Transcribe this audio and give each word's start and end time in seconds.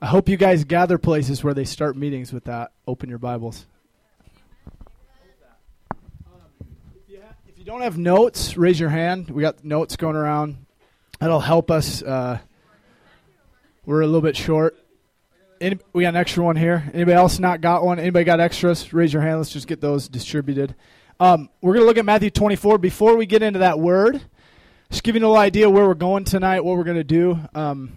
I 0.00 0.06
hope 0.06 0.28
you 0.28 0.36
guys 0.36 0.62
gather 0.62 0.96
places 0.96 1.42
where 1.42 1.54
they 1.54 1.64
start 1.64 1.96
meetings 1.96 2.32
with 2.32 2.44
that. 2.44 2.70
Open 2.86 3.08
your 3.08 3.18
Bibles. 3.18 3.66
If 7.48 7.58
you 7.58 7.64
don't 7.64 7.80
have 7.80 7.98
notes, 7.98 8.56
raise 8.56 8.78
your 8.78 8.90
hand. 8.90 9.28
We 9.28 9.42
got 9.42 9.64
notes 9.64 9.96
going 9.96 10.14
around. 10.14 10.64
That'll 11.18 11.40
help 11.40 11.72
us. 11.72 12.00
Uh, 12.00 12.38
we're 13.84 14.02
a 14.02 14.06
little 14.06 14.20
bit 14.20 14.36
short. 14.36 14.78
Any, 15.60 15.80
we 15.92 16.04
got 16.04 16.10
an 16.10 16.16
extra 16.16 16.44
one 16.44 16.54
here. 16.54 16.88
Anybody 16.94 17.16
else 17.16 17.40
not 17.40 17.60
got 17.60 17.84
one? 17.84 17.98
Anybody 17.98 18.24
got 18.24 18.38
extras? 18.38 18.92
Raise 18.92 19.12
your 19.12 19.22
hand. 19.22 19.38
Let's 19.38 19.50
just 19.50 19.66
get 19.66 19.80
those 19.80 20.08
distributed. 20.08 20.76
Um, 21.18 21.50
we're 21.60 21.72
going 21.72 21.82
to 21.82 21.86
look 21.88 21.98
at 21.98 22.04
Matthew 22.04 22.30
24. 22.30 22.78
Before 22.78 23.16
we 23.16 23.26
get 23.26 23.42
into 23.42 23.58
that 23.58 23.80
word, 23.80 24.20
just 24.90 25.02
give 25.02 25.16
you 25.16 25.22
a 25.22 25.26
little 25.26 25.36
idea 25.36 25.68
where 25.68 25.88
we're 25.88 25.94
going 25.94 26.22
tonight, 26.22 26.60
what 26.60 26.76
we're 26.76 26.84
going 26.84 26.98
to 26.98 27.02
do. 27.02 27.40
Um, 27.52 27.94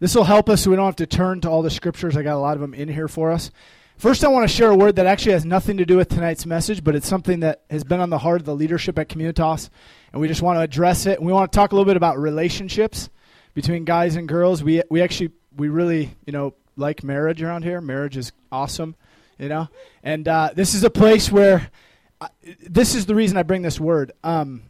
this 0.00 0.14
will 0.14 0.24
help 0.24 0.48
us 0.48 0.62
so 0.62 0.70
we 0.70 0.76
don't 0.76 0.86
have 0.86 0.96
to 0.96 1.06
turn 1.06 1.40
to 1.40 1.50
all 1.50 1.62
the 1.62 1.70
scriptures. 1.70 2.16
I 2.16 2.22
got 2.22 2.36
a 2.36 2.38
lot 2.38 2.54
of 2.54 2.60
them 2.60 2.74
in 2.74 2.88
here 2.88 3.08
for 3.08 3.32
us. 3.32 3.50
First, 3.98 4.24
I 4.24 4.28
want 4.28 4.48
to 4.48 4.54
share 4.54 4.70
a 4.70 4.76
word 4.76 4.94
that 4.96 5.06
actually 5.06 5.32
has 5.32 5.44
nothing 5.44 5.78
to 5.78 5.84
do 5.84 5.96
with 5.96 6.08
tonight's 6.08 6.46
message, 6.46 6.84
but 6.84 6.94
it's 6.94 7.08
something 7.08 7.40
that 7.40 7.62
has 7.68 7.82
been 7.82 7.98
on 7.98 8.10
the 8.10 8.18
heart 8.18 8.40
of 8.40 8.46
the 8.46 8.54
leadership 8.54 8.96
at 8.96 9.08
Communitas, 9.08 9.70
and 10.12 10.20
we 10.20 10.28
just 10.28 10.40
want 10.40 10.56
to 10.56 10.60
address 10.60 11.04
it. 11.06 11.20
We 11.20 11.32
want 11.32 11.50
to 11.50 11.56
talk 11.56 11.72
a 11.72 11.74
little 11.74 11.84
bit 11.84 11.96
about 11.96 12.16
relationships 12.16 13.10
between 13.54 13.84
guys 13.84 14.14
and 14.14 14.28
girls. 14.28 14.62
We 14.62 14.82
we 14.88 15.02
actually 15.02 15.32
we 15.56 15.68
really 15.68 16.14
you 16.26 16.32
know 16.32 16.54
like 16.76 17.02
marriage 17.02 17.42
around 17.42 17.64
here. 17.64 17.80
Marriage 17.80 18.16
is 18.16 18.30
awesome, 18.52 18.94
you 19.36 19.48
know, 19.48 19.66
and 20.04 20.28
uh, 20.28 20.50
this 20.54 20.74
is 20.74 20.84
a 20.84 20.90
place 20.90 21.32
where 21.32 21.68
uh, 22.20 22.28
this 22.68 22.94
is 22.94 23.06
the 23.06 23.16
reason 23.16 23.36
I 23.36 23.42
bring 23.42 23.62
this 23.62 23.80
word. 23.80 24.12
Um, 24.22 24.62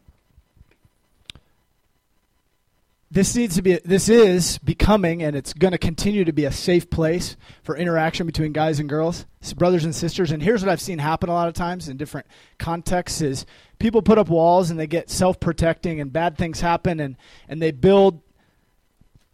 this 3.11 3.35
needs 3.35 3.57
to 3.57 3.63
be 3.63 3.79
this 3.85 4.09
is 4.09 4.59
becoming 4.59 5.23
and 5.23 5.35
it's 5.35 5.53
going 5.55 5.73
to 5.73 5.79
continue 5.79 6.25
to 6.25 6.33
be 6.33 6.45
a 6.45 6.53
safe 6.53 6.91
place 6.91 7.37
for 7.63 7.77
interaction 7.77 8.27
between 8.27 8.53
guys 8.53 8.81
and 8.81 8.89
girls 8.89 9.27
brothers 9.57 9.85
and 9.85 9.95
sisters. 9.95 10.31
And 10.31 10.43
here's 10.43 10.63
what 10.63 10.71
i've 10.71 10.81
seen 10.81 10.99
happen 10.99 11.31
a 11.31 11.33
lot 11.33 11.49
of 11.49 11.55
times 11.55 11.89
in 11.89 11.97
different 11.97 12.27
contexts 12.59 13.23
is 13.23 13.47
people 13.79 14.03
put 14.03 14.19
up 14.19 14.29
walls 14.29 14.71
and 14.71 14.79
they 14.79 14.87
get 14.87 15.09
self-protecting 15.09 16.01
and 16.01 16.13
bad 16.13 16.37
things 16.37 16.61
happen 16.61 17.01
and 17.01 17.17
and 17.49 17.63
they 17.63 17.71
build 17.71 18.21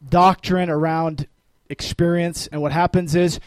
doctrine 0.09 0.71
around 0.71 1.27
experience. 1.69 2.47
And 2.49 2.61
what 2.63 2.73
happens 2.73 3.15
is 3.15 3.41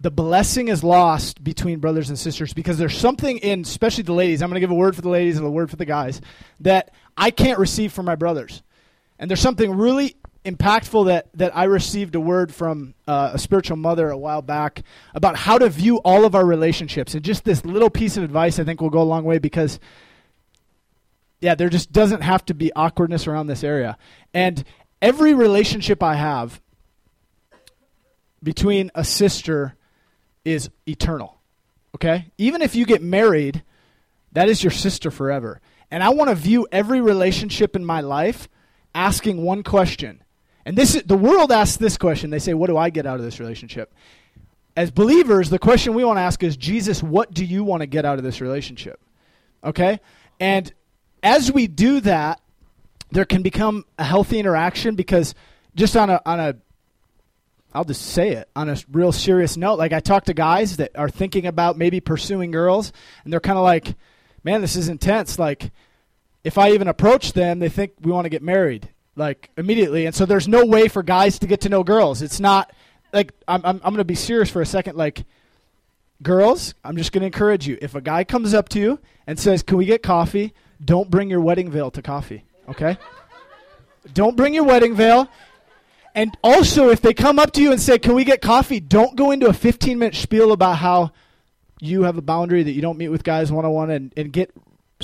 the 0.00 0.10
blessing 0.10 0.68
is 0.68 0.84
lost 0.84 1.42
between 1.42 1.78
brothers 1.78 2.08
and 2.08 2.18
sisters 2.18 2.52
because 2.52 2.78
there's 2.78 2.96
something 2.96 3.38
in 3.38 3.60
especially 3.60 4.02
the 4.02 4.12
ladies 4.12 4.42
i'm 4.42 4.50
going 4.50 4.56
to 4.56 4.60
give 4.60 4.70
a 4.70 4.74
word 4.74 4.94
for 4.94 5.02
the 5.02 5.08
ladies 5.08 5.38
and 5.38 5.46
a 5.46 5.50
word 5.50 5.70
for 5.70 5.76
the 5.76 5.84
guys 5.84 6.20
that 6.60 6.92
i 7.16 7.30
can't 7.30 7.60
receive 7.60 7.92
from 7.92 8.04
my 8.04 8.16
brothers 8.16 8.63
and 9.18 9.30
there's 9.30 9.40
something 9.40 9.76
really 9.76 10.16
impactful 10.44 11.06
that, 11.06 11.28
that 11.34 11.56
I 11.56 11.64
received 11.64 12.14
a 12.14 12.20
word 12.20 12.54
from 12.54 12.94
uh, 13.08 13.30
a 13.34 13.38
spiritual 13.38 13.76
mother 13.76 14.10
a 14.10 14.18
while 14.18 14.42
back 14.42 14.82
about 15.14 15.36
how 15.36 15.58
to 15.58 15.68
view 15.68 15.98
all 15.98 16.24
of 16.24 16.34
our 16.34 16.44
relationships. 16.44 17.14
And 17.14 17.24
just 17.24 17.44
this 17.44 17.64
little 17.64 17.90
piece 17.90 18.16
of 18.16 18.24
advice 18.24 18.58
I 18.58 18.64
think 18.64 18.80
will 18.80 18.90
go 18.90 19.00
a 19.00 19.04
long 19.04 19.24
way 19.24 19.38
because, 19.38 19.80
yeah, 21.40 21.54
there 21.54 21.70
just 21.70 21.92
doesn't 21.92 22.20
have 22.20 22.44
to 22.46 22.54
be 22.54 22.72
awkwardness 22.74 23.26
around 23.26 23.46
this 23.46 23.64
area. 23.64 23.96
And 24.34 24.62
every 25.00 25.32
relationship 25.32 26.02
I 26.02 26.16
have 26.16 26.60
between 28.42 28.90
a 28.94 29.04
sister 29.04 29.74
is 30.44 30.68
eternal. 30.86 31.40
Okay? 31.94 32.26
Even 32.36 32.60
if 32.60 32.74
you 32.74 32.84
get 32.84 33.02
married, 33.02 33.62
that 34.32 34.50
is 34.50 34.62
your 34.62 34.72
sister 34.72 35.10
forever. 35.10 35.62
And 35.90 36.02
I 36.02 36.10
want 36.10 36.28
to 36.28 36.34
view 36.34 36.66
every 36.70 37.00
relationship 37.00 37.76
in 37.76 37.84
my 37.84 38.02
life 38.02 38.48
asking 38.94 39.42
one 39.42 39.62
question. 39.62 40.22
And 40.64 40.76
this 40.76 40.94
is, 40.94 41.02
the 41.02 41.16
world 41.16 41.52
asks 41.52 41.76
this 41.76 41.96
question. 41.96 42.30
They 42.30 42.38
say, 42.38 42.54
"What 42.54 42.68
do 42.68 42.76
I 42.76 42.90
get 42.90 43.06
out 43.06 43.18
of 43.18 43.24
this 43.24 43.40
relationship?" 43.40 43.92
As 44.76 44.90
believers, 44.90 45.50
the 45.50 45.58
question 45.58 45.94
we 45.94 46.04
want 46.04 46.16
to 46.16 46.22
ask 46.22 46.42
is, 46.42 46.56
"Jesus, 46.56 47.02
what 47.02 47.32
do 47.32 47.44
you 47.44 47.64
want 47.64 47.82
to 47.82 47.86
get 47.86 48.04
out 48.04 48.18
of 48.18 48.24
this 48.24 48.40
relationship?" 48.40 49.00
Okay? 49.62 50.00
And 50.40 50.72
as 51.22 51.52
we 51.52 51.66
do 51.66 52.00
that, 52.00 52.40
there 53.10 53.24
can 53.24 53.42
become 53.42 53.84
a 53.98 54.04
healthy 54.04 54.38
interaction 54.38 54.94
because 54.94 55.34
just 55.74 55.96
on 55.96 56.10
a 56.10 56.20
on 56.26 56.40
a 56.40 56.56
I'll 57.72 57.84
just 57.84 58.02
say 58.02 58.30
it 58.30 58.48
on 58.54 58.68
a 58.68 58.76
real 58.92 59.10
serious 59.10 59.56
note. 59.56 59.78
Like 59.78 59.92
I 59.92 60.00
talk 60.00 60.26
to 60.26 60.34
guys 60.34 60.76
that 60.76 60.92
are 60.96 61.08
thinking 61.08 61.44
about 61.44 61.76
maybe 61.76 62.00
pursuing 62.00 62.52
girls, 62.52 62.92
and 63.24 63.32
they're 63.32 63.40
kind 63.40 63.58
of 63.58 63.64
like, 63.64 63.96
"Man, 64.44 64.60
this 64.60 64.76
is 64.76 64.88
intense." 64.88 65.38
Like 65.38 65.72
if 66.44 66.58
I 66.58 66.70
even 66.70 66.88
approach 66.88 67.32
them, 67.32 67.58
they 67.58 67.68
think 67.68 67.92
we 68.00 68.12
want 68.12 68.26
to 68.26 68.30
get 68.30 68.42
married 68.42 68.88
like 69.16 69.50
immediately. 69.56 70.06
And 70.06 70.14
so 70.14 70.26
there's 70.26 70.46
no 70.46 70.64
way 70.64 70.88
for 70.88 71.02
guys 71.02 71.38
to 71.40 71.46
get 71.46 71.62
to 71.62 71.68
know 71.68 71.82
girls. 71.82 72.22
It's 72.22 72.40
not 72.40 72.72
like 73.12 73.32
I'm 73.48 73.62
I'm, 73.64 73.76
I'm 73.76 73.92
going 73.92 73.96
to 73.96 74.04
be 74.04 74.14
serious 74.14 74.50
for 74.50 74.60
a 74.60 74.66
second 74.66 74.96
like 74.96 75.24
girls, 76.22 76.74
I'm 76.84 76.96
just 76.96 77.12
going 77.12 77.22
to 77.22 77.26
encourage 77.26 77.66
you. 77.66 77.78
If 77.82 77.94
a 77.94 78.00
guy 78.00 78.24
comes 78.24 78.54
up 78.54 78.68
to 78.70 78.78
you 78.78 79.00
and 79.26 79.38
says, 79.38 79.62
"Can 79.62 79.78
we 79.78 79.86
get 79.86 80.02
coffee?" 80.02 80.52
Don't 80.84 81.10
bring 81.10 81.30
your 81.30 81.40
wedding 81.40 81.70
veil 81.70 81.90
to 81.92 82.02
coffee, 82.02 82.44
okay? 82.68 82.98
don't 84.12 84.36
bring 84.36 84.54
your 84.54 84.64
wedding 84.64 84.94
veil. 84.94 85.28
And 86.14 86.36
also, 86.44 86.90
if 86.90 87.00
they 87.00 87.14
come 87.14 87.38
up 87.38 87.52
to 87.52 87.62
you 87.62 87.72
and 87.72 87.80
say, 87.80 87.98
Can 87.98 88.14
we 88.14 88.24
get 88.24 88.40
coffee? 88.40 88.80
Don't 88.80 89.16
go 89.16 89.30
into 89.30 89.46
a 89.46 89.52
15 89.52 89.98
minute 89.98 90.14
spiel 90.14 90.52
about 90.52 90.78
how 90.78 91.12
you 91.80 92.02
have 92.02 92.16
a 92.16 92.22
boundary 92.22 92.62
that 92.62 92.72
you 92.72 92.82
don't 92.82 92.98
meet 92.98 93.08
with 93.08 93.24
guys 93.24 93.50
one 93.50 93.64
on 93.64 93.72
one 93.72 93.90
and 93.90 94.32
get 94.32 94.52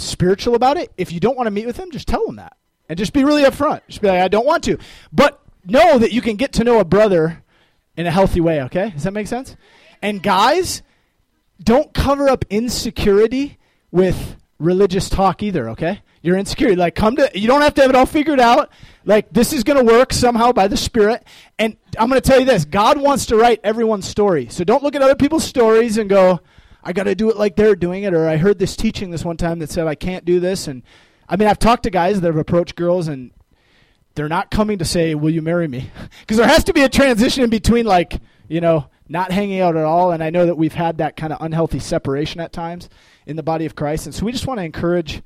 spiritual 0.02 0.54
about 0.54 0.76
it. 0.76 0.92
If 0.96 1.12
you 1.12 1.20
don't 1.20 1.36
want 1.36 1.46
to 1.46 1.50
meet 1.50 1.66
with 1.66 1.76
them, 1.76 1.90
just 1.90 2.08
tell 2.08 2.26
them 2.26 2.36
that. 2.36 2.56
And 2.88 2.98
just 2.98 3.12
be 3.12 3.24
really 3.24 3.42
upfront. 3.42 3.82
Just 3.88 4.00
be 4.00 4.08
like, 4.08 4.20
I 4.20 4.28
don't 4.28 4.46
want 4.46 4.64
to. 4.64 4.78
But 5.12 5.40
know 5.64 5.98
that 5.98 6.12
you 6.12 6.20
can 6.20 6.36
get 6.36 6.52
to 6.54 6.64
know 6.64 6.80
a 6.80 6.84
brother 6.84 7.42
in 7.96 8.06
a 8.06 8.10
healthy 8.10 8.40
way, 8.40 8.62
okay? 8.62 8.90
Does 8.90 9.04
that 9.04 9.12
make 9.12 9.26
sense? 9.26 9.56
And 10.02 10.22
guys, 10.22 10.82
don't 11.62 11.92
cover 11.92 12.28
up 12.28 12.44
insecurity 12.50 13.58
with 13.90 14.36
religious 14.58 15.08
talk 15.08 15.42
either, 15.42 15.70
okay? 15.70 16.02
You're 16.22 16.36
insecure. 16.36 16.76
Like, 16.76 16.94
come 16.94 17.16
to, 17.16 17.30
you 17.34 17.46
don't 17.46 17.62
have 17.62 17.74
to 17.74 17.82
have 17.82 17.90
it 17.90 17.96
all 17.96 18.06
figured 18.06 18.40
out. 18.40 18.70
Like, 19.04 19.32
this 19.32 19.52
is 19.52 19.64
going 19.64 19.84
to 19.84 19.92
work 19.92 20.12
somehow 20.12 20.52
by 20.52 20.68
the 20.68 20.76
Spirit. 20.76 21.24
And 21.58 21.76
I'm 21.98 22.08
going 22.08 22.20
to 22.20 22.28
tell 22.28 22.38
you 22.38 22.44
this 22.44 22.64
God 22.64 23.00
wants 23.00 23.26
to 23.26 23.36
write 23.36 23.60
everyone's 23.64 24.06
story. 24.06 24.48
So 24.50 24.64
don't 24.64 24.82
look 24.82 24.94
at 24.94 25.02
other 25.02 25.14
people's 25.14 25.44
stories 25.44 25.96
and 25.96 26.10
go, 26.10 26.40
I 26.82 26.92
got 26.92 27.04
to 27.04 27.14
do 27.14 27.30
it 27.30 27.36
like 27.36 27.56
they're 27.56 27.76
doing 27.76 28.04
it. 28.04 28.14
Or 28.14 28.26
I 28.26 28.36
heard 28.36 28.58
this 28.58 28.76
teaching 28.76 29.10
this 29.10 29.24
one 29.24 29.36
time 29.36 29.58
that 29.58 29.70
said 29.70 29.86
I 29.86 29.94
can't 29.94 30.24
do 30.24 30.40
this. 30.40 30.66
And 30.66 30.82
I 31.28 31.36
mean, 31.36 31.48
I've 31.48 31.58
talked 31.58 31.84
to 31.84 31.90
guys 31.90 32.20
that 32.20 32.26
have 32.26 32.36
approached 32.36 32.76
girls 32.76 33.08
and 33.08 33.30
they're 34.14 34.28
not 34.28 34.50
coming 34.50 34.78
to 34.78 34.84
say, 34.84 35.14
Will 35.14 35.30
you 35.30 35.42
marry 35.42 35.68
me? 35.68 35.90
Because 36.20 36.36
there 36.36 36.46
has 36.46 36.64
to 36.64 36.72
be 36.72 36.82
a 36.82 36.88
transition 36.88 37.42
in 37.42 37.50
between, 37.50 37.86
like, 37.86 38.20
you 38.48 38.60
know, 38.60 38.86
not 39.08 39.32
hanging 39.32 39.60
out 39.60 39.76
at 39.76 39.84
all. 39.84 40.12
And 40.12 40.22
I 40.22 40.30
know 40.30 40.46
that 40.46 40.56
we've 40.56 40.72
had 40.72 40.98
that 40.98 41.16
kind 41.16 41.32
of 41.32 41.40
unhealthy 41.40 41.80
separation 41.80 42.40
at 42.40 42.52
times 42.52 42.88
in 43.26 43.36
the 43.36 43.42
body 43.42 43.66
of 43.66 43.74
Christ. 43.74 44.06
And 44.06 44.14
so 44.14 44.24
we 44.24 44.32
just 44.32 44.46
want 44.46 44.58
to 44.58 44.64
encourage 44.64 45.22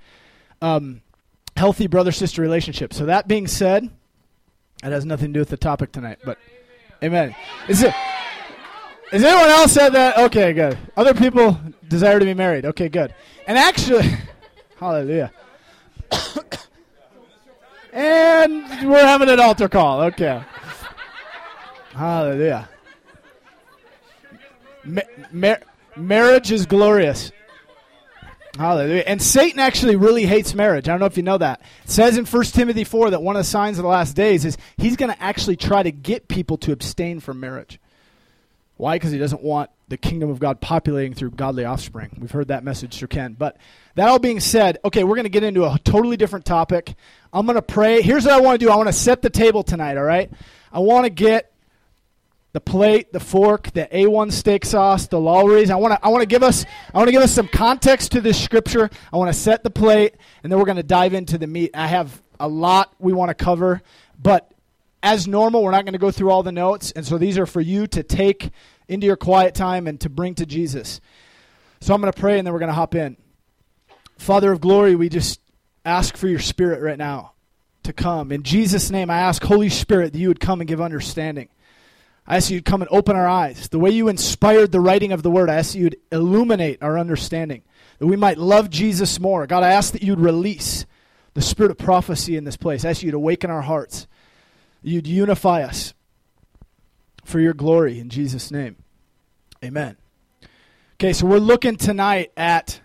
um, 0.62 1.02
healthy 1.56 1.86
brother 1.86 2.12
sister 2.12 2.40
relationships. 2.40 2.96
So 2.96 3.06
that 3.06 3.28
being 3.28 3.46
said, 3.46 3.90
that 4.82 4.92
has 4.92 5.04
nothing 5.04 5.28
to 5.28 5.32
do 5.34 5.40
with 5.40 5.50
the 5.50 5.56
topic 5.56 5.92
tonight. 5.92 6.18
But 6.24 6.38
amen. 7.02 7.30
amen. 7.30 7.36
Is 7.68 7.82
it. 7.82 7.94
Has 9.14 9.22
anyone 9.22 9.48
else 9.48 9.70
said 9.70 9.90
that? 9.90 10.18
Okay, 10.18 10.52
good. 10.52 10.76
Other 10.96 11.14
people 11.14 11.56
desire 11.86 12.18
to 12.18 12.24
be 12.24 12.34
married. 12.34 12.66
Okay, 12.66 12.88
good. 12.88 13.14
And 13.46 13.56
actually, 13.56 14.10
hallelujah. 14.76 15.30
and 17.92 18.90
we're 18.90 19.06
having 19.06 19.28
an 19.28 19.38
altar 19.38 19.68
call. 19.68 20.00
Okay. 20.00 20.42
Hallelujah. 21.92 22.68
Ma- 24.82 25.02
mar- 25.30 25.62
marriage 25.96 26.50
is 26.50 26.66
glorious. 26.66 27.30
Hallelujah. 28.58 29.04
And 29.06 29.22
Satan 29.22 29.60
actually 29.60 29.94
really 29.94 30.26
hates 30.26 30.56
marriage. 30.56 30.88
I 30.88 30.92
don't 30.92 30.98
know 30.98 31.06
if 31.06 31.16
you 31.16 31.22
know 31.22 31.38
that. 31.38 31.60
It 31.84 31.90
says 31.90 32.18
in 32.18 32.26
1 32.26 32.44
Timothy 32.46 32.82
4 32.82 33.10
that 33.10 33.22
one 33.22 33.36
of 33.36 33.40
the 33.40 33.44
signs 33.44 33.78
of 33.78 33.84
the 33.84 33.88
last 33.88 34.16
days 34.16 34.44
is 34.44 34.58
he's 34.76 34.96
going 34.96 35.12
to 35.12 35.22
actually 35.22 35.54
try 35.54 35.84
to 35.84 35.92
get 35.92 36.26
people 36.26 36.56
to 36.58 36.72
abstain 36.72 37.20
from 37.20 37.38
marriage. 37.38 37.78
Why? 38.76 38.96
Because 38.96 39.12
he 39.12 39.18
doesn't 39.18 39.42
want 39.42 39.70
the 39.88 39.96
kingdom 39.96 40.30
of 40.30 40.38
God 40.38 40.60
populating 40.60 41.14
through 41.14 41.30
godly 41.32 41.64
offspring. 41.64 42.16
We've 42.18 42.30
heard 42.30 42.48
that 42.48 42.64
message 42.64 42.98
through 42.98 43.08
Ken. 43.08 43.34
But 43.38 43.56
that 43.94 44.08
all 44.08 44.18
being 44.18 44.40
said, 44.40 44.78
okay, 44.84 45.04
we're 45.04 45.14
going 45.14 45.24
to 45.24 45.30
get 45.30 45.42
into 45.42 45.64
a 45.64 45.78
totally 45.84 46.16
different 46.16 46.44
topic. 46.44 46.94
I'm 47.32 47.46
going 47.46 47.56
to 47.56 47.62
pray. 47.62 48.02
Here's 48.02 48.24
what 48.24 48.34
I 48.34 48.40
want 48.40 48.58
to 48.58 48.66
do 48.66 48.70
I 48.70 48.76
want 48.76 48.88
to 48.88 48.92
set 48.92 49.22
the 49.22 49.30
table 49.30 49.62
tonight, 49.62 49.96
all 49.96 50.04
right? 50.04 50.30
I 50.72 50.80
want 50.80 51.04
to 51.04 51.10
get 51.10 51.52
the 52.52 52.60
plate, 52.60 53.12
the 53.12 53.20
fork, 53.20 53.72
the 53.72 53.86
A1 53.86 54.32
steak 54.32 54.64
sauce, 54.64 55.08
the 55.08 55.18
Lawry's. 55.18 55.70
I 55.70 55.76
want 55.76 55.94
to 55.94 56.04
I 56.04 56.08
want 56.08 56.22
to 56.22 56.26
give 56.26 56.42
us 56.42 56.64
I 56.94 56.98
want 56.98 57.08
to 57.08 57.12
give 57.12 57.22
us 57.22 57.32
some 57.32 57.48
context 57.48 58.12
to 58.12 58.20
this 58.20 58.42
scripture. 58.42 58.88
I 59.12 59.16
want 59.16 59.32
to 59.32 59.38
set 59.38 59.62
the 59.64 59.70
plate 59.70 60.14
and 60.42 60.50
then 60.50 60.58
we're 60.58 60.64
going 60.64 60.76
to 60.76 60.82
dive 60.84 61.14
into 61.14 61.36
the 61.36 61.48
meat. 61.48 61.72
I 61.74 61.88
have 61.88 62.22
a 62.38 62.48
lot 62.48 62.94
we 62.98 63.12
want 63.12 63.30
to 63.30 63.34
cover, 63.34 63.82
but 64.20 64.53
as 65.04 65.28
normal, 65.28 65.62
we're 65.62 65.70
not 65.70 65.84
going 65.84 65.92
to 65.92 65.98
go 65.98 66.10
through 66.10 66.30
all 66.30 66.42
the 66.42 66.50
notes, 66.50 66.90
and 66.90 67.06
so 67.06 67.18
these 67.18 67.36
are 67.36 67.44
for 67.44 67.60
you 67.60 67.86
to 67.88 68.02
take 68.02 68.50
into 68.88 69.06
your 69.06 69.16
quiet 69.16 69.54
time 69.54 69.86
and 69.86 70.00
to 70.00 70.08
bring 70.08 70.34
to 70.36 70.46
Jesus. 70.46 71.00
So 71.80 71.94
I'm 71.94 72.00
going 72.00 72.12
to 72.12 72.18
pray 72.18 72.38
and 72.38 72.46
then 72.46 72.54
we're 72.54 72.60
going 72.60 72.70
to 72.70 72.74
hop 72.74 72.94
in. 72.94 73.18
Father 74.16 74.50
of 74.50 74.62
glory, 74.62 74.94
we 74.94 75.10
just 75.10 75.40
ask 75.84 76.16
for 76.16 76.26
your 76.26 76.38
spirit 76.38 76.80
right 76.80 76.96
now 76.96 77.32
to 77.82 77.92
come. 77.92 78.32
In 78.32 78.42
Jesus' 78.42 78.90
name, 78.90 79.10
I 79.10 79.18
ask, 79.18 79.42
Holy 79.42 79.68
Spirit, 79.68 80.14
that 80.14 80.18
you 80.18 80.28
would 80.28 80.40
come 80.40 80.60
and 80.62 80.68
give 80.68 80.80
understanding. 80.80 81.50
I 82.26 82.36
ask 82.36 82.50
you 82.50 82.60
to 82.60 82.70
come 82.70 82.80
and 82.80 82.90
open 82.90 83.16
our 83.16 83.28
eyes. 83.28 83.68
The 83.68 83.78
way 83.78 83.90
you 83.90 84.08
inspired 84.08 84.72
the 84.72 84.80
writing 84.80 85.12
of 85.12 85.22
the 85.22 85.30
word, 85.30 85.50
I 85.50 85.56
ask 85.56 85.74
you 85.74 85.90
to 85.90 85.98
illuminate 86.10 86.82
our 86.82 86.98
understanding, 86.98 87.62
that 87.98 88.06
we 88.06 88.16
might 88.16 88.38
love 88.38 88.70
Jesus 88.70 89.20
more. 89.20 89.46
God, 89.46 89.62
I 89.62 89.72
ask 89.72 89.92
that 89.92 90.02
you'd 90.02 90.20
release 90.20 90.86
the 91.34 91.42
spirit 91.42 91.70
of 91.70 91.76
prophecy 91.76 92.38
in 92.38 92.44
this 92.44 92.56
place. 92.56 92.86
I 92.86 92.90
ask 92.90 93.02
you 93.02 93.10
to 93.10 93.18
awaken 93.18 93.50
our 93.50 93.60
hearts. 93.60 94.06
You'd 94.86 95.06
unify 95.06 95.62
us 95.62 95.94
for 97.24 97.40
your 97.40 97.54
glory 97.54 97.98
in 97.98 98.10
Jesus' 98.10 98.50
name. 98.50 98.76
Amen. 99.64 99.96
Okay, 100.96 101.14
so 101.14 101.26
we're 101.26 101.38
looking 101.38 101.76
tonight 101.76 102.32
at 102.36 102.82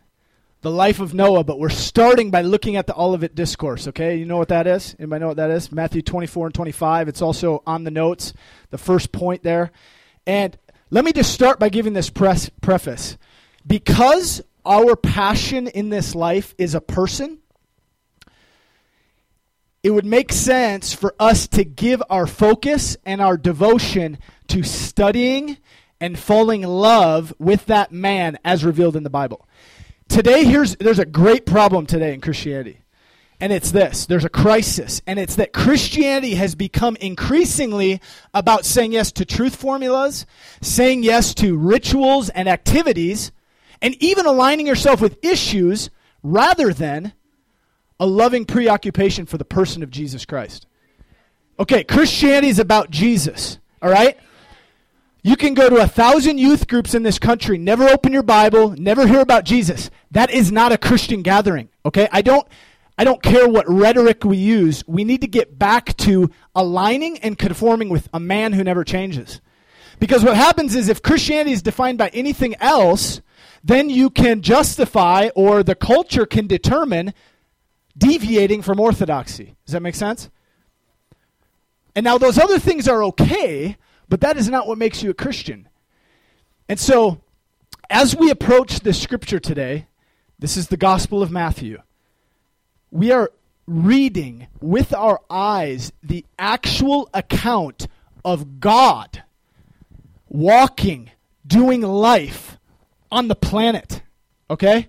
the 0.61 0.71
life 0.71 1.01
of 1.01 1.13
Noah, 1.13 1.43
but 1.43 1.59
we're 1.59 1.67
starting 1.67 2.31
by 2.31 2.41
looking 2.41 2.77
at 2.77 2.87
the 2.87 2.97
Olivet 2.97 3.35
Discourse, 3.35 3.89
okay? 3.89 4.15
You 4.15 4.25
know 4.25 4.37
what 4.37 4.47
that 4.47 4.65
is? 4.65 4.95
Anybody 4.97 5.19
know 5.19 5.27
what 5.27 5.37
that 5.37 5.51
is? 5.51 5.73
Matthew 5.73 6.01
24 6.01 6.47
and 6.47 6.55
25. 6.55 7.09
It's 7.09 7.21
also 7.21 7.63
on 7.67 7.83
the 7.83 7.91
notes, 7.91 8.33
the 8.69 8.77
first 8.77 9.11
point 9.11 9.43
there. 9.43 9.71
And 10.25 10.57
let 10.89 11.03
me 11.03 11.11
just 11.11 11.33
start 11.33 11.59
by 11.59 11.67
giving 11.67 11.93
this 11.93 12.09
preface. 12.09 13.17
Because 13.67 14.41
our 14.65 14.95
passion 14.95 15.67
in 15.67 15.89
this 15.89 16.15
life 16.15 16.55
is 16.57 16.75
a 16.75 16.81
person, 16.81 17.39
it 19.83 19.91
would 19.91 20.05
make 20.05 20.31
sense 20.31 20.93
for 20.93 21.15
us 21.19 21.47
to 21.47 21.63
give 21.63 22.03
our 22.09 22.27
focus 22.27 22.97
and 23.05 23.21
our 23.21 23.37
devotion 23.37 24.17
to 24.47 24.63
studying 24.63 25.57
and 26.01 26.19
falling 26.19 26.63
in 26.63 26.69
love 26.69 27.33
with 27.39 27.65
that 27.67 27.91
man 27.91 28.37
as 28.43 28.65
revealed 28.65 28.95
in 28.95 29.03
the 29.03 29.09
Bible. 29.09 29.47
Today, 30.07 30.43
here's 30.43 30.75
there's 30.77 30.99
a 30.99 31.05
great 31.05 31.45
problem 31.45 31.85
today 31.85 32.13
in 32.13 32.21
Christianity. 32.21 32.81
And 33.41 33.53
it's 33.53 33.71
this 33.71 34.05
there's 34.05 34.25
a 34.25 34.29
crisis. 34.29 35.01
And 35.07 35.17
it's 35.17 35.35
that 35.35 35.53
Christianity 35.53 36.35
has 36.35 36.55
become 36.55 36.97
increasingly 36.97 38.01
about 38.33 38.65
saying 38.65 38.91
yes 38.91 39.11
to 39.13 39.25
truth 39.25 39.55
formulas, 39.55 40.25
saying 40.61 41.03
yes 41.03 41.33
to 41.35 41.57
rituals 41.57 42.29
and 42.29 42.49
activities, 42.49 43.31
and 43.81 43.95
even 44.01 44.25
aligning 44.25 44.67
yourself 44.67 44.99
with 44.99 45.23
issues 45.23 45.89
rather 46.21 46.73
than 46.73 47.13
a 47.99 48.05
loving 48.05 48.45
preoccupation 48.45 49.25
for 49.25 49.37
the 49.37 49.45
person 49.45 49.83
of 49.83 49.89
Jesus 49.89 50.25
Christ. 50.25 50.65
Okay, 51.59 51.83
Christianity 51.83 52.47
is 52.47 52.59
about 52.59 52.89
Jesus, 52.89 53.59
all 53.81 53.89
right? 53.89 54.17
You 55.21 55.35
can 55.35 55.53
go 55.53 55.69
to 55.69 55.77
a 55.77 55.87
thousand 55.87 56.37
youth 56.37 56.67
groups 56.67 56.95
in 56.95 57.03
this 57.03 57.19
country, 57.19 57.57
never 57.57 57.89
open 57.89 58.13
your 58.13 58.23
Bible, 58.23 58.71
never 58.71 59.05
hear 59.05 59.19
about 59.19 59.43
Jesus. 59.43 59.91
That 60.11 60.31
is 60.31 60.51
not 60.51 60.71
a 60.71 60.77
Christian 60.77 61.21
gathering. 61.21 61.69
Okay? 61.85 62.07
I 62.11 62.21
don't 62.21 62.47
I 62.97 63.03
don't 63.03 63.23
care 63.23 63.47
what 63.47 63.69
rhetoric 63.69 64.25
we 64.25 64.37
use. 64.37 64.83
We 64.87 65.05
need 65.05 65.21
to 65.21 65.27
get 65.27 65.57
back 65.57 65.95
to 65.97 66.31
aligning 66.53 67.17
and 67.19 67.37
conforming 67.37 67.89
with 67.89 68.09
a 68.13 68.19
man 68.19 68.53
who 68.53 68.63
never 68.63 68.83
changes. 68.83 69.39
Because 69.99 70.23
what 70.23 70.35
happens 70.35 70.75
is 70.75 70.89
if 70.89 71.01
Christianity 71.01 71.51
is 71.51 71.61
defined 71.61 71.97
by 71.97 72.09
anything 72.09 72.55
else, 72.59 73.21
then 73.63 73.89
you 73.89 74.09
can 74.09 74.41
justify 74.41 75.29
or 75.35 75.63
the 75.63 75.75
culture 75.75 76.25
can 76.25 76.47
determine 76.47 77.13
deviating 77.99 78.63
from 78.63 78.79
orthodoxy. 78.79 79.55
Does 79.65 79.73
that 79.73 79.81
make 79.81 79.95
sense? 79.95 80.29
And 81.95 82.03
now 82.03 82.17
those 82.17 82.37
other 82.37 82.57
things 82.57 82.87
are 82.87 83.03
okay, 83.03 83.77
but 84.07 84.21
that 84.21 84.37
is 84.37 84.49
not 84.49 84.67
what 84.67 84.77
makes 84.77 85.03
you 85.03 85.09
a 85.09 85.13
Christian. 85.13 85.67
And 86.67 86.79
so, 86.79 87.21
as 87.89 88.15
we 88.15 88.31
approach 88.31 88.79
this 88.79 89.01
scripture 89.01 89.39
today, 89.39 89.87
this 90.37 90.55
is 90.55 90.67
the 90.67 90.77
Gospel 90.77 91.21
of 91.21 91.31
Matthew. 91.31 91.81
We 92.91 93.11
are 93.11 93.31
reading 93.67 94.47
with 94.61 94.93
our 94.93 95.19
eyes 95.29 95.91
the 96.01 96.25
actual 96.37 97.09
account 97.13 97.87
of 98.23 98.59
God 98.59 99.23
walking, 100.27 101.11
doing 101.45 101.81
life 101.81 102.57
on 103.11 103.27
the 103.27 103.35
planet. 103.35 104.01
Okay? 104.49 104.87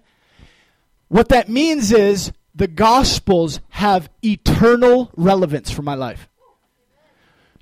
What 1.09 1.29
that 1.31 1.49
means 1.49 1.93
is 1.93 2.33
the 2.55 2.69
Gospels 2.69 3.61
have 3.71 4.11
eternal 4.25 5.11
relevance 5.17 5.71
for 5.71 5.83
my 5.83 5.95
life. 5.95 6.29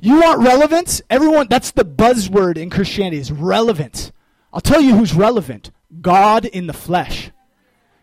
You 0.00 0.20
want 0.20 0.42
relevance? 0.42 1.02
Everyone, 1.10 1.48
that's 1.48 1.72
the 1.72 1.84
buzzword 1.84 2.56
in 2.56 2.70
Christianity 2.70 3.18
is 3.18 3.32
relevance. 3.32 4.12
I'll 4.52 4.60
tell 4.60 4.80
you 4.80 4.94
who's 4.94 5.12
relevant 5.12 5.70
God 6.00 6.44
in 6.44 6.66
the 6.66 6.72
flesh. 6.72 7.30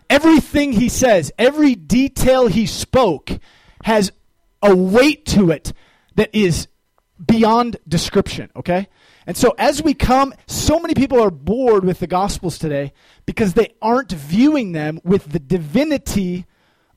Everything 0.09 0.73
he 0.73 0.89
says, 0.89 1.31
every 1.39 1.73
detail 1.73 2.47
he 2.47 2.65
spoke 2.65 3.31
has 3.83 4.11
a 4.61 4.75
weight 4.75 5.25
to 5.27 5.51
it 5.51 5.73
that 6.15 6.29
is 6.33 6.67
beyond 7.23 7.77
description, 7.88 8.51
okay? 8.55 8.88
And 9.25 9.35
so 9.35 9.55
as 9.57 9.81
we 9.81 9.93
come, 9.93 10.33
so 10.47 10.79
many 10.79 10.93
people 10.93 11.21
are 11.21 11.31
bored 11.31 11.85
with 11.85 11.99
the 11.99 12.07
Gospels 12.07 12.59
today 12.59 12.93
because 13.25 13.53
they 13.53 13.73
aren't 13.81 14.11
viewing 14.11 14.73
them 14.73 14.99
with 15.03 15.31
the 15.31 15.39
divinity 15.39 16.45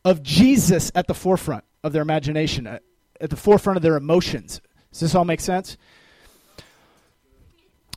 of 0.09 0.23
Jesus 0.23 0.91
at 0.95 1.07
the 1.07 1.15
forefront 1.15 1.65
of 1.85 1.93
their 1.93 2.03
imagination, 2.03 2.67
at, 2.67 2.83
at 3.21 3.31
the 3.31 3.37
forefront 3.37 3.77
of 3.77 3.83
their 3.83 3.97
emotions. 3.97 4.61
Does 4.91 5.01
this 5.01 5.15
all 5.15 5.25
make 5.25 5.41
sense? 5.41 5.77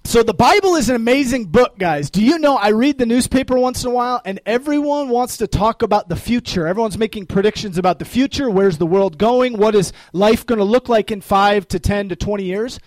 So 0.03 0.23
the 0.23 0.33
Bible 0.33 0.75
is 0.75 0.89
an 0.89 0.95
amazing 0.95 1.45
book, 1.45 1.77
guys. 1.77 2.09
Do 2.09 2.21
you 2.21 2.37
know 2.37 2.57
I 2.57 2.69
read 2.69 2.97
the 2.97 3.05
newspaper 3.05 3.57
once 3.57 3.83
in 3.83 3.91
a 3.91 3.93
while 3.93 4.21
and 4.25 4.41
everyone 4.45 5.09
wants 5.09 5.37
to 5.37 5.47
talk 5.47 5.83
about 5.83 6.09
the 6.09 6.15
future. 6.15 6.67
Everyone's 6.67 6.97
making 6.97 7.27
predictions 7.27 7.77
about 7.77 7.99
the 7.99 8.05
future. 8.05 8.49
Where's 8.49 8.77
the 8.77 8.85
world 8.85 9.17
going? 9.17 9.57
What 9.57 9.73
is 9.73 9.93
life 10.11 10.45
going 10.45 10.59
to 10.59 10.65
look 10.65 10.89
like 10.89 11.11
in 11.11 11.21
5 11.21 11.67
to 11.69 11.79
10 11.79 12.09
to 12.09 12.15
20 12.15 12.43
years? 12.43 12.79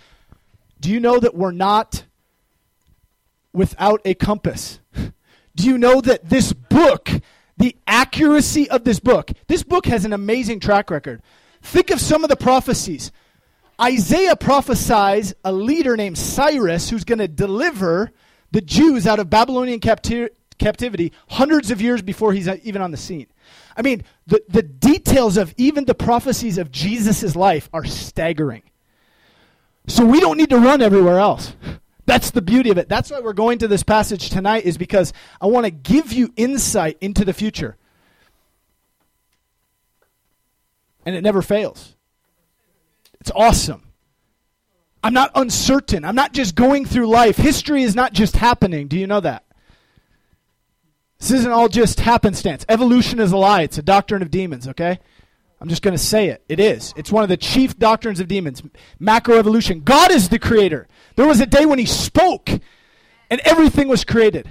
Do 0.79 0.91
you 0.91 0.99
know 0.99 1.19
that 1.19 1.33
we're 1.33 1.51
not 1.51 2.03
without 3.53 4.01
a 4.05 4.13
compass? 4.13 4.79
Do 5.55 5.65
you 5.65 5.77
know 5.77 6.01
that 6.01 6.29
this 6.29 6.51
book, 6.53 7.09
the 7.57 7.75
accuracy 7.87 8.69
of 8.69 8.83
this 8.83 8.99
book, 8.99 9.31
this 9.47 9.63
book 9.63 9.85
has 9.85 10.05
an 10.05 10.13
amazing 10.13 10.59
track 10.59 10.89
record. 10.89 11.21
Think 11.61 11.89
of 11.89 11.99
some 11.99 12.23
of 12.23 12.29
the 12.29 12.35
prophecies. 12.35 13.11
Isaiah 13.81 14.35
prophesies 14.35 15.33
a 15.43 15.51
leader 15.51 15.97
named 15.97 16.17
Cyrus 16.17 16.89
who's 16.89 17.03
going 17.03 17.19
to 17.19 17.27
deliver 17.27 18.11
the 18.51 18.61
Jews 18.61 19.05
out 19.07 19.19
of 19.19 19.29
Babylonian 19.29 19.79
capti- 19.79 20.29
captivity 20.57 21.11
hundreds 21.27 21.71
of 21.71 21.81
years 21.81 22.01
before 22.01 22.33
he's 22.33 22.47
uh, 22.47 22.57
even 22.63 22.81
on 22.81 22.91
the 22.91 22.97
scene. 22.97 23.27
I 23.75 23.81
mean, 23.81 24.03
the, 24.27 24.41
the 24.47 24.63
details 24.63 25.37
of 25.37 25.53
even 25.57 25.85
the 25.85 25.95
prophecies 25.95 26.57
of 26.57 26.71
Jesus' 26.71 27.35
life 27.35 27.69
are 27.73 27.83
staggering. 27.83 28.63
So 29.87 30.05
we 30.05 30.19
don't 30.19 30.37
need 30.37 30.49
to 30.51 30.57
run 30.57 30.81
everywhere 30.81 31.19
else. 31.19 31.53
That's 32.05 32.31
the 32.31 32.41
beauty 32.41 32.69
of 32.69 32.77
it. 32.77 32.87
That's 32.87 33.09
why 33.09 33.19
we're 33.19 33.33
going 33.33 33.59
to 33.59 33.67
this 33.67 33.83
passage 33.83 34.29
tonight, 34.29 34.65
is 34.65 34.77
because 34.77 35.11
I 35.41 35.47
want 35.47 35.65
to 35.65 35.71
give 35.71 36.13
you 36.13 36.31
insight 36.35 36.97
into 37.01 37.25
the 37.25 37.33
future. 37.33 37.77
And 41.05 41.15
it 41.15 41.21
never 41.21 41.41
fails. 41.41 41.95
It's 43.19 43.31
awesome. 43.35 43.83
I'm 45.03 45.13
not 45.13 45.31
uncertain. 45.35 46.03
I'm 46.03 46.15
not 46.15 46.33
just 46.33 46.55
going 46.55 46.85
through 46.85 47.07
life. 47.07 47.37
History 47.37 47.83
is 47.83 47.95
not 47.95 48.13
just 48.13 48.35
happening. 48.35 48.87
Do 48.87 48.97
you 48.97 49.07
know 49.07 49.19
that? 49.19 49.43
This 51.19 51.31
isn't 51.31 51.51
all 51.51 51.69
just 51.69 51.99
happenstance. 51.99 52.65
Evolution 52.69 53.19
is 53.19 53.31
a 53.31 53.37
lie. 53.37 53.61
It's 53.61 53.77
a 53.77 53.83
doctrine 53.83 54.21
of 54.21 54.31
demons, 54.31 54.67
okay? 54.67 54.99
I'm 55.61 55.69
just 55.69 55.81
going 55.81 55.95
to 55.95 56.03
say 56.03 56.27
it. 56.27 56.43
It 56.49 56.59
is. 56.59 56.93
It's 56.97 57.11
one 57.11 57.23
of 57.23 57.29
the 57.29 57.37
chief 57.37 57.77
doctrines 57.79 58.19
of 58.19 58.27
demons. 58.27 58.61
Macroevolution. 58.99 59.83
God 59.83 60.11
is 60.11 60.29
the 60.29 60.39
creator. 60.39 60.87
There 61.15 61.27
was 61.27 61.39
a 61.39 61.45
day 61.45 61.65
when 61.65 61.79
he 61.79 61.85
spoke 61.85 62.49
and 63.29 63.41
everything 63.45 63.87
was 63.87 64.03
created. 64.03 64.49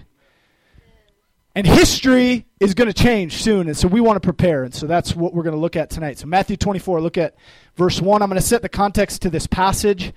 And 1.56 1.66
history 1.66 2.46
is 2.58 2.74
going 2.74 2.92
to 2.92 2.92
change 2.92 3.40
soon, 3.40 3.68
and 3.68 3.76
so 3.76 3.86
we 3.86 4.00
want 4.00 4.16
to 4.16 4.20
prepare. 4.20 4.64
And 4.64 4.74
so 4.74 4.88
that's 4.88 5.14
what 5.14 5.32
we're 5.32 5.44
going 5.44 5.54
to 5.54 5.60
look 5.60 5.76
at 5.76 5.88
tonight. 5.88 6.18
So, 6.18 6.26
Matthew 6.26 6.56
24, 6.56 7.00
look 7.00 7.16
at 7.16 7.36
verse 7.76 8.00
1. 8.00 8.22
I'm 8.22 8.28
going 8.28 8.40
to 8.40 8.46
set 8.46 8.62
the 8.62 8.68
context 8.68 9.22
to 9.22 9.30
this 9.30 9.46
passage. 9.46 10.12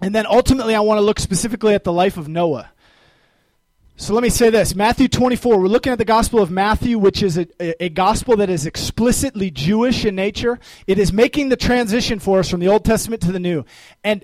And 0.00 0.12
then 0.12 0.26
ultimately, 0.26 0.74
I 0.74 0.80
want 0.80 0.98
to 0.98 1.02
look 1.02 1.20
specifically 1.20 1.74
at 1.74 1.84
the 1.84 1.92
life 1.92 2.16
of 2.16 2.26
Noah. 2.26 2.72
So 3.98 4.12
let 4.12 4.22
me 4.22 4.28
say 4.28 4.50
this 4.50 4.74
Matthew 4.74 5.08
24, 5.08 5.58
we're 5.58 5.68
looking 5.68 5.90
at 5.90 5.96
the 5.98 6.04
Gospel 6.04 6.42
of 6.42 6.50
Matthew, 6.50 6.98
which 6.98 7.22
is 7.22 7.38
a, 7.38 7.82
a, 7.82 7.88
gospel 7.88 8.36
that 8.36 8.50
is 8.50 8.66
explicitly 8.66 9.50
Jewish 9.50 10.04
in 10.04 10.14
nature. 10.14 10.58
It 10.86 10.98
is 10.98 11.14
making 11.14 11.48
the 11.48 11.56
transition 11.56 12.18
for 12.18 12.40
us 12.40 12.50
from 12.50 12.60
the 12.60 12.68
Old 12.68 12.84
Testament 12.84 13.22
to 13.22 13.32
the 13.32 13.40
New. 13.40 13.64
And 14.04 14.22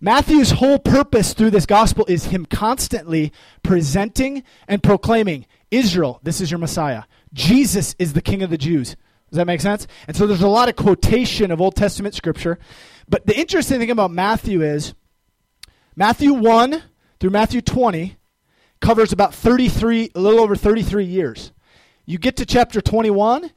Matthew's 0.00 0.52
whole 0.52 0.78
purpose 0.78 1.34
through 1.34 1.50
this 1.50 1.66
gospel 1.66 2.04
is 2.08 2.26
him 2.26 2.46
constantly 2.46 3.32
presenting 3.62 4.44
and 4.68 4.82
proclaiming 4.82 5.46
Israel, 5.70 6.20
this 6.22 6.40
is 6.40 6.50
your 6.50 6.58
Messiah. 6.58 7.02
Jesus 7.32 7.94
is 7.98 8.12
the 8.12 8.22
King 8.22 8.42
of 8.42 8.50
the 8.50 8.58
Jews. 8.58 8.96
Does 9.30 9.36
that 9.36 9.46
make 9.46 9.60
sense? 9.60 9.86
And 10.06 10.16
so 10.16 10.26
there's 10.26 10.40
a 10.40 10.48
lot 10.48 10.68
of 10.68 10.76
quotation 10.76 11.50
of 11.50 11.60
Old 11.60 11.76
Testament 11.76 12.14
scripture. 12.14 12.58
But 13.08 13.26
the 13.26 13.38
interesting 13.38 13.78
thing 13.78 13.90
about 13.90 14.10
Matthew 14.10 14.62
is 14.62 14.94
Matthew 15.96 16.32
1 16.32 16.82
through 17.20 17.30
Matthew 17.30 17.60
20 17.60 18.16
covers 18.80 19.12
about 19.12 19.34
33, 19.34 20.12
a 20.14 20.20
little 20.20 20.40
over 20.40 20.56
33 20.56 21.04
years. 21.04 21.52
You 22.06 22.18
get 22.18 22.36
to 22.36 22.46
chapter 22.46 22.80
21, 22.80 23.50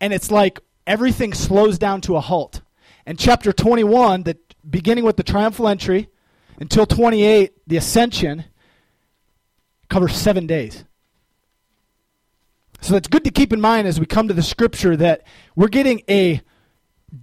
and 0.00 0.12
it's 0.12 0.30
like 0.30 0.60
everything 0.86 1.32
slows 1.32 1.78
down 1.78 2.00
to 2.02 2.16
a 2.16 2.20
halt. 2.20 2.60
And 3.06 3.18
chapter 3.18 3.52
21, 3.52 4.22
the 4.24 4.36
beginning 4.68 5.04
with 5.04 5.16
the 5.16 5.22
triumphal 5.22 5.68
entry 5.68 6.08
until 6.58 6.86
28, 6.86 7.52
the 7.66 7.76
ascension, 7.76 8.44
covers 9.88 10.14
seven 10.14 10.46
days. 10.46 10.84
So 12.80 12.96
it's 12.96 13.08
good 13.08 13.24
to 13.24 13.30
keep 13.30 13.52
in 13.52 13.60
mind 13.60 13.86
as 13.86 14.00
we 14.00 14.06
come 14.06 14.28
to 14.28 14.34
the 14.34 14.42
scripture 14.42 14.96
that 14.96 15.22
we're 15.54 15.68
getting 15.68 16.02
a 16.08 16.40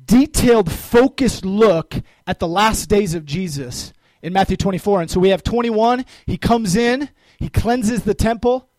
detailed, 0.05 0.71
focused 0.71 1.43
look 1.43 1.95
at 2.27 2.39
the 2.39 2.47
last 2.47 2.87
days 2.87 3.13
of 3.13 3.25
Jesus 3.25 3.91
in 4.21 4.33
Matthew 4.33 4.55
24. 4.55 5.01
And 5.01 5.11
so 5.11 5.19
we 5.19 5.29
have 5.29 5.43
21, 5.43 6.05
he 6.25 6.37
comes 6.37 6.75
in, 6.75 7.09
he 7.37 7.49
cleanses 7.49 8.03
the 8.03 8.13
temple. 8.13 8.69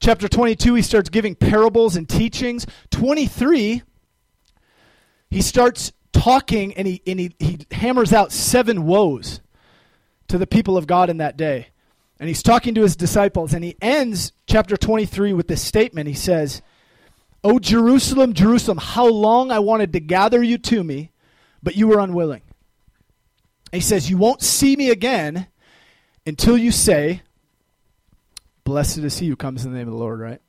Chapter 0.00 0.28
22, 0.28 0.74
he 0.74 0.82
starts 0.82 1.10
giving 1.10 1.34
parables 1.34 1.96
and 1.96 2.08
teachings. 2.08 2.66
23, 2.90 3.82
he 5.30 5.42
starts 5.42 5.92
talking 6.12 6.74
and 6.74 6.86
he, 6.86 7.02
and 7.06 7.20
he, 7.20 7.32
he 7.38 7.58
hammers 7.70 8.12
out 8.12 8.32
seven 8.32 8.86
woes 8.86 9.40
to 10.28 10.38
the 10.38 10.46
people 10.46 10.76
of 10.76 10.86
God 10.86 11.10
in 11.10 11.18
that 11.18 11.36
day. 11.36 11.68
And 12.20 12.28
he's 12.28 12.42
talking 12.42 12.74
to 12.74 12.82
his 12.82 12.96
disciples, 12.96 13.54
and 13.54 13.62
he 13.62 13.76
ends 13.80 14.32
chapter 14.46 14.76
23 14.76 15.32
with 15.32 15.46
this 15.46 15.62
statement. 15.62 16.08
He 16.08 16.14
says, 16.14 16.62
O 17.44 17.60
Jerusalem, 17.60 18.32
Jerusalem, 18.32 18.78
how 18.78 19.06
long 19.06 19.52
I 19.52 19.60
wanted 19.60 19.92
to 19.92 20.00
gather 20.00 20.42
you 20.42 20.58
to 20.58 20.82
me, 20.82 21.12
but 21.62 21.76
you 21.76 21.86
were 21.86 22.00
unwilling. 22.00 22.42
He 23.70 23.80
says, 23.80 24.10
You 24.10 24.18
won't 24.18 24.42
see 24.42 24.74
me 24.74 24.90
again 24.90 25.46
until 26.26 26.58
you 26.58 26.72
say, 26.72 27.22
Blessed 28.64 28.98
is 28.98 29.18
he 29.18 29.28
who 29.28 29.36
comes 29.36 29.64
in 29.64 29.72
the 29.72 29.78
name 29.78 29.88
of 29.88 29.94
the 29.94 30.00
Lord, 30.00 30.20
right? 30.20 30.40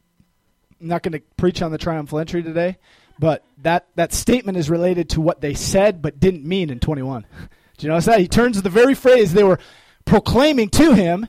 I'm 0.82 0.88
not 0.88 1.04
going 1.04 1.14
to 1.14 1.22
preach 1.38 1.62
on 1.62 1.72
the 1.72 1.78
triumphal 1.78 2.20
entry 2.20 2.42
today, 2.42 2.78
but 3.20 3.44
that, 3.60 3.88
that 3.96 4.14
statement 4.14 4.58
is 4.58 4.70
related 4.70 5.10
to 5.10 5.22
what 5.22 5.42
they 5.42 5.54
said 5.54 6.02
but 6.02 6.20
didn't 6.20 6.46
mean 6.46 6.70
in 6.70 6.80
21. 6.80 7.26
Do 7.78 7.86
you 7.86 7.90
notice 7.90 8.06
that? 8.06 8.20
He 8.20 8.28
turns 8.28 8.58
to 8.58 8.64
the 8.64 8.70
very 8.70 8.96
phrase 8.96 9.34
they 9.34 9.44
were 9.44 9.60
proclaiming 10.06 10.70
to 10.70 10.94
him 10.94 11.28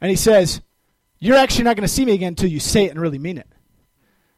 and 0.00 0.10
he 0.10 0.16
says, 0.16 0.60
You're 1.18 1.36
actually 1.36 1.64
not 1.64 1.76
going 1.76 1.86
to 1.86 1.92
see 1.92 2.04
me 2.04 2.12
again 2.12 2.28
until 2.28 2.50
you 2.50 2.60
say 2.60 2.84
it 2.84 2.90
and 2.90 3.00
really 3.00 3.18
mean 3.18 3.38
it. 3.38 3.48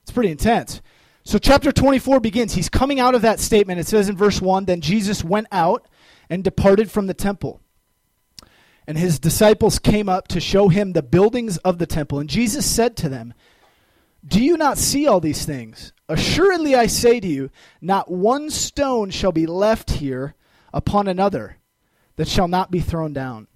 It's 0.03 0.13
pretty 0.13 0.31
intense. 0.31 0.81
So, 1.25 1.39
chapter 1.39 1.73
24 1.73 2.21
begins. 2.21 2.55
He's 2.55 2.69
coming 2.69 3.01
out 3.01 3.17
of 3.17 3.23
that 3.23 3.41
statement. 3.41 3.81
It 3.81 3.89
says 3.89 4.09
in 4.09 4.17
verse 4.17 4.41
1 4.41 4.67
Then 4.67 4.81
Jesus 4.81 5.25
went 5.25 5.49
out 5.51 5.89
and 6.31 6.45
departed 6.45 6.89
from 6.89 7.09
the 7.09 7.15
temple. 7.15 7.61
And 8.87 8.97
his 8.97 9.19
disciples 9.19 9.81
came 9.81 10.09
up 10.09 10.29
to 10.29 10.41
show 10.41 10.69
him 10.69 10.93
the 10.93 11.03
buildings 11.03 11.57
of 11.59 11.79
the 11.79 11.87
temple. 11.87 12.21
And 12.21 12.31
Jesus 12.31 12.65
said 12.65 12.97
to 12.99 13.09
them, 13.09 13.35
Do 14.27 14.43
you 14.43 14.57
not 14.57 14.79
see 14.79 15.07
all 15.07 15.21
these 15.21 15.45
things? 15.45 15.93
Assuredly, 16.09 16.75
I 16.75 16.87
say 16.87 17.21
to 17.21 17.27
you, 17.27 17.51
not 17.81 18.11
one 18.11 18.51
stone 18.51 19.11
shall 19.11 19.33
be 19.33 19.47
left 19.47 19.91
here 19.93 20.35
upon 20.73 21.09
another 21.09 21.59
that 22.17 22.29
shall 22.29 22.49
not 22.49 22.71
be 22.71 22.81
thrown 22.81 23.13
down. 23.13 23.47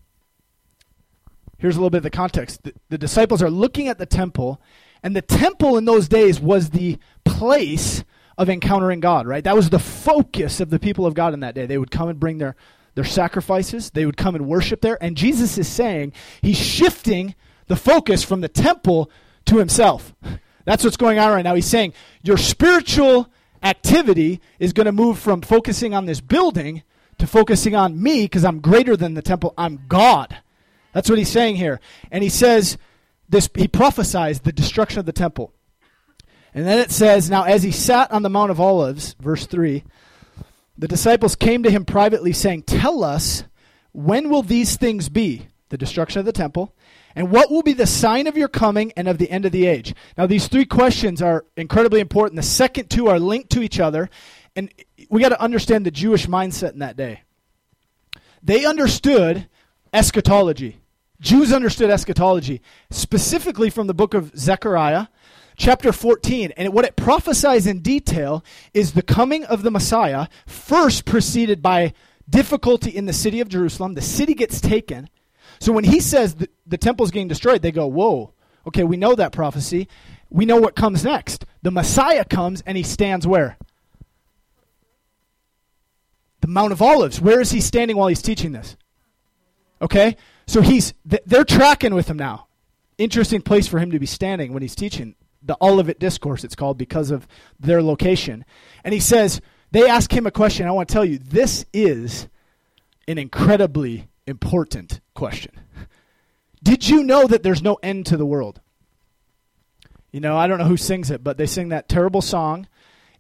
Here's 1.59 1.77
a 1.77 1.79
little 1.79 1.91
bit 1.91 1.99
of 1.99 2.05
the 2.05 2.11
context. 2.11 2.63
The, 2.63 2.75
the, 2.89 2.99
disciples 2.99 3.43
are 3.43 3.51
looking 3.51 3.89
at 3.89 3.99
the 3.99 4.07
temple, 4.07 4.61
and 5.03 5.15
the 5.15 5.23
temple 5.23 5.77
in 5.77 5.85
those 5.85 6.09
days 6.09 6.41
was 6.41 6.71
the 6.71 6.99
place 7.25 8.03
of 8.39 8.49
encountering 8.49 9.01
God, 9.01 9.27
right? 9.27 9.45
That 9.45 9.57
was 9.57 9.69
the 9.69 9.79
focus 9.79 10.61
of 10.61 10.71
the 10.71 10.79
people 10.79 11.05
of 11.05 11.15
God 11.15 11.35
in 11.35 11.41
that 11.41 11.55
day. 11.55 11.67
They 11.67 11.79
would 11.79 11.91
come 11.91 12.09
and 12.09 12.19
bring 12.19 12.39
their, 12.39 12.57
their 12.95 13.05
sacrifices, 13.05 13.91
they 13.91 14.07
would 14.07 14.17
come 14.17 14.35
and 14.35 14.47
worship 14.47 14.81
there. 14.81 15.03
And 15.03 15.17
Jesus 15.17 15.59
is 15.59 15.69
saying 15.69 16.15
he's 16.41 16.59
shifting 16.59 17.35
the 17.67 17.77
focus 17.77 18.25
from 18.25 18.41
the 18.41 18.49
temple 18.49 19.11
to 19.45 19.59
himself. 19.59 20.15
That's 20.65 20.85
what's 20.85 20.97
going 20.97 21.19
on 21.19 21.33
right 21.33 21.43
now. 21.43 21.55
He's 21.55 21.67
saying 21.67 21.95
your 22.23 22.37
spiritual 22.37 23.29
activity 23.63 24.41
is 24.59 24.73
going 24.73 24.87
to 24.87 24.93
move 24.93 25.19
from 25.19 25.43
focusing 25.43 25.95
on 25.95 26.07
this 26.07 26.21
building 26.21 26.83
to 27.19 27.27
focusing 27.27 27.75
on 27.75 28.03
me 28.03 28.25
because 28.25 28.45
I'm 28.45 28.61
greater 28.61 28.97
than 28.97 29.15
the 29.15 29.23
temple. 29.23 29.55
I'm 29.57 29.81
God. 29.89 30.39
That's 30.93 31.09
what 31.09 31.19
he's 31.19 31.31
saying 31.31 31.57
here. 31.57 31.81
And 32.11 32.23
he 32.23 32.31
says 32.31 32.79
this 33.29 33.49
he 33.55 33.69
prophesies 33.69 34.41
the 34.41 34.53
destruction 34.53 34.99
of 34.99 35.07
the 35.07 35.13
temple. 35.13 35.53
And 36.53 36.67
then 36.67 36.79
it 36.79 36.91
says, 36.91 37.31
Now 37.31 37.45
as 37.45 37.63
he 37.63 37.71
sat 37.71 38.11
on 38.11 38.23
the 38.23 38.31
Mount 38.31 38.51
of 38.51 38.61
Olives, 38.61 39.15
verse 39.21 39.47
3, 39.47 39.85
the 40.77 40.89
disciples 40.89 41.37
came 41.37 41.63
to 41.63 41.71
him 41.71 41.85
privately, 41.85 42.33
saying, 42.33 42.65
Tell 42.65 43.05
us, 43.05 43.45
when 43.93 44.29
will 44.29 44.43
these 44.43 44.77
things 44.77 45.09
be? 45.09 45.47
The 45.69 45.79
destruction 45.79 46.19
of 46.19 46.27
the 46.27 46.33
temple. 46.33 46.75
And 47.15 47.31
what 47.31 47.51
will 47.51 47.63
be 47.63 47.73
the 47.73 47.87
sign 47.87 48.27
of 48.27 48.37
your 48.37 48.49
coming 48.49 48.93
and 48.97 49.09
of 49.09 49.19
the 49.19 49.31
end 49.31 49.45
of 49.45 49.53
the 49.53 49.67
age? 49.67 49.95
Now, 50.17 50.27
these 50.27 50.49
three 50.49 50.65
questions 50.65 51.21
are 51.21 51.45
incredibly 51.57 52.01
important. 52.01 52.37
The 52.37 52.43
second 52.43 52.89
two 52.89 53.09
are 53.09 53.19
linked 53.19 53.51
to 53.51 53.63
each 53.63 53.81
other. 53.81 54.09
And 54.55 54.73
we 55.09 55.21
got 55.21 55.31
to 55.31 55.41
understand 55.41 55.87
the 55.87 55.91
Jewish 55.91 56.27
mindset 56.27 56.73
in 56.73 56.79
that 56.81 56.97
day. 56.97 57.23
They 58.43 58.65
understood 58.65 59.49
eschatology. 59.93 60.81
Jews 61.21 61.53
understood 61.53 61.91
eschatology, 61.91 62.63
specifically 62.91 63.69
from 63.69 63.87
the 63.87 63.95
book 63.95 64.15
of 64.15 64.35
Zechariah, 64.37 65.09
chapter 65.57 65.93
14. 65.93 66.53
And 66.57 66.73
what 66.73 66.87
it 66.87 66.97
prophesies 66.97 67.67
in 67.67 67.81
detail 67.81 68.43
is 68.73 68.93
the 68.93 69.03
coming 69.03 69.45
of 69.45 69.63
the 69.63 69.71
Messiah, 69.71 70.29
first 70.47 71.05
preceded 71.05 71.61
by 71.61 71.93
difficulty 72.29 72.91
in 72.91 73.07
the 73.07 73.13
city 73.13 73.41
of 73.41 73.49
Jerusalem. 73.49 73.95
The 73.95 74.01
city 74.01 74.33
gets 74.33 74.61
taken. 74.61 75.11
So 75.61 75.73
when 75.73 75.85
he 75.85 76.01
says 76.01 76.35
the, 76.35 76.49
the 76.67 76.79
temple's 76.79 77.11
getting 77.11 77.29
destroyed, 77.29 77.63
they 77.63 77.73
go, 77.73 77.87
Whoa, 77.87 78.33
okay, 78.67 78.85
we 78.85 78.97
know 78.97 79.15
that 79.15 79.33
prophecy. 79.33 79.89
We 80.31 80.47
know 80.47 80.57
what 80.57 80.77
comes 80.77 81.05
next. 81.05 81.45
The 81.63 81.71
Messiah 81.71 82.25
comes 82.25 82.63
and 82.63 82.77
he 82.77 82.83
stands 82.83 83.27
where? 83.27 83.59
The 86.41 86.49
Mount 86.49 86.73
of 86.73 86.81
Olives. 86.81 87.21
Where 87.21 87.41
is 87.41 87.51
he 87.51 87.61
standing 87.61 87.97
while 87.97 88.09
he's 88.09 88.23
teaching 88.23 88.53
this? 88.53 88.77
Okay? 89.83 90.17
So 90.47 90.63
he's 90.63 90.95
they're 91.05 91.45
tracking 91.45 91.95
with 91.95 92.09
him 92.09 92.17
now. 92.17 92.47
Interesting 92.97 93.43
place 93.43 93.67
for 93.67 93.79
him 93.79 93.91
to 93.91 93.99
be 93.99 94.07
standing 94.07 94.53
when 94.53 94.63
he's 94.63 94.75
teaching. 94.75 95.15
The 95.43 95.57
Olivet 95.61 95.99
Discourse, 95.99 96.45
it's 96.45 96.55
called, 96.55 96.77
because 96.77 97.11
of 97.11 97.27
their 97.59 97.83
location. 97.83 98.45
And 98.85 98.93
he 98.93 99.01
says, 99.01 99.41
they 99.71 99.89
ask 99.89 100.13
him 100.13 100.27
a 100.27 100.31
question. 100.31 100.67
I 100.67 100.73
want 100.73 100.89
to 100.89 100.93
tell 100.93 101.05
you, 101.05 101.19
this 101.19 101.65
is 101.73 102.29
an 103.09 103.17
incredibly 103.17 104.10
important 104.31 105.01
question. 105.15 105.53
Did 106.63 106.89
you 106.89 107.03
know 107.03 107.27
that 107.27 107.43
there's 107.43 107.63
no 107.63 107.79
end 107.83 108.07
to 108.07 108.17
the 108.17 108.27
world? 108.27 108.61
You 110.13 110.21
know, 110.21 110.37
I 110.37 110.47
don't 110.47 110.59
know 110.59 110.65
who 110.65 110.77
sings 110.77 111.11
it, 111.11 111.23
but 111.23 111.37
they 111.37 111.47
sing 111.47 111.69
that 111.69 111.89
terrible 111.89 112.23
song. 112.23 112.67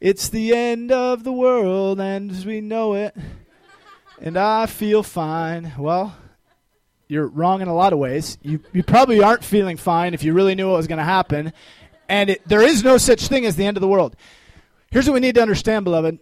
It's 0.00 0.28
the 0.28 0.54
end 0.54 0.90
of 0.90 1.24
the 1.24 1.32
world, 1.32 2.00
and 2.00 2.30
as 2.30 2.46
we 2.46 2.60
know 2.60 2.94
it, 2.94 3.14
and 4.20 4.36
I 4.36 4.66
feel 4.66 5.02
fine. 5.02 5.72
Well, 5.78 6.16
you're 7.06 7.26
wrong 7.26 7.60
in 7.60 7.68
a 7.68 7.74
lot 7.74 7.92
of 7.92 7.98
ways. 7.98 8.38
You, 8.42 8.60
you 8.72 8.82
probably 8.82 9.22
aren't 9.22 9.44
feeling 9.44 9.76
fine 9.76 10.14
if 10.14 10.22
you 10.22 10.32
really 10.32 10.54
knew 10.54 10.68
what 10.68 10.76
was 10.76 10.86
going 10.86 10.98
to 10.98 11.04
happen. 11.04 11.52
And 12.08 12.30
it, 12.30 12.48
there 12.48 12.62
is 12.62 12.82
no 12.84 12.98
such 12.98 13.28
thing 13.28 13.46
as 13.46 13.56
the 13.56 13.64
end 13.66 13.76
of 13.76 13.80
the 13.80 13.88
world. 13.88 14.16
Here's 14.90 15.06
what 15.06 15.14
we 15.14 15.20
need 15.20 15.34
to 15.36 15.42
understand, 15.42 15.84
beloved. 15.84 16.18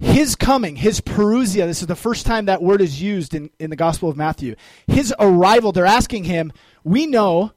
His 0.00 0.34
coming, 0.34 0.76
his 0.76 1.00
parousia, 1.00 1.66
this 1.66 1.80
is 1.80 1.86
the 1.86 1.94
first 1.94 2.26
time 2.26 2.46
that 2.46 2.62
word 2.62 2.80
is 2.80 3.00
used 3.00 3.34
in, 3.34 3.50
in 3.60 3.70
the 3.70 3.76
Gospel 3.76 4.08
of 4.08 4.16
Matthew. 4.16 4.56
His 4.86 5.14
arrival, 5.18 5.70
they're 5.72 5.86
asking 5.86 6.24
him, 6.24 6.52
We 6.82 7.06
know 7.06 7.52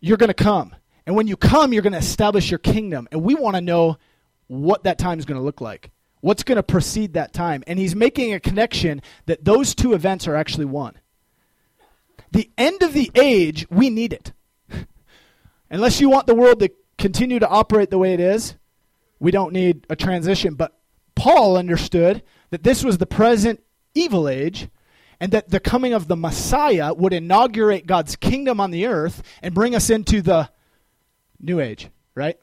you're 0.00 0.16
going 0.16 0.28
to 0.28 0.34
come. 0.34 0.74
And 1.06 1.14
when 1.14 1.28
you 1.28 1.36
come, 1.36 1.72
you're 1.72 1.82
going 1.82 1.92
to 1.92 1.98
establish 1.98 2.50
your 2.50 2.58
kingdom. 2.58 3.08
And 3.12 3.22
we 3.22 3.34
want 3.34 3.56
to 3.56 3.60
know 3.60 3.98
what 4.48 4.84
that 4.84 4.98
time 4.98 5.18
is 5.18 5.24
going 5.24 5.38
to 5.38 5.44
look 5.44 5.60
like. 5.60 5.90
What's 6.20 6.42
going 6.42 6.56
to 6.56 6.62
precede 6.62 7.14
that 7.14 7.32
time? 7.32 7.62
And 7.66 7.78
he's 7.78 7.94
making 7.94 8.34
a 8.34 8.40
connection 8.40 9.00
that 9.26 9.44
those 9.44 9.74
two 9.74 9.94
events 9.94 10.26
are 10.26 10.34
actually 10.34 10.66
one. 10.66 10.98
The 12.32 12.50
end 12.58 12.82
of 12.82 12.92
the 12.92 13.10
age, 13.14 13.66
we 13.70 13.90
need 13.90 14.12
it. 14.12 14.32
Unless 15.70 16.00
you 16.00 16.10
want 16.10 16.26
the 16.26 16.34
world 16.34 16.60
to 16.60 16.70
continue 16.98 17.38
to 17.38 17.48
operate 17.48 17.90
the 17.90 17.98
way 17.98 18.12
it 18.12 18.20
is, 18.20 18.56
we 19.18 19.30
don't 19.30 19.52
need 19.52 19.86
a 19.88 19.96
transition. 19.96 20.54
But 20.54 20.78
Paul 21.20 21.58
understood 21.58 22.22
that 22.48 22.62
this 22.62 22.82
was 22.82 22.96
the 22.96 23.04
present 23.04 23.62
evil 23.94 24.26
age 24.26 24.70
and 25.20 25.32
that 25.32 25.50
the 25.50 25.60
coming 25.60 25.92
of 25.92 26.08
the 26.08 26.16
Messiah 26.16 26.94
would 26.94 27.12
inaugurate 27.12 27.86
God's 27.86 28.16
kingdom 28.16 28.58
on 28.58 28.70
the 28.70 28.86
earth 28.86 29.22
and 29.42 29.52
bring 29.54 29.74
us 29.74 29.90
into 29.90 30.22
the 30.22 30.48
new 31.38 31.60
age, 31.60 31.90
right? 32.14 32.38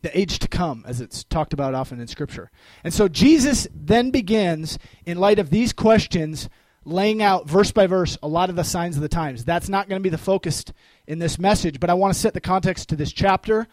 The 0.00 0.18
age 0.18 0.38
to 0.38 0.48
come, 0.48 0.82
as 0.88 1.02
it's 1.02 1.24
talked 1.24 1.52
about 1.52 1.74
often 1.74 2.00
in 2.00 2.08
Scripture. 2.08 2.50
And 2.84 2.94
so 2.94 3.06
Jesus 3.06 3.68
then 3.74 4.10
begins, 4.10 4.78
in 5.04 5.18
light 5.18 5.38
of 5.38 5.50
these 5.50 5.74
questions, 5.74 6.48
laying 6.86 7.22
out 7.22 7.46
verse 7.46 7.70
by 7.70 7.86
verse 7.86 8.16
a 8.22 8.28
lot 8.28 8.48
of 8.48 8.56
the 8.56 8.64
signs 8.64 8.96
of 8.96 9.02
the 9.02 9.10
times. 9.10 9.44
That's 9.44 9.68
not 9.68 9.90
going 9.90 10.00
to 10.00 10.02
be 10.02 10.08
the 10.08 10.16
focus 10.16 10.64
in 11.06 11.18
this 11.18 11.38
message, 11.38 11.80
but 11.80 11.90
I 11.90 11.94
want 11.94 12.14
to 12.14 12.18
set 12.18 12.32
the 12.32 12.40
context 12.40 12.88
to 12.88 12.96
this 12.96 13.12
chapter, 13.12 13.66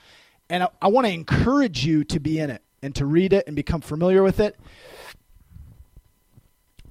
and 0.50 0.64
I, 0.64 0.68
I 0.82 0.88
want 0.90 1.08
to 1.08 1.14
encourage 1.14 1.86
you 1.86 2.04
to 2.04 2.20
be 2.20 2.38
in 2.38 2.50
it 2.50 2.62
and 2.82 2.96
to 2.96 3.06
read 3.06 3.34
it 3.34 3.46
and 3.48 3.56
become 3.56 3.82
familiar 3.82 4.24
with 4.24 4.40
it. 4.40 4.58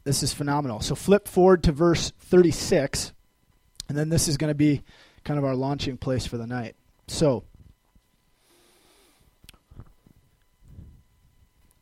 This 0.05 0.23
is 0.23 0.33
phenomenal. 0.33 0.81
So 0.81 0.95
flip 0.95 1.29
forward 1.29 1.63
to 1.65 1.73
verse 1.73 2.13
36, 2.21 3.13
and 3.89 3.97
then 3.97 4.09
this 4.09 4.29
is 4.29 4.37
going 4.37 4.51
to 4.51 4.55
be 4.55 4.83
kind 5.25 5.39
of 5.39 5.45
our 5.45 5.55
launching 5.55 5.97
place 5.97 6.27
for 6.27 6.39
the 6.39 6.47
night. 6.47 6.75
So, 7.07 7.45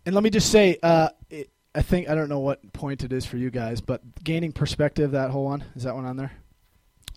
and 0.04 0.14
let 0.14 0.24
me 0.24 0.30
just 0.30 0.50
say, 0.50 0.78
uh, 0.82 1.10
it, 1.30 1.50
I 1.74 1.82
think 1.82 2.08
I 2.08 2.14
don't 2.14 2.28
know 2.28 2.40
what 2.40 2.72
point 2.72 3.04
it 3.04 3.12
is 3.12 3.24
for 3.24 3.36
you 3.36 3.50
guys, 3.50 3.80
but 3.80 4.02
gaining 4.24 4.52
perspective. 4.52 5.12
That 5.12 5.30
whole 5.30 5.44
one 5.44 5.64
is 5.76 5.84
that 5.84 5.94
one 5.94 6.06
on 6.06 6.16
there. 6.16 6.32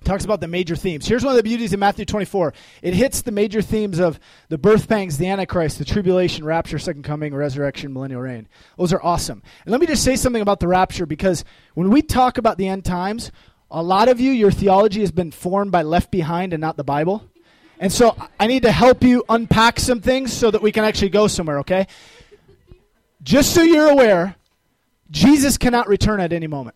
Talks 0.03 0.25
about 0.25 0.41
the 0.41 0.47
major 0.47 0.75
themes. 0.75 1.07
Here's 1.07 1.23
one 1.23 1.33
of 1.33 1.37
the 1.37 1.43
beauties 1.43 1.73
of 1.73 1.79
Matthew 1.79 2.05
24. 2.05 2.53
It 2.81 2.95
hits 2.95 3.21
the 3.21 3.31
major 3.31 3.61
themes 3.61 3.99
of 3.99 4.19
the 4.49 4.57
birth 4.57 4.89
pangs, 4.89 5.19
the 5.19 5.27
Antichrist, 5.27 5.77
the 5.77 5.85
tribulation, 5.85 6.43
rapture, 6.43 6.79
second 6.79 7.03
coming, 7.03 7.35
resurrection, 7.35 7.93
millennial 7.93 8.21
reign. 8.21 8.47
Those 8.79 8.93
are 8.93 9.03
awesome. 9.03 9.43
And 9.63 9.71
let 9.71 9.79
me 9.79 9.85
just 9.85 10.03
say 10.03 10.15
something 10.15 10.41
about 10.41 10.59
the 10.59 10.67
rapture 10.67 11.05
because 11.05 11.45
when 11.75 11.91
we 11.91 12.01
talk 12.01 12.39
about 12.39 12.57
the 12.57 12.67
end 12.67 12.83
times, 12.83 13.31
a 13.69 13.83
lot 13.83 14.09
of 14.09 14.19
you, 14.19 14.31
your 14.31 14.49
theology 14.49 15.01
has 15.01 15.11
been 15.11 15.29
formed 15.29 15.71
by 15.71 15.83
Left 15.83 16.09
Behind 16.09 16.51
and 16.51 16.61
not 16.61 16.77
the 16.77 16.83
Bible. 16.83 17.23
And 17.79 17.91
so 17.91 18.15
I 18.39 18.47
need 18.47 18.63
to 18.63 18.71
help 18.71 19.03
you 19.03 19.23
unpack 19.29 19.79
some 19.79 20.01
things 20.01 20.33
so 20.33 20.49
that 20.49 20.63
we 20.63 20.71
can 20.71 20.83
actually 20.83 21.09
go 21.09 21.27
somewhere, 21.27 21.59
okay? 21.59 21.85
Just 23.21 23.53
so 23.53 23.61
you're 23.61 23.89
aware, 23.89 24.35
Jesus 25.11 25.59
cannot 25.59 25.87
return 25.87 26.19
at 26.19 26.33
any 26.33 26.47
moment. 26.47 26.75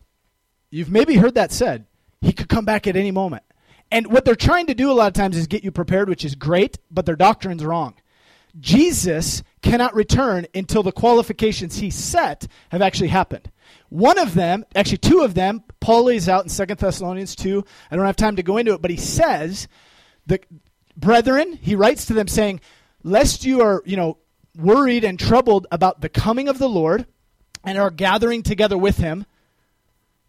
You've 0.70 0.92
maybe 0.92 1.16
heard 1.16 1.36
that 1.36 1.52
said. 1.52 1.86
He 2.26 2.34
could 2.34 2.50
come 2.50 2.66
back 2.66 2.88
at 2.88 2.96
any 2.96 3.12
moment. 3.12 3.44
And 3.92 4.08
what 4.08 4.26
they're 4.26 4.36
trying 4.36 4.66
to 4.66 4.74
do 4.74 4.92
a 4.92 4.94
lot 4.94 5.08
of 5.08 5.14
times 5.14 5.38
is 5.38 5.46
get 5.46 5.64
you 5.64 5.72
prepared, 5.72 6.10
which 6.10 6.26
is 6.26 6.34
great, 6.34 6.80
but 6.90 7.06
their 7.06 7.16
doctrine's 7.16 7.64
wrong. 7.64 7.94
Jesus 8.60 9.44
cannot 9.62 9.94
return 9.94 10.48
until 10.56 10.82
the 10.82 10.92
qualifications 10.92 11.78
he 11.78 11.92
set 11.92 12.48
have 12.70 12.82
actually 12.82 13.10
happened. 13.10 13.52
One 13.90 14.18
of 14.18 14.34
them, 14.34 14.66
actually 14.74 14.98
two 14.98 15.22
of 15.22 15.36
them, 15.36 15.64
Paul 15.80 16.06
lays 16.06 16.28
out 16.28 16.44
in 16.44 16.68
2 16.68 16.76
Thessalonians 16.76 17.36
2. 17.36 17.64
I 17.92 17.96
don't 17.96 18.06
have 18.06 18.16
time 18.16 18.38
to 18.38 18.44
go 18.44 18.58
into 18.58 18.74
it, 18.74 18.82
but 18.82 18.92
he 18.92 18.98
says, 18.98 19.68
the 20.26 20.40
brethren, 20.98 21.60
he 21.62 21.76
writes 21.76 22.06
to 22.06 22.14
them 22.14 22.28
saying, 22.28 22.60
lest 23.04 23.46
you 23.46 23.62
are, 23.62 23.84
you 23.86 23.98
know, 23.98 24.18
worried 24.58 25.04
and 25.04 25.20
troubled 25.20 25.68
about 25.72 26.02
the 26.02 26.10
coming 26.10 26.48
of 26.48 26.58
the 26.58 26.70
Lord 26.70 27.06
and 27.64 27.78
are 27.78 27.92
gathering 27.92 28.42
together 28.42 28.78
with 28.78 28.98
him, 28.98 29.26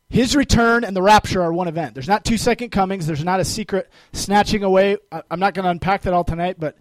his 0.09 0.37
return 0.37 0.85
and 0.85 0.97
the 0.97 1.03
rapture 1.03 1.43
are 1.43 1.53
one 1.53 1.69
event. 1.69 1.95
There's 1.95 2.09
not 2.09 2.25
two 2.25 2.37
second 2.37 2.71
comings. 2.71 3.07
There's 3.07 3.25
not 3.25 3.41
a 3.41 3.45
secret 3.45 3.91
snatching 4.13 4.63
away. 4.63 4.99
I'm 5.31 5.41
not 5.41 5.55
going 5.55 5.65
to 5.65 5.71
unpack 5.71 6.03
that 6.03 6.13
all 6.13 6.25
tonight, 6.25 6.57
but 6.59 6.77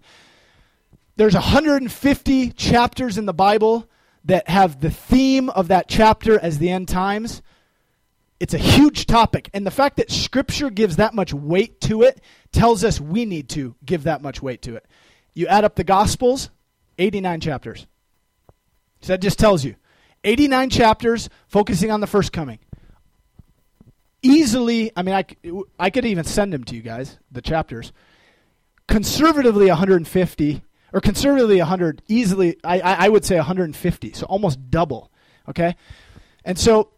there's 1.16 1.34
150 1.34 2.50
chapters 2.52 3.18
in 3.18 3.26
the 3.26 3.34
Bible 3.34 3.88
that 4.24 4.48
have 4.48 4.80
the 4.80 4.90
theme 4.90 5.50
of 5.50 5.68
that 5.68 5.88
chapter 5.88 6.38
as 6.38 6.58
the 6.58 6.70
end 6.70 6.88
times. 6.88 7.42
It's 8.38 8.54
a 8.54 8.58
huge 8.58 9.06
topic. 9.06 9.50
And 9.54 9.66
the 9.66 9.70
fact 9.70 9.96
that 9.96 10.10
Scripture 10.10 10.70
gives 10.70 10.96
that 10.96 11.14
much 11.14 11.32
weight 11.32 11.80
to 11.82 12.02
it 12.02 12.20
tells 12.52 12.84
us 12.84 13.00
we 13.00 13.24
need 13.24 13.48
to 13.50 13.74
give 13.84 14.04
that 14.04 14.22
much 14.22 14.42
weight 14.42 14.62
to 14.62 14.76
it. 14.76 14.86
You 15.34 15.46
add 15.48 15.64
up 15.64 15.74
the 15.74 15.84
Gospels, 15.84 16.50
89 16.98 17.40
chapters. 17.40 17.86
So 19.00 19.14
that 19.14 19.20
just 19.20 19.38
tells 19.38 19.64
you 19.64 19.76
89 20.22 20.70
chapters 20.70 21.28
focusing 21.48 21.90
on 21.90 22.00
the 22.00 22.06
first 22.06 22.32
coming 22.32 22.58
easily, 24.26 24.92
I 24.96 25.02
mean, 25.02 25.14
I, 25.14 25.24
I 25.78 25.90
could 25.90 26.04
even 26.04 26.24
send 26.24 26.52
them 26.52 26.64
to 26.64 26.74
you 26.74 26.82
guys, 26.82 27.18
the 27.30 27.42
chapters. 27.42 27.92
Conservatively 28.88 29.68
150, 29.68 30.62
or 30.92 31.00
conservatively 31.00 31.58
100, 31.58 32.02
easily, 32.08 32.56
I, 32.62 32.80
I 32.80 33.08
would 33.08 33.24
say 33.24 33.36
150, 33.36 34.12
so 34.12 34.26
almost 34.26 34.70
double. 34.70 35.10
Okay? 35.48 35.76
And 36.44 36.58
so 36.58 36.90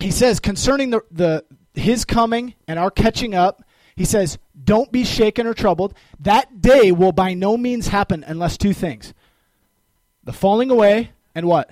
he 0.00 0.10
says, 0.10 0.40
concerning 0.40 0.90
the, 0.90 1.02
the 1.10 1.44
his 1.74 2.04
coming 2.04 2.54
and 2.66 2.78
our 2.78 2.90
catching 2.90 3.34
up, 3.34 3.62
he 3.96 4.04
says, 4.04 4.38
Don't 4.62 4.92
be 4.92 5.04
shaken 5.04 5.46
or 5.46 5.54
troubled. 5.54 5.94
That 6.20 6.60
day 6.60 6.92
will 6.92 7.12
by 7.12 7.34
no 7.34 7.56
means 7.56 7.88
happen 7.88 8.24
unless 8.26 8.56
two 8.56 8.72
things 8.72 9.14
the 10.24 10.32
falling 10.32 10.70
away 10.70 11.12
and 11.34 11.46
what? 11.46 11.70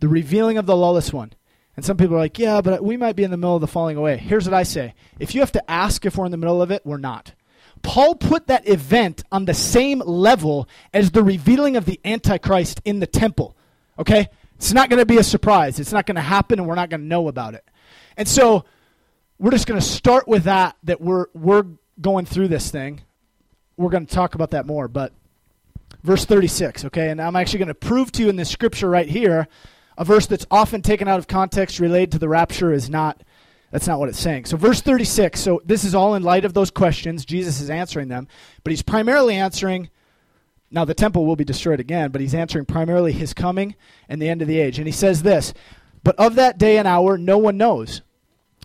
The 0.00 0.08
revealing 0.08 0.58
of 0.58 0.66
the 0.66 0.76
lawless 0.76 1.12
one. 1.12 1.32
And 1.76 1.84
some 1.84 1.96
people 1.96 2.16
are 2.16 2.20
like, 2.20 2.38
yeah, 2.38 2.60
but 2.60 2.84
we 2.84 2.96
might 2.96 3.16
be 3.16 3.24
in 3.24 3.30
the 3.30 3.36
middle 3.36 3.54
of 3.54 3.60
the 3.60 3.66
falling 3.66 3.96
away. 3.96 4.18
Here's 4.18 4.46
what 4.46 4.54
I 4.54 4.62
say 4.62 4.94
if 5.18 5.34
you 5.34 5.40
have 5.40 5.52
to 5.52 5.70
ask 5.70 6.04
if 6.04 6.16
we're 6.16 6.26
in 6.26 6.30
the 6.30 6.36
middle 6.36 6.60
of 6.60 6.70
it, 6.70 6.84
we're 6.84 6.98
not. 6.98 7.32
Paul 7.82 8.14
put 8.14 8.46
that 8.46 8.68
event 8.68 9.24
on 9.32 9.44
the 9.44 9.54
same 9.54 10.00
level 10.00 10.68
as 10.94 11.10
the 11.10 11.22
revealing 11.22 11.76
of 11.76 11.84
the 11.84 12.00
Antichrist 12.04 12.80
in 12.84 13.00
the 13.00 13.06
temple. 13.06 13.56
Okay? 13.98 14.28
It's 14.56 14.72
not 14.72 14.88
going 14.88 15.00
to 15.00 15.06
be 15.06 15.18
a 15.18 15.24
surprise. 15.24 15.80
It's 15.80 15.92
not 15.92 16.06
going 16.06 16.16
to 16.16 16.22
happen, 16.22 16.60
and 16.60 16.68
we're 16.68 16.76
not 16.76 16.90
going 16.90 17.00
to 17.00 17.06
know 17.06 17.26
about 17.26 17.54
it. 17.54 17.64
And 18.16 18.28
so 18.28 18.64
we're 19.38 19.50
just 19.50 19.66
going 19.66 19.80
to 19.80 19.86
start 19.86 20.28
with 20.28 20.44
that, 20.44 20.76
that 20.84 21.00
we're, 21.00 21.26
we're 21.34 21.64
going 22.00 22.26
through 22.26 22.48
this 22.48 22.70
thing. 22.70 23.00
We're 23.76 23.90
going 23.90 24.06
to 24.06 24.14
talk 24.14 24.36
about 24.36 24.52
that 24.52 24.66
more. 24.66 24.86
But 24.86 25.12
verse 26.04 26.24
36, 26.24 26.84
okay? 26.86 27.10
And 27.10 27.20
I'm 27.20 27.34
actually 27.34 27.58
going 27.58 27.68
to 27.68 27.74
prove 27.74 28.12
to 28.12 28.22
you 28.22 28.28
in 28.28 28.36
this 28.36 28.50
scripture 28.50 28.88
right 28.88 29.08
here 29.08 29.48
a 29.96 30.04
verse 30.04 30.26
that's 30.26 30.46
often 30.50 30.82
taken 30.82 31.08
out 31.08 31.18
of 31.18 31.26
context 31.26 31.78
related 31.78 32.12
to 32.12 32.18
the 32.18 32.28
rapture 32.28 32.72
is 32.72 32.88
not 32.88 33.22
that's 33.70 33.86
not 33.86 33.98
what 33.98 34.10
it's 34.10 34.20
saying. 34.20 34.44
So 34.44 34.58
verse 34.58 34.82
36, 34.82 35.40
so 35.40 35.62
this 35.64 35.82
is 35.82 35.94
all 35.94 36.14
in 36.14 36.22
light 36.22 36.44
of 36.44 36.52
those 36.52 36.70
questions. 36.70 37.24
Jesus 37.24 37.58
is 37.60 37.70
answering 37.70 38.08
them, 38.08 38.28
but 38.64 38.70
he's 38.70 38.82
primarily 38.82 39.34
answering 39.34 39.88
now 40.72 40.86
the 40.86 40.94
temple 40.94 41.26
will 41.26 41.36
be 41.36 41.44
destroyed 41.44 41.80
again, 41.80 42.10
but 42.10 42.22
he's 42.22 42.34
answering 42.34 42.64
primarily 42.64 43.12
his 43.12 43.34
coming 43.34 43.76
and 44.08 44.20
the 44.20 44.28
end 44.28 44.40
of 44.40 44.48
the 44.48 44.58
age. 44.58 44.78
And 44.78 44.86
he 44.86 44.92
says 44.92 45.22
this, 45.22 45.52
but 46.02 46.16
of 46.16 46.34
that 46.36 46.58
day 46.58 46.78
and 46.78 46.88
hour 46.88 47.18
no 47.18 47.36
one 47.36 47.58
knows, 47.58 48.00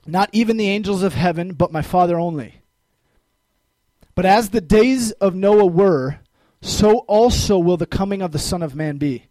not 0.06 0.30
even 0.32 0.56
the 0.56 0.70
angels 0.70 1.04
of 1.04 1.14
heaven, 1.14 1.54
but 1.54 1.72
my 1.72 1.82
Father 1.82 2.18
only. 2.18 2.62
But 4.16 4.26
as 4.26 4.50
the 4.50 4.62
days 4.62 5.12
of 5.12 5.36
Noah 5.36 5.66
were, 5.66 6.20
so 6.62 7.00
also 7.00 7.60
will 7.60 7.78
the 7.78 7.86
coming 7.86 8.22
of 8.22 8.32
the 8.32 8.40
Son 8.40 8.64
of 8.64 8.74
Man 8.74 8.98
be. 8.98 9.26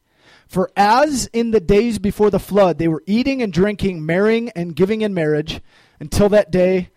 For 0.46 0.70
as 0.76 1.26
in 1.32 1.50
the 1.50 1.60
days 1.60 1.98
before 1.98 2.30
the 2.30 2.38
flood, 2.38 2.78
they 2.78 2.88
were 2.88 3.02
eating 3.06 3.42
and 3.42 3.52
drinking, 3.52 4.06
marrying 4.06 4.50
and 4.50 4.76
giving 4.76 5.02
in 5.02 5.12
marriage, 5.12 5.60
until 5.98 6.28
that 6.28 6.50
day 6.50 6.90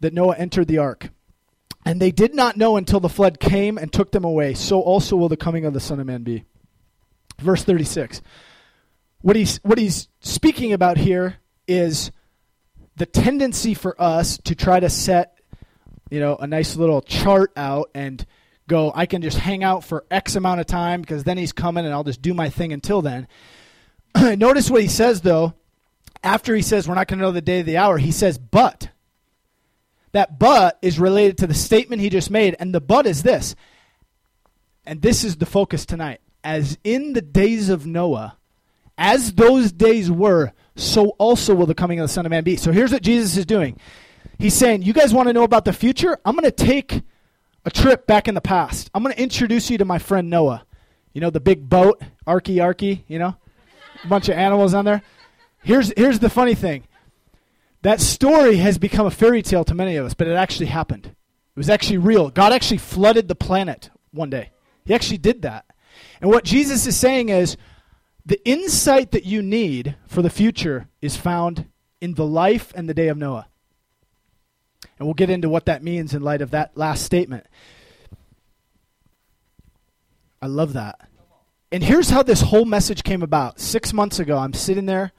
that 0.00 0.14
Noah 0.14 0.36
entered 0.36 0.68
the 0.68 0.78
ark. 0.78 1.10
And 1.84 2.00
they 2.00 2.10
did 2.10 2.34
not 2.34 2.56
know 2.56 2.76
until 2.76 3.00
the 3.00 3.08
flood 3.08 3.40
came 3.40 3.78
and 3.78 3.92
took 3.92 4.12
them 4.12 4.24
away. 4.24 4.54
So 4.54 4.80
also 4.80 5.16
will 5.16 5.28
the 5.28 5.36
coming 5.36 5.64
of 5.64 5.72
the 5.72 5.80
Son 5.80 6.00
of 6.00 6.06
Man 6.06 6.22
be. 6.22 6.44
Verse 7.40 7.64
36. 7.64 8.22
What 9.20 9.36
he's, 9.36 9.58
what 9.58 9.78
he's 9.78 10.08
speaking 10.20 10.72
about 10.72 10.96
here 10.96 11.38
is 11.66 12.12
the 12.96 13.06
tendency 13.06 13.74
for 13.74 14.00
us 14.00 14.38
to 14.44 14.54
try 14.54 14.80
to 14.80 14.90
set, 14.90 15.38
you 16.10 16.20
know, 16.20 16.36
a 16.36 16.46
nice 16.46 16.76
little 16.76 17.00
chart 17.00 17.52
out 17.56 17.90
and 17.94 18.24
go, 18.68 18.92
I 18.94 19.06
can 19.06 19.22
just 19.22 19.38
hang 19.38 19.64
out 19.64 19.82
for 19.82 20.04
X 20.10 20.36
amount 20.36 20.60
of 20.60 20.66
time 20.66 21.00
because 21.00 21.24
then 21.24 21.38
he's 21.38 21.52
coming 21.52 21.84
and 21.84 21.92
I'll 21.92 22.04
just 22.04 22.22
do 22.22 22.34
my 22.34 22.50
thing 22.50 22.72
until 22.72 23.02
then. 23.02 23.26
Notice 24.16 24.70
what 24.70 24.82
he 24.82 24.88
says, 24.88 25.22
though. 25.22 25.54
After 26.22 26.54
he 26.54 26.62
says, 26.62 26.86
We're 26.86 26.94
not 26.94 27.08
going 27.08 27.18
to 27.18 27.24
know 27.24 27.32
the 27.32 27.40
day 27.40 27.60
of 27.60 27.66
the 27.66 27.78
hour, 27.78 27.98
he 27.98 28.12
says, 28.12 28.38
But. 28.38 28.90
That 30.12 30.38
but 30.38 30.78
is 30.80 30.98
related 30.98 31.38
to 31.38 31.46
the 31.46 31.54
statement 31.54 32.00
he 32.00 32.08
just 32.08 32.30
made. 32.30 32.56
And 32.58 32.74
the 32.74 32.80
but 32.80 33.06
is 33.06 33.22
this. 33.22 33.54
And 34.86 35.02
this 35.02 35.22
is 35.22 35.36
the 35.36 35.46
focus 35.46 35.84
tonight. 35.84 36.20
As 36.42 36.78
in 36.82 37.12
the 37.12 37.20
days 37.20 37.68
of 37.68 37.86
Noah, 37.86 38.36
as 38.96 39.34
those 39.34 39.70
days 39.70 40.10
were, 40.10 40.52
so 40.76 41.08
also 41.18 41.54
will 41.54 41.66
the 41.66 41.74
coming 41.74 42.00
of 42.00 42.04
the 42.04 42.12
Son 42.12 42.24
of 42.24 42.30
Man 42.30 42.42
be. 42.42 42.56
So 42.56 42.72
here's 42.72 42.92
what 42.92 43.02
Jesus 43.02 43.36
is 43.36 43.44
doing. 43.44 43.78
He's 44.38 44.54
saying, 44.54 44.82
You 44.82 44.92
guys 44.92 45.12
want 45.12 45.28
to 45.28 45.32
know 45.32 45.42
about 45.42 45.64
the 45.64 45.72
future? 45.72 46.18
I'm 46.24 46.34
going 46.34 46.44
to 46.44 46.50
take 46.50 47.02
a 47.68 47.70
trip 47.70 48.06
back 48.06 48.28
in 48.28 48.34
the 48.34 48.40
past. 48.40 48.90
I'm 48.94 49.02
going 49.02 49.14
to 49.14 49.22
introduce 49.22 49.68
you 49.68 49.76
to 49.76 49.84
my 49.84 49.98
friend 49.98 50.30
Noah. 50.30 50.64
You 51.12 51.20
know, 51.20 51.28
the 51.28 51.38
big 51.38 51.68
boat, 51.68 52.00
Arky 52.26 52.56
Arky, 52.56 53.02
you 53.08 53.18
know, 53.18 53.36
a 54.02 54.08
bunch 54.08 54.30
of 54.30 54.36
animals 54.36 54.72
on 54.72 54.86
there. 54.86 55.02
Here's, 55.62 55.92
here's 55.94 56.18
the 56.18 56.30
funny 56.30 56.54
thing 56.54 56.84
that 57.82 58.00
story 58.00 58.56
has 58.56 58.78
become 58.78 59.06
a 59.06 59.10
fairy 59.10 59.42
tale 59.42 59.64
to 59.64 59.74
many 59.74 59.96
of 59.96 60.06
us, 60.06 60.14
but 60.14 60.26
it 60.26 60.32
actually 60.32 60.66
happened. 60.66 61.06
It 61.06 61.56
was 61.56 61.68
actually 61.68 61.98
real. 61.98 62.30
God 62.30 62.54
actually 62.54 62.78
flooded 62.78 63.28
the 63.28 63.34
planet 63.34 63.90
one 64.12 64.30
day. 64.30 64.50
He 64.86 64.94
actually 64.94 65.18
did 65.18 65.42
that. 65.42 65.66
And 66.22 66.30
what 66.30 66.44
Jesus 66.44 66.86
is 66.86 66.96
saying 66.96 67.28
is 67.28 67.58
the 68.24 68.42
insight 68.48 69.10
that 69.10 69.26
you 69.26 69.42
need 69.42 69.94
for 70.06 70.22
the 70.22 70.30
future 70.30 70.88
is 71.02 71.18
found 71.18 71.66
in 72.00 72.14
the 72.14 72.26
life 72.26 72.72
and 72.74 72.88
the 72.88 72.94
day 72.94 73.08
of 73.08 73.18
Noah. 73.18 73.46
And 74.98 75.06
we'll 75.06 75.14
get 75.14 75.30
into 75.30 75.48
what 75.48 75.66
that 75.66 75.82
means 75.82 76.14
in 76.14 76.22
light 76.22 76.42
of 76.42 76.50
that 76.50 76.76
last 76.76 77.04
statement. 77.04 77.46
I 80.42 80.46
love 80.46 80.72
that. 80.74 81.08
And 81.70 81.82
here's 81.82 82.10
how 82.10 82.22
this 82.22 82.40
whole 82.40 82.64
message 82.64 83.04
came 83.04 83.22
about. 83.22 83.60
Six 83.60 83.92
months 83.92 84.18
ago, 84.18 84.38
I'm 84.38 84.54
sitting 84.54 84.86
there 84.86 85.12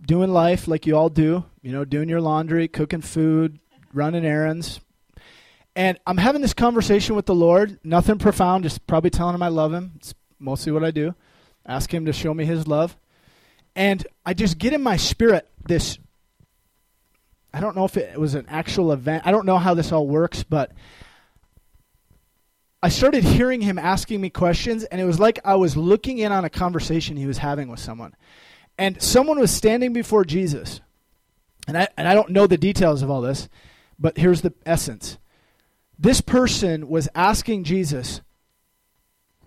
doing 0.00 0.30
life 0.30 0.68
like 0.68 0.86
you 0.86 0.96
all 0.96 1.08
do, 1.08 1.44
you 1.62 1.72
know, 1.72 1.84
doing 1.84 2.08
your 2.08 2.20
laundry, 2.20 2.68
cooking 2.68 3.00
food, 3.00 3.58
running 3.92 4.24
errands. 4.24 4.80
And 5.74 5.98
I'm 6.06 6.16
having 6.16 6.42
this 6.42 6.54
conversation 6.54 7.14
with 7.14 7.26
the 7.26 7.34
Lord, 7.34 7.78
nothing 7.84 8.18
profound, 8.18 8.64
just 8.64 8.86
probably 8.86 9.10
telling 9.10 9.34
him 9.34 9.42
I 9.42 9.48
love 9.48 9.72
him. 9.72 9.92
It's 9.96 10.14
mostly 10.38 10.72
what 10.72 10.84
I 10.84 10.90
do. 10.90 11.14
Ask 11.66 11.92
him 11.92 12.06
to 12.06 12.12
show 12.12 12.32
me 12.32 12.44
his 12.44 12.66
love. 12.66 12.96
And 13.76 14.06
I 14.24 14.34
just 14.34 14.58
get 14.58 14.72
in 14.72 14.82
my 14.82 14.96
spirit 14.96 15.48
this 15.66 15.98
I 17.52 17.60
don't 17.60 17.76
know 17.76 17.84
if 17.84 17.96
it 17.96 18.18
was 18.18 18.34
an 18.34 18.46
actual 18.48 18.92
event. 18.92 19.26
I 19.26 19.30
don't 19.30 19.46
know 19.46 19.58
how 19.58 19.74
this 19.74 19.92
all 19.92 20.06
works, 20.06 20.42
but 20.42 20.72
I 22.82 22.90
started 22.90 23.24
hearing 23.24 23.60
him 23.60 23.78
asking 23.78 24.20
me 24.20 24.30
questions, 24.30 24.84
and 24.84 25.00
it 25.00 25.04
was 25.04 25.18
like 25.18 25.40
I 25.44 25.56
was 25.56 25.76
looking 25.76 26.18
in 26.18 26.30
on 26.30 26.44
a 26.44 26.50
conversation 26.50 27.16
he 27.16 27.26
was 27.26 27.38
having 27.38 27.68
with 27.68 27.80
someone. 27.80 28.14
And 28.76 29.02
someone 29.02 29.40
was 29.40 29.50
standing 29.50 29.92
before 29.92 30.24
Jesus. 30.24 30.80
And 31.66 31.76
I, 31.76 31.88
and 31.96 32.06
I 32.06 32.14
don't 32.14 32.30
know 32.30 32.46
the 32.46 32.56
details 32.56 33.02
of 33.02 33.10
all 33.10 33.20
this, 33.20 33.48
but 33.98 34.16
here's 34.16 34.42
the 34.42 34.54
essence. 34.64 35.18
This 35.98 36.20
person 36.20 36.88
was 36.88 37.08
asking 37.14 37.64
Jesus, 37.64 38.20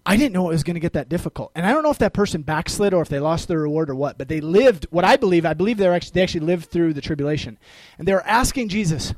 I 0.05 0.17
didn't 0.17 0.33
know 0.33 0.49
it 0.49 0.53
was 0.53 0.63
going 0.63 0.75
to 0.75 0.79
get 0.79 0.93
that 0.93 1.09
difficult. 1.09 1.51
And 1.53 1.65
I 1.65 1.73
don't 1.73 1.83
know 1.83 1.91
if 1.91 1.99
that 1.99 2.13
person 2.13 2.41
backslid 2.41 2.93
or 2.93 3.01
if 3.01 3.09
they 3.09 3.19
lost 3.19 3.47
their 3.47 3.59
reward 3.59 3.89
or 3.89 3.95
what, 3.95 4.17
but 4.17 4.27
they 4.27 4.41
lived 4.41 4.87
what 4.89 5.05
I 5.05 5.15
believe, 5.15 5.45
I 5.45 5.53
believe 5.53 5.77
they 5.77 5.87
actually 5.87 6.11
they 6.13 6.23
actually 6.23 6.41
lived 6.41 6.65
through 6.65 6.93
the 6.93 7.01
tribulation. 7.01 7.59
And 7.99 8.07
they 8.07 8.13
were 8.13 8.25
asking 8.25 8.69
Jesus, 8.69 9.13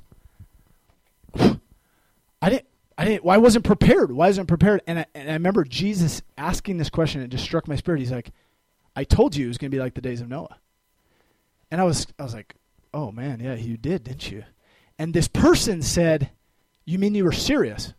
I 1.35 2.49
didn't 2.49 2.65
I 2.97 3.05
didn't 3.05 3.27
I 3.27 3.37
wasn't 3.37 3.63
prepared. 3.65 4.11
Why 4.11 4.27
wasn't 4.27 4.49
prepared? 4.49 4.81
And 4.85 4.99
I, 4.99 5.05
and 5.15 5.29
I 5.29 5.33
remember 5.33 5.63
Jesus 5.63 6.21
asking 6.37 6.77
this 6.77 6.89
question 6.89 7.21
and 7.21 7.31
it 7.31 7.35
just 7.35 7.45
struck 7.45 7.67
my 7.67 7.77
spirit. 7.77 7.99
He's 7.99 8.11
like, 8.11 8.31
I 8.95 9.05
told 9.05 9.35
you 9.35 9.45
it 9.45 9.47
was 9.49 9.57
going 9.57 9.71
to 9.71 9.75
be 9.75 9.81
like 9.81 9.93
the 9.93 10.01
days 10.01 10.21
of 10.21 10.27
Noah. 10.27 10.57
And 11.71 11.81
I 11.81 11.85
was 11.85 12.05
I 12.19 12.23
was 12.23 12.35
like, 12.35 12.53
"Oh 12.93 13.11
man, 13.11 13.39
yeah, 13.39 13.55
you 13.55 13.77
did, 13.77 14.03
didn't 14.03 14.29
you?" 14.29 14.43
And 14.99 15.11
this 15.11 15.27
person 15.27 15.81
said, 15.81 16.29
"You 16.85 16.99
mean 16.99 17.15
you 17.15 17.23
were 17.23 17.31
serious?" 17.31 17.95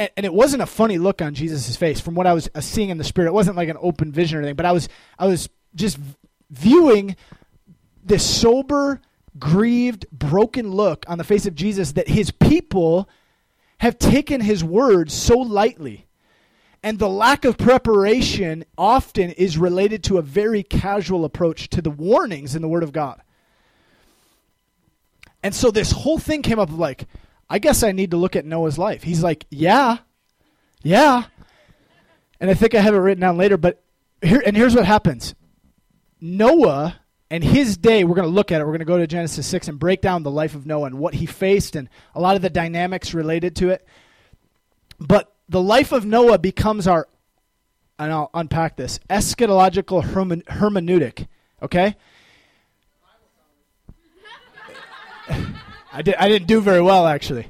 And, 0.00 0.10
and, 0.16 0.26
it 0.26 0.32
wasn't 0.32 0.62
a 0.62 0.66
funny 0.66 0.96
look 0.96 1.20
on 1.20 1.34
Jesus' 1.34 1.76
face 1.76 2.00
from 2.00 2.14
what 2.14 2.26
I 2.26 2.32
was 2.32 2.48
uh, 2.54 2.60
seeing 2.60 2.88
in 2.88 2.96
the 2.96 3.04
spirit. 3.04 3.28
It 3.28 3.34
wasn't 3.34 3.56
like 3.56 3.68
an 3.68 3.76
open 3.80 4.12
vision 4.12 4.38
or 4.38 4.40
anything, 4.40 4.56
but 4.56 4.64
I 4.64 4.72
was 4.72 4.88
I 5.18 5.26
was 5.26 5.50
just 5.74 5.98
viewing 6.48 7.16
this 8.02 8.24
sober, 8.24 9.02
grieved, 9.38 10.06
broken 10.10 10.70
look 10.70 11.04
on 11.06 11.18
the 11.18 11.24
face 11.24 11.44
of 11.44 11.54
Jesus 11.54 11.92
that 11.92 12.08
his 12.08 12.30
people 12.30 13.08
have 13.78 13.98
taken 13.98 14.40
his 14.40 14.64
words 14.64 15.12
so 15.12 15.38
lightly. 15.38 16.06
And 16.82 16.98
the 16.98 17.08
lack 17.08 17.44
of 17.44 17.58
preparation 17.58 18.64
often 18.78 19.30
is 19.32 19.58
related 19.58 20.02
to 20.04 20.16
a 20.16 20.22
very 20.22 20.62
casual 20.62 21.26
approach 21.26 21.68
to 21.70 21.82
the 21.82 21.90
warnings 21.90 22.54
in 22.54 22.62
the 22.62 22.68
Word 22.68 22.82
of 22.82 22.92
God. 22.92 23.20
And 25.42 25.54
so 25.54 25.70
this 25.70 25.92
whole 25.92 26.18
thing 26.18 26.40
came 26.40 26.58
up 26.58 26.70
like, 26.72 27.06
I 27.50 27.58
guess 27.58 27.82
I 27.82 27.90
need 27.90 28.12
to 28.12 28.16
look 28.16 28.36
at 28.36 28.46
Noah's 28.46 28.78
life. 28.78 29.02
He's 29.02 29.24
like, 29.24 29.44
yeah, 29.50 29.98
yeah. 30.84 31.24
And 32.40 32.48
I 32.48 32.54
think 32.54 32.76
I 32.76 32.80
have 32.80 32.94
it 32.94 32.98
written 32.98 33.20
down 33.20 33.36
later, 33.36 33.56
but 33.56 33.82
here, 34.22 34.40
and 34.46 34.56
here's 34.56 34.74
what 34.74 34.86
happens 34.86 35.34
Noah 36.20 37.00
and 37.28 37.42
his 37.42 37.76
day, 37.76 38.04
we're 38.04 38.14
going 38.14 38.28
to 38.28 38.34
look 38.34 38.52
at 38.52 38.60
it. 38.60 38.64
We're 38.64 38.72
going 38.72 38.80
to 38.80 38.84
go 38.84 38.98
to 38.98 39.06
Genesis 39.06 39.46
6 39.48 39.68
and 39.68 39.78
break 39.78 40.00
down 40.00 40.22
the 40.22 40.30
life 40.30 40.54
of 40.54 40.64
Noah 40.64 40.86
and 40.86 40.98
what 40.98 41.14
he 41.14 41.26
faced 41.26 41.74
and 41.76 41.88
a 42.14 42.20
lot 42.20 42.36
of 42.36 42.42
the 42.42 42.50
dynamics 42.50 43.14
related 43.14 43.56
to 43.56 43.70
it. 43.70 43.86
But 44.98 45.32
the 45.48 45.60
life 45.62 45.92
of 45.92 46.04
Noah 46.04 46.38
becomes 46.38 46.86
our, 46.86 47.08
and 47.98 48.12
I'll 48.12 48.30
unpack 48.32 48.76
this, 48.76 49.00
eschatological 49.08 50.04
hermen, 50.04 50.42
hermeneutic. 50.42 51.26
Okay? 51.62 51.96
I, 55.92 56.02
did, 56.02 56.14
I 56.16 56.28
didn't 56.28 56.48
do 56.48 56.60
very 56.60 56.80
well, 56.80 57.06
actually. 57.06 57.48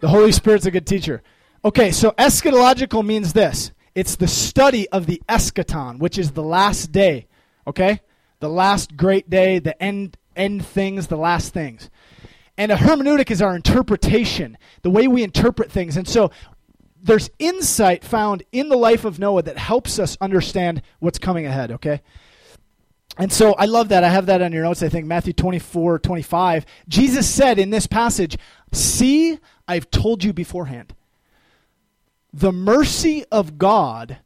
The 0.00 0.08
Holy 0.08 0.32
Spirit's 0.32 0.66
a 0.66 0.70
good 0.70 0.86
teacher. 0.86 1.22
Okay, 1.64 1.90
so 1.90 2.12
eschatological 2.12 3.04
means 3.04 3.32
this 3.32 3.72
it's 3.94 4.16
the 4.16 4.28
study 4.28 4.88
of 4.90 5.06
the 5.06 5.20
eschaton, 5.28 5.98
which 5.98 6.18
is 6.18 6.32
the 6.32 6.42
last 6.42 6.92
day. 6.92 7.26
Okay? 7.66 8.00
The 8.40 8.48
last 8.48 8.96
great 8.96 9.28
day, 9.28 9.58
the 9.58 9.80
end, 9.82 10.16
end 10.36 10.64
things, 10.64 11.08
the 11.08 11.16
last 11.16 11.52
things. 11.52 11.90
And 12.56 12.70
a 12.70 12.76
hermeneutic 12.76 13.30
is 13.30 13.42
our 13.42 13.56
interpretation, 13.56 14.56
the 14.82 14.90
way 14.90 15.08
we 15.08 15.22
interpret 15.22 15.72
things. 15.72 15.96
And 15.96 16.06
so 16.06 16.30
there's 17.02 17.30
insight 17.38 18.04
found 18.04 18.44
in 18.52 18.68
the 18.68 18.76
life 18.76 19.04
of 19.04 19.18
Noah 19.18 19.42
that 19.42 19.58
helps 19.58 19.98
us 19.98 20.16
understand 20.20 20.82
what's 21.00 21.18
coming 21.18 21.46
ahead, 21.46 21.72
okay? 21.72 22.00
And 23.18 23.32
so 23.32 23.52
I 23.54 23.64
love 23.66 23.88
that. 23.88 24.04
I 24.04 24.08
have 24.08 24.26
that 24.26 24.42
on 24.42 24.52
your 24.52 24.62
notes, 24.62 24.82
I 24.82 24.88
think, 24.88 25.04
Matthew 25.06 25.32
24, 25.32 25.98
25. 25.98 26.64
Jesus 26.86 27.28
said 27.28 27.58
in 27.58 27.70
this 27.70 27.88
passage, 27.88 28.38
See, 28.72 29.38
I've 29.66 29.90
told 29.90 30.22
you 30.22 30.32
beforehand. 30.32 30.94
The 32.32 32.52
mercy 32.52 33.24
of 33.32 33.58
God 33.58 34.18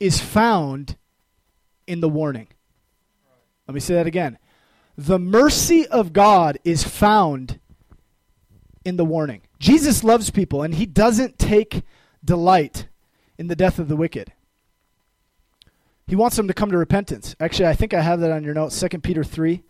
is 0.00 0.20
found 0.20 0.96
in 1.86 2.00
the 2.00 2.08
warning. 2.08 2.48
Let 3.68 3.74
me 3.74 3.80
say 3.80 3.94
that 3.94 4.06
again. 4.06 4.38
The 4.98 5.18
mercy 5.18 5.86
of 5.86 6.12
God 6.12 6.58
is 6.64 6.82
found 6.82 7.60
in 8.84 8.96
the 8.96 9.04
warning. 9.04 9.42
Jesus 9.58 10.02
loves 10.02 10.30
people, 10.30 10.62
and 10.62 10.74
he 10.74 10.86
doesn't 10.86 11.38
take 11.38 11.82
delight 12.24 12.88
in 13.38 13.48
the 13.48 13.56
death 13.56 13.78
of 13.78 13.88
the 13.88 13.96
wicked. 13.96 14.32
He 16.06 16.16
wants 16.16 16.36
them 16.36 16.48
to 16.48 16.54
come 16.54 16.70
to 16.70 16.78
repentance. 16.78 17.34
Actually, 17.40 17.68
I 17.68 17.74
think 17.74 17.92
I 17.92 18.00
have 18.00 18.20
that 18.20 18.30
on 18.30 18.44
your 18.44 18.54
notes. 18.54 18.78
2 18.78 19.00
Peter 19.00 19.24
3 19.24 19.62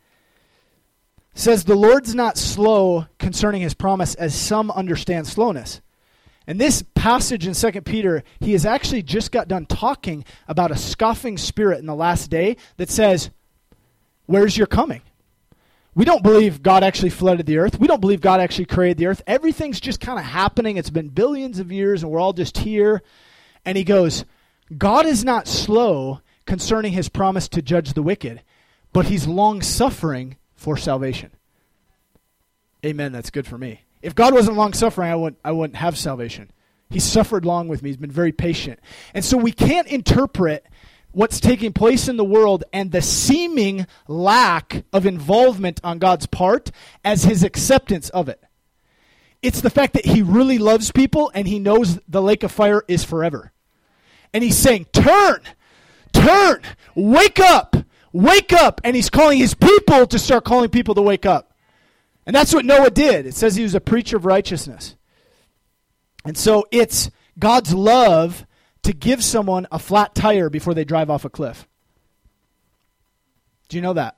says, 1.35 1.64
The 1.64 1.75
Lord's 1.75 2.14
not 2.14 2.37
slow 2.37 3.07
concerning 3.18 3.62
his 3.62 3.75
promise, 3.75 4.14
as 4.14 4.35
some 4.35 4.70
understand 4.70 5.27
slowness. 5.27 5.81
And 6.46 6.61
this 6.61 6.85
passage 6.94 7.46
in 7.46 7.55
2 7.55 7.81
Peter, 7.83 8.22
he 8.38 8.53
has 8.53 8.66
actually 8.66 9.03
just 9.03 9.33
got 9.33 9.49
done 9.49 9.66
talking 9.66 10.25
about 10.46 10.70
a 10.70 10.77
scoffing 10.77 11.38
spirit 11.38 11.81
in 11.81 11.87
the 11.87 11.94
last 11.94 12.31
day 12.31 12.57
that 12.77 12.90
says, 12.90 13.31
Where's 14.27 14.57
your 14.57 14.66
coming? 14.66 15.03
We 15.94 16.05
don't 16.05 16.22
believe 16.22 16.62
God 16.62 16.85
actually 16.85 17.11
flooded 17.11 17.46
the 17.46 17.57
earth. 17.57 17.81
We 17.81 17.88
don't 17.88 18.03
believe 18.03 18.20
God 18.20 18.40
actually 18.40 18.66
created 18.66 18.99
the 18.99 19.07
earth. 19.07 19.22
Everything's 19.27 19.81
just 19.81 19.99
kind 19.99 20.18
of 20.18 20.27
happening. 20.27 20.77
It's 20.77 20.90
been 20.90 21.09
billions 21.09 21.59
of 21.59 21.72
years 21.72 22.03
and 22.03 22.12
we're 22.12 22.20
all 22.20 22.35
just 22.35 22.59
here. 22.59 23.03
And 23.64 23.79
he 23.79 23.85
goes, 23.85 24.27
God 24.77 25.07
is 25.07 25.25
not 25.25 25.49
slow 25.49 26.20
concerning 26.46 26.92
his 26.92 27.09
promise 27.09 27.48
to 27.48 27.62
judge 27.62 27.92
the 27.92 28.02
wicked, 28.02 28.42
but 28.92 29.06
he's 29.06 29.26
long 29.26 29.62
suffering 29.62 30.37
for 30.54 30.76
salvation. 30.76 31.30
Amen. 32.85 33.12
That's 33.12 33.30
good 33.30 33.46
for 33.46 33.59
me. 33.59 33.82
If 34.02 34.14
God 34.14 34.32
wasn't 34.32 34.56
long 34.56 34.72
suffering, 34.72 35.11
I 35.11 35.16
wouldn't, 35.16 35.40
I 35.44 35.52
wouldn't 35.52 35.76
have 35.76 35.98
salvation. 35.98 36.50
He 36.90 37.00
suffered 37.00 37.44
long 37.44 37.68
with 37.68 37.82
me. 37.82 37.90
He's 37.90 37.96
been 37.96 38.11
very 38.11 38.32
patient. 38.32 38.78
And 39.12 39.24
so 39.24 39.37
we 39.37 39.50
can't 39.50 39.88
interpret 39.88 40.64
what's 41.11 41.40
taking 41.40 41.72
place 41.72 42.09
in 42.09 42.16
the 42.16 42.24
world 42.24 42.62
and 42.72 42.92
the 42.92 43.02
seeming 43.02 43.87
lack 44.06 44.85
of 44.92 45.06
involvement 45.06 45.80
on 45.82 45.98
God's 45.98 46.26
part 46.26 46.70
as 47.04 47.24
his 47.24 47.42
acceptance 47.42 48.11
of 48.11 48.28
it. 48.28 48.40
It's 49.42 49.61
the 49.61 49.70
fact 49.70 49.94
that 49.94 50.06
he 50.06 50.22
really 50.22 50.59
loves 50.59 50.92
people 50.92 51.30
and 51.35 51.48
he 51.48 51.59
knows 51.59 51.98
the 52.06 52.22
lake 52.22 52.42
of 52.42 52.52
fire 52.52 52.85
is 52.87 53.02
forever. 53.02 53.52
And 54.32 54.44
he's 54.44 54.59
saying, 54.59 54.87
Turn, 54.92 55.40
turn, 56.16 56.62
wake 56.94 57.40
up, 57.40 57.76
wake 58.12 58.52
up. 58.52 58.81
And 58.85 58.96
he's 58.96 59.11
calling 59.11 59.38
his 59.38 59.55
people 59.55 60.07
to 60.07 60.18
start 60.18 60.44
calling 60.44 60.70
people 60.70 60.94
to 60.94 61.02
wake 61.02 61.26
up. 61.26 61.52
And 62.26 62.35
that's 62.35 62.52
what 62.52 62.64
Noah 62.64 62.90
did. 62.90 63.26
It 63.26 63.35
says 63.35 63.55
he 63.55 63.62
was 63.62 63.74
a 63.74 63.81
preacher 63.81 64.16
of 64.16 64.24
righteousness. 64.24 64.96
And 66.24 66.37
so 66.37 66.66
it's 66.72 67.11
God's 67.38 67.72
love 67.72 68.46
to 68.83 68.92
give 68.92 69.22
someone 69.22 69.66
a 69.70 69.79
flat 69.79 70.14
tire 70.14 70.50
before 70.50 70.74
they 70.74 70.85
drive 70.85 71.09
off 71.11 71.24
a 71.24 71.31
cliff. 71.31 71.68
Do 73.68 73.76
you 73.76 73.83
know 73.83 73.92
that? 73.94 74.16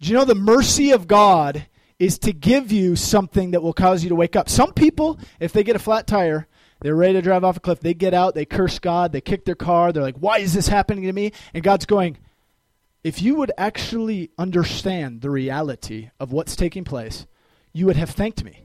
Do 0.00 0.08
you 0.08 0.14
know 0.14 0.24
the 0.24 0.34
mercy 0.34 0.92
of 0.92 1.06
God 1.06 1.66
is 1.98 2.18
to 2.20 2.32
give 2.32 2.72
you 2.72 2.96
something 2.96 3.52
that 3.52 3.62
will 3.62 3.72
cause 3.72 4.02
you 4.02 4.10
to 4.10 4.14
wake 4.14 4.36
up? 4.36 4.48
Some 4.48 4.72
people, 4.72 5.18
if 5.40 5.52
they 5.52 5.64
get 5.64 5.76
a 5.76 5.80
flat 5.80 6.06
tire, 6.06 6.46
they're 6.80 6.94
ready 6.94 7.14
to 7.14 7.22
drive 7.22 7.44
off 7.44 7.56
a 7.56 7.60
cliff. 7.60 7.80
They 7.80 7.94
get 7.94 8.14
out, 8.14 8.34
they 8.34 8.44
curse 8.44 8.78
God, 8.78 9.12
they 9.12 9.20
kick 9.20 9.44
their 9.44 9.54
car. 9.54 9.92
They're 9.92 10.02
like, 10.02 10.18
why 10.18 10.38
is 10.38 10.54
this 10.54 10.68
happening 10.68 11.04
to 11.04 11.12
me? 11.12 11.32
And 11.54 11.64
God's 11.64 11.86
going, 11.86 12.18
if 13.02 13.22
you 13.22 13.36
would 13.36 13.52
actually 13.56 14.30
understand 14.36 15.20
the 15.20 15.30
reality 15.30 16.10
of 16.20 16.32
what's 16.32 16.56
taking 16.56 16.84
place, 16.84 17.26
you 17.72 17.86
would 17.86 17.96
have 17.96 18.10
thanked 18.10 18.44
me. 18.44 18.64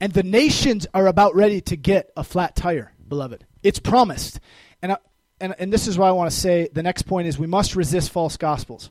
And 0.00 0.12
the 0.12 0.22
nations 0.22 0.86
are 0.94 1.06
about 1.06 1.34
ready 1.34 1.60
to 1.62 1.76
get 1.76 2.10
a 2.16 2.24
flat 2.24 2.56
tire, 2.56 2.92
beloved. 3.06 3.44
It's 3.62 3.78
promised. 3.78 4.40
And, 4.80 4.92
I, 4.92 4.96
and, 5.40 5.54
and 5.58 5.72
this 5.72 5.86
is 5.86 5.98
why 5.98 6.08
I 6.08 6.12
want 6.12 6.30
to 6.30 6.36
say 6.36 6.68
the 6.72 6.82
next 6.82 7.02
point 7.02 7.28
is 7.28 7.38
we 7.38 7.46
must 7.46 7.76
resist 7.76 8.10
false 8.10 8.36
gospels. 8.36 8.90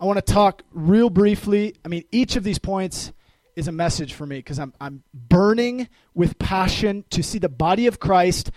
I 0.00 0.06
want 0.06 0.24
to 0.24 0.32
talk 0.32 0.62
real 0.72 1.10
briefly. 1.10 1.74
I 1.84 1.88
mean, 1.88 2.04
each 2.10 2.36
of 2.36 2.42
these 2.42 2.58
points 2.58 3.12
is 3.60 3.68
a 3.68 3.72
message 3.72 4.14
for 4.14 4.26
me 4.26 4.38
because 4.38 4.58
I'm, 4.58 4.72
I'm 4.80 5.04
burning 5.12 5.88
with 6.14 6.38
passion 6.38 7.04
to 7.10 7.22
see 7.22 7.38
the 7.38 7.50
body 7.50 7.86
of 7.86 8.00
Christ 8.00 8.50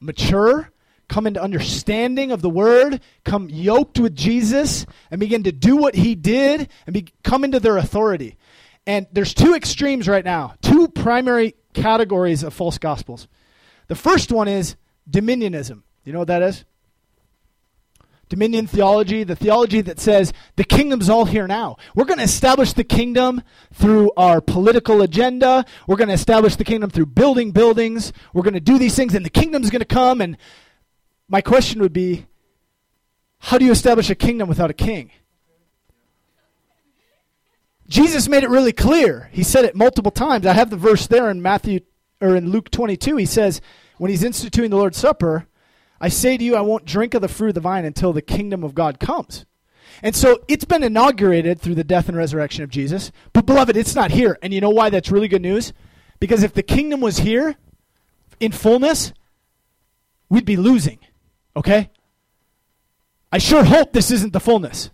mature, 0.00 0.70
come 1.08 1.26
into 1.26 1.42
understanding 1.42 2.30
of 2.30 2.42
the 2.42 2.48
word, 2.48 3.00
come 3.24 3.48
yoked 3.50 3.98
with 3.98 4.14
Jesus, 4.14 4.86
and 5.10 5.18
begin 5.18 5.42
to 5.42 5.52
do 5.52 5.76
what 5.76 5.96
he 5.96 6.14
did 6.14 6.68
and 6.86 6.94
be, 6.94 7.08
come 7.24 7.42
into 7.42 7.58
their 7.58 7.76
authority. 7.76 8.36
And 8.86 9.08
there's 9.12 9.34
two 9.34 9.54
extremes 9.54 10.08
right 10.08 10.24
now, 10.24 10.54
two 10.62 10.86
primary 10.88 11.56
categories 11.74 12.44
of 12.44 12.54
false 12.54 12.78
gospels. 12.78 13.26
The 13.88 13.96
first 13.96 14.30
one 14.30 14.46
is 14.46 14.76
dominionism. 15.10 15.82
You 16.04 16.12
know 16.12 16.20
what 16.20 16.28
that 16.28 16.42
is? 16.42 16.64
Dominion 18.28 18.66
theology, 18.66 19.24
the 19.24 19.36
theology 19.36 19.80
that 19.82 20.00
says 20.00 20.32
the 20.56 20.64
kingdom's 20.64 21.08
all 21.08 21.24
here 21.24 21.46
now. 21.46 21.76
We're 21.94 22.04
going 22.04 22.18
to 22.18 22.24
establish 22.24 22.72
the 22.72 22.84
kingdom 22.84 23.42
through 23.72 24.12
our 24.16 24.40
political 24.40 25.02
agenda. 25.02 25.64
We're 25.86 25.96
going 25.96 26.08
to 26.08 26.14
establish 26.14 26.56
the 26.56 26.64
kingdom 26.64 26.90
through 26.90 27.06
building 27.06 27.52
buildings. 27.52 28.12
We're 28.32 28.42
going 28.42 28.54
to 28.54 28.60
do 28.60 28.78
these 28.78 28.96
things, 28.96 29.14
and 29.14 29.24
the 29.24 29.30
kingdom's 29.30 29.70
going 29.70 29.80
to 29.80 29.84
come. 29.84 30.20
And 30.20 30.36
my 31.28 31.40
question 31.40 31.80
would 31.80 31.92
be 31.92 32.26
How 33.38 33.58
do 33.58 33.64
you 33.64 33.72
establish 33.72 34.10
a 34.10 34.14
kingdom 34.14 34.48
without 34.48 34.70
a 34.70 34.74
king? 34.74 35.10
Jesus 37.88 38.28
made 38.28 38.42
it 38.42 38.50
really 38.50 38.72
clear. 38.72 39.30
He 39.32 39.44
said 39.44 39.64
it 39.64 39.76
multiple 39.76 40.10
times. 40.10 40.44
I 40.44 40.52
have 40.54 40.70
the 40.70 40.76
verse 40.76 41.06
there 41.06 41.30
in 41.30 41.40
Matthew 41.40 41.80
or 42.20 42.34
in 42.34 42.50
Luke 42.50 42.70
22. 42.70 43.16
He 43.16 43.26
says, 43.26 43.60
when 43.98 44.10
he's 44.10 44.24
instituting 44.24 44.70
the 44.70 44.76
Lord's 44.76 44.98
Supper, 44.98 45.46
I 46.00 46.08
say 46.08 46.36
to 46.36 46.44
you, 46.44 46.56
I 46.56 46.60
won't 46.60 46.84
drink 46.84 47.14
of 47.14 47.22
the 47.22 47.28
fruit 47.28 47.48
of 47.48 47.54
the 47.54 47.60
vine 47.60 47.84
until 47.84 48.12
the 48.12 48.22
kingdom 48.22 48.62
of 48.62 48.74
God 48.74 49.00
comes. 49.00 49.46
And 50.02 50.14
so 50.14 50.40
it's 50.48 50.64
been 50.64 50.82
inaugurated 50.82 51.60
through 51.60 51.76
the 51.76 51.84
death 51.84 52.08
and 52.08 52.16
resurrection 52.16 52.62
of 52.62 52.70
Jesus. 52.70 53.10
But, 53.32 53.46
beloved, 53.46 53.76
it's 53.76 53.94
not 53.94 54.10
here. 54.10 54.38
And 54.42 54.52
you 54.52 54.60
know 54.60 54.70
why 54.70 54.90
that's 54.90 55.10
really 55.10 55.28
good 55.28 55.42
news? 55.42 55.72
Because 56.20 56.42
if 56.42 56.52
the 56.52 56.62
kingdom 56.62 57.00
was 57.00 57.18
here 57.18 57.56
in 58.40 58.52
fullness, 58.52 59.12
we'd 60.28 60.44
be 60.44 60.56
losing. 60.56 60.98
Okay? 61.56 61.90
I 63.32 63.38
sure 63.38 63.64
hope 63.64 63.92
this 63.92 64.10
isn't 64.10 64.32
the 64.32 64.40
fullness. 64.40 64.90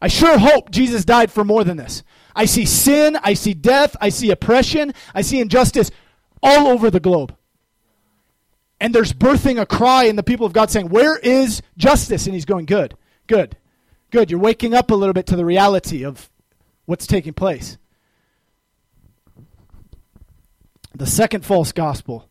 I 0.00 0.08
sure 0.08 0.38
hope 0.38 0.70
Jesus 0.70 1.04
died 1.04 1.30
for 1.30 1.44
more 1.44 1.64
than 1.64 1.76
this. 1.76 2.02
I 2.34 2.44
see 2.44 2.66
sin, 2.66 3.16
I 3.22 3.34
see 3.34 3.54
death, 3.54 3.96
I 4.00 4.08
see 4.08 4.30
oppression, 4.30 4.92
I 5.14 5.22
see 5.22 5.40
injustice 5.40 5.90
all 6.42 6.66
over 6.66 6.90
the 6.90 7.00
globe. 7.00 7.36
And 8.82 8.92
there's 8.92 9.12
birthing 9.12 9.60
a 9.60 9.64
cry 9.64 10.04
in 10.06 10.16
the 10.16 10.24
people 10.24 10.44
of 10.44 10.52
God 10.52 10.68
saying, 10.68 10.88
Where 10.88 11.16
is 11.16 11.62
justice? 11.76 12.26
And 12.26 12.34
he's 12.34 12.44
going, 12.44 12.66
Good, 12.66 12.96
good, 13.28 13.56
good. 14.10 14.28
You're 14.28 14.40
waking 14.40 14.74
up 14.74 14.90
a 14.90 14.94
little 14.96 15.12
bit 15.12 15.26
to 15.26 15.36
the 15.36 15.44
reality 15.44 16.04
of 16.04 16.28
what's 16.86 17.06
taking 17.06 17.32
place. 17.32 17.78
The 20.96 21.06
second 21.06 21.44
false 21.44 21.70
gospel 21.70 22.28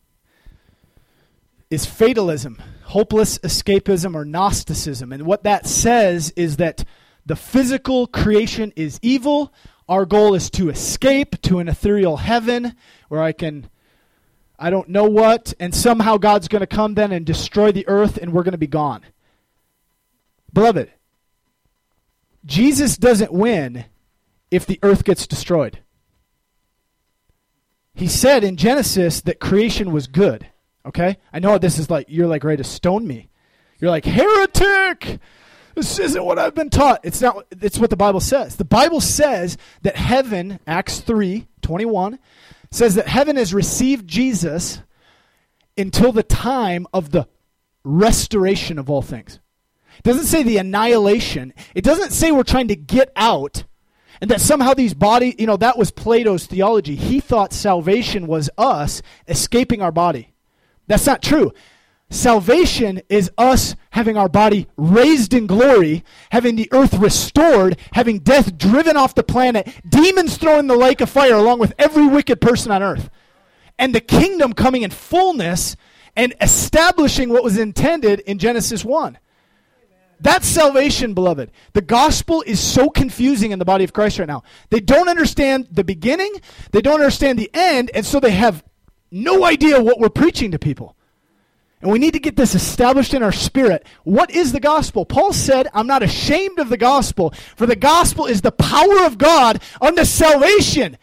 is 1.70 1.86
fatalism, 1.86 2.60
hopeless 2.84 3.38
escapism, 3.38 4.14
or 4.14 4.26
Gnosticism. 4.26 5.10
And 5.10 5.22
what 5.22 5.44
that 5.44 5.66
says 5.66 6.34
is 6.36 6.58
that 6.58 6.84
the 7.24 7.34
physical 7.34 8.06
creation 8.06 8.74
is 8.76 9.00
evil. 9.00 9.54
Our 9.88 10.04
goal 10.04 10.34
is 10.34 10.50
to 10.50 10.68
escape 10.68 11.40
to 11.42 11.60
an 11.60 11.68
ethereal 11.68 12.18
heaven 12.18 12.76
where 13.08 13.22
I 13.22 13.32
can, 13.32 13.70
I 14.62 14.70
don't 14.70 14.88
know 14.88 15.06
what, 15.06 15.54
and 15.58 15.74
somehow 15.74 16.18
God's 16.18 16.46
going 16.46 16.60
to 16.60 16.68
come 16.68 16.94
then 16.94 17.10
and 17.10 17.26
destroy 17.26 17.72
the 17.72 17.86
earth 17.88 18.16
and 18.16 18.32
we're 18.32 18.44
going 18.44 18.52
to 18.52 18.58
be 18.58 18.68
gone. 18.68 19.02
Beloved, 20.52 20.92
Jesus 22.44 22.96
doesn't 22.96 23.32
win 23.32 23.86
if 24.52 24.64
the 24.64 24.78
earth 24.84 25.02
gets 25.02 25.26
destroyed. 25.26 25.80
He 27.92 28.06
said 28.06 28.44
in 28.44 28.56
Genesis 28.56 29.20
that 29.22 29.40
creation 29.40 29.90
was 29.90 30.06
good. 30.06 30.46
Okay? 30.86 31.18
I 31.32 31.40
know 31.40 31.58
this 31.58 31.78
is 31.78 31.90
like, 31.90 32.06
you're 32.08 32.28
like 32.28 32.44
ready 32.44 32.62
to 32.62 32.68
stone 32.68 33.04
me. 33.04 33.30
You're 33.80 33.90
like, 33.90 34.04
heretic! 34.04 35.18
This 35.74 35.98
isn't 35.98 36.24
what 36.24 36.38
I've 36.38 36.54
been 36.54 36.70
taught. 36.70 37.00
It's 37.02 37.20
not 37.20 37.46
it's 37.60 37.80
what 37.80 37.90
the 37.90 37.96
Bible 37.96 38.20
says. 38.20 38.56
The 38.56 38.64
Bible 38.64 39.00
says 39.00 39.56
that 39.80 39.96
heaven, 39.96 40.60
Acts 40.68 41.00
3, 41.00 41.48
21, 41.62 42.18
says 42.72 42.96
that 42.96 43.06
heaven 43.06 43.36
has 43.36 43.54
received 43.54 44.08
Jesus 44.08 44.80
until 45.78 46.10
the 46.10 46.22
time 46.22 46.86
of 46.92 47.10
the 47.10 47.28
restoration 47.84 48.78
of 48.78 48.90
all 48.90 49.02
things. 49.02 49.38
It 49.98 50.02
doesn't 50.02 50.24
say 50.24 50.42
the 50.42 50.56
annihilation. 50.56 51.54
It 51.74 51.84
doesn't 51.84 52.10
say 52.10 52.32
we're 52.32 52.42
trying 52.42 52.68
to 52.68 52.76
get 52.76 53.12
out 53.14 53.64
and 54.22 54.30
that 54.30 54.40
somehow 54.40 54.72
these 54.72 54.94
bodies, 54.94 55.34
you 55.38 55.46
know, 55.46 55.56
that 55.56 55.76
was 55.76 55.90
Plato's 55.90 56.46
theology. 56.46 56.94
He 56.94 57.18
thought 57.18 57.52
salvation 57.52 58.28
was 58.28 58.48
us 58.56 59.02
escaping 59.26 59.82
our 59.82 59.90
body. 59.90 60.32
That's 60.86 61.06
not 61.06 61.22
true. 61.22 61.52
Salvation 62.12 63.00
is 63.08 63.30
us 63.38 63.74
having 63.88 64.18
our 64.18 64.28
body 64.28 64.66
raised 64.76 65.32
in 65.32 65.46
glory, 65.46 66.04
having 66.30 66.56
the 66.56 66.68
earth 66.70 66.92
restored, 66.92 67.78
having 67.94 68.18
death 68.18 68.58
driven 68.58 68.98
off 68.98 69.14
the 69.14 69.22
planet, 69.22 69.66
demons 69.88 70.36
thrown 70.36 70.58
in 70.58 70.66
the 70.66 70.76
lake 70.76 71.00
of 71.00 71.08
fire 71.08 71.32
along 71.32 71.58
with 71.58 71.72
every 71.78 72.06
wicked 72.06 72.38
person 72.38 72.70
on 72.70 72.82
earth, 72.82 73.08
and 73.78 73.94
the 73.94 74.00
kingdom 74.00 74.52
coming 74.52 74.82
in 74.82 74.90
fullness 74.90 75.74
and 76.14 76.34
establishing 76.42 77.30
what 77.30 77.42
was 77.42 77.56
intended 77.56 78.20
in 78.20 78.38
Genesis 78.38 78.84
1. 78.84 79.16
That's 80.20 80.46
salvation, 80.46 81.14
beloved. 81.14 81.50
The 81.72 81.80
gospel 81.80 82.44
is 82.46 82.60
so 82.60 82.90
confusing 82.90 83.52
in 83.52 83.58
the 83.58 83.64
body 83.64 83.84
of 83.84 83.94
Christ 83.94 84.18
right 84.18 84.28
now. 84.28 84.42
They 84.68 84.80
don't 84.80 85.08
understand 85.08 85.68
the 85.70 85.82
beginning, 85.82 86.34
they 86.72 86.82
don't 86.82 87.00
understand 87.00 87.38
the 87.38 87.50
end, 87.54 87.90
and 87.94 88.04
so 88.04 88.20
they 88.20 88.32
have 88.32 88.62
no 89.10 89.46
idea 89.46 89.82
what 89.82 89.98
we're 89.98 90.10
preaching 90.10 90.50
to 90.50 90.58
people. 90.58 90.94
And 91.82 91.90
we 91.90 91.98
need 91.98 92.12
to 92.12 92.20
get 92.20 92.36
this 92.36 92.54
established 92.54 93.12
in 93.12 93.24
our 93.24 93.32
spirit. 93.32 93.84
What 94.04 94.30
is 94.30 94.52
the 94.52 94.60
gospel? 94.60 95.04
Paul 95.04 95.32
said, 95.32 95.66
I'm 95.74 95.88
not 95.88 96.04
ashamed 96.04 96.60
of 96.60 96.68
the 96.68 96.76
gospel, 96.76 97.34
for 97.56 97.66
the 97.66 97.76
gospel 97.76 98.26
is 98.26 98.40
the 98.40 98.52
power 98.52 99.04
of 99.04 99.18
God 99.18 99.60
unto 99.80 100.04
salvation. 100.04 100.96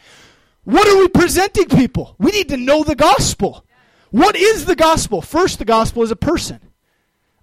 What 0.63 0.87
are 0.87 0.97
we 0.97 1.09
presenting 1.09 1.67
people? 1.67 2.15
We 2.17 2.31
need 2.31 2.47
to 2.49 2.57
know 2.57 2.83
the 2.83 2.95
gospel. 2.95 3.65
What 4.11 4.37
is 4.37 4.65
the 4.65 4.75
gospel? 4.75 5.21
First, 5.21 5.59
the 5.59 5.65
gospel 5.65 6.01
is 6.01 6.11
a 6.11 6.15
person. 6.15 6.61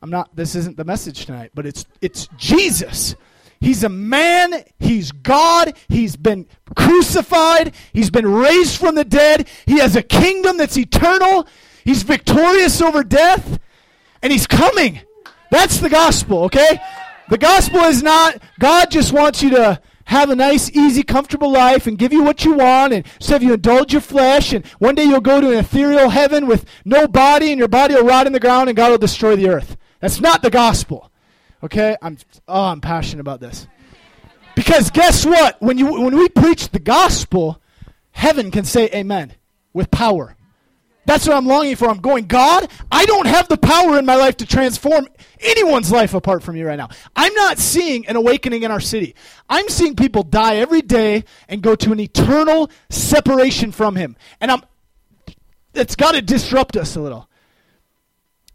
I'm 0.00 0.10
not 0.10 0.34
this 0.34 0.54
isn't 0.54 0.76
the 0.76 0.84
message 0.84 1.26
tonight, 1.26 1.50
but 1.54 1.66
it's 1.66 1.84
it's 2.00 2.28
Jesus. 2.36 3.16
He's 3.60 3.84
a 3.84 3.88
man, 3.88 4.64
he's 4.78 5.12
God, 5.12 5.76
he's 5.88 6.16
been 6.16 6.46
crucified, 6.76 7.74
he's 7.92 8.10
been 8.10 8.30
raised 8.30 8.78
from 8.78 8.94
the 8.94 9.04
dead, 9.04 9.48
he 9.64 9.78
has 9.78 9.96
a 9.96 10.02
kingdom 10.02 10.58
that's 10.58 10.76
eternal. 10.76 11.46
He's 11.86 12.02
victorious 12.02 12.82
over 12.82 13.04
death, 13.04 13.60
and 14.20 14.32
he's 14.32 14.48
coming. 14.48 15.00
That's 15.52 15.78
the 15.78 15.88
gospel, 15.88 16.42
okay? 16.44 16.80
The 17.30 17.38
gospel 17.38 17.80
is 17.82 18.02
not 18.02 18.42
God 18.58 18.90
just 18.90 19.12
wants 19.12 19.40
you 19.40 19.50
to 19.50 19.80
have 20.06 20.30
a 20.30 20.34
nice, 20.34 20.68
easy, 20.72 21.04
comfortable 21.04 21.50
life 21.50 21.86
and 21.86 21.96
give 21.96 22.12
you 22.12 22.24
what 22.24 22.44
you 22.44 22.54
want 22.54 22.92
and 22.92 23.06
just 23.18 23.30
have 23.30 23.42
you 23.42 23.54
indulge 23.54 23.92
your 23.92 24.02
flesh 24.02 24.52
and 24.52 24.66
one 24.78 24.96
day 24.96 25.04
you'll 25.04 25.20
go 25.20 25.40
to 25.40 25.50
an 25.50 25.58
ethereal 25.58 26.08
heaven 26.08 26.48
with 26.48 26.64
no 26.84 27.06
body 27.06 27.50
and 27.52 27.58
your 27.60 27.68
body 27.68 27.94
will 27.94 28.04
rot 28.04 28.26
in 28.26 28.32
the 28.32 28.40
ground 28.40 28.68
and 28.68 28.76
God 28.76 28.90
will 28.90 28.98
destroy 28.98 29.36
the 29.36 29.48
earth. 29.48 29.76
That's 30.00 30.20
not 30.20 30.42
the 30.42 30.50
gospel. 30.50 31.12
Okay? 31.62 31.96
I'm 32.02 32.18
oh, 32.48 32.64
I'm 32.64 32.80
passionate 32.80 33.20
about 33.20 33.40
this. 33.40 33.68
Because 34.56 34.90
guess 34.90 35.24
what? 35.24 35.60
When 35.62 35.78
you 35.78 36.00
when 36.00 36.16
we 36.16 36.28
preach 36.30 36.68
the 36.70 36.80
gospel, 36.80 37.60
heaven 38.10 38.50
can 38.50 38.64
say 38.64 38.88
amen 38.92 39.34
with 39.72 39.90
power. 39.90 40.35
That's 41.06 41.26
what 41.26 41.36
I'm 41.36 41.46
longing 41.46 41.76
for. 41.76 41.88
I'm 41.88 42.00
going, 42.00 42.26
God, 42.26 42.68
I 42.90 43.06
don't 43.06 43.26
have 43.26 43.48
the 43.48 43.56
power 43.56 43.96
in 43.96 44.04
my 44.04 44.16
life 44.16 44.38
to 44.38 44.46
transform 44.46 45.08
anyone's 45.40 45.92
life 45.92 46.14
apart 46.14 46.42
from 46.42 46.56
you 46.56 46.66
right 46.66 46.76
now. 46.76 46.88
I'm 47.14 47.32
not 47.34 47.58
seeing 47.58 48.06
an 48.08 48.16
awakening 48.16 48.64
in 48.64 48.72
our 48.72 48.80
city. 48.80 49.14
I'm 49.48 49.68
seeing 49.68 49.94
people 49.94 50.24
die 50.24 50.56
every 50.56 50.82
day 50.82 51.24
and 51.48 51.62
go 51.62 51.76
to 51.76 51.92
an 51.92 52.00
eternal 52.00 52.70
separation 52.90 53.70
from 53.70 53.94
Him. 53.94 54.16
And 54.40 54.50
I'm, 54.50 54.62
it's 55.74 55.94
got 55.94 56.12
to 56.12 56.22
disrupt 56.22 56.76
us 56.76 56.96
a 56.96 57.00
little. 57.00 57.28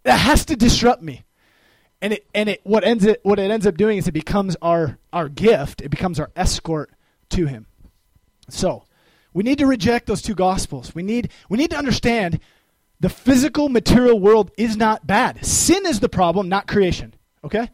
That 0.03 0.17
has 0.17 0.43
to 0.45 0.57
disrupt 0.57 1.01
me. 1.01 1.23
And 2.01 2.13
it, 2.13 2.27
and 2.33 2.49
it, 2.49 2.59
what 2.63 2.83
ends 2.83 3.05
it, 3.05 3.21
what 3.23 3.39
it 3.39 3.49
ends 3.49 3.65
up 3.65 3.77
doing 3.77 3.97
is 3.97 4.07
it 4.07 4.13
becomes 4.13 4.57
our, 4.61 4.97
our 5.13 5.29
gift. 5.29 5.81
It 5.81 5.89
becomes 5.89 6.19
our 6.19 6.31
escort 6.35 6.91
to 7.29 7.45
Him. 7.45 7.67
So, 8.49 8.83
we 9.33 9.43
need 9.43 9.59
to 9.59 9.65
reject 9.65 10.07
those 10.07 10.21
two 10.21 10.35
gospels. 10.35 10.93
We 10.93 11.03
need, 11.03 11.29
we 11.49 11.57
need 11.57 11.71
to 11.71 11.77
understand 11.77 12.39
the 12.99 13.09
physical 13.09 13.69
material 13.69 14.19
world 14.19 14.51
is 14.57 14.77
not 14.77 15.07
bad. 15.07 15.45
Sin 15.45 15.85
is 15.85 15.99
the 15.99 16.09
problem, 16.09 16.49
not 16.49 16.67
creation. 16.67 17.13
Okay? 17.43 17.69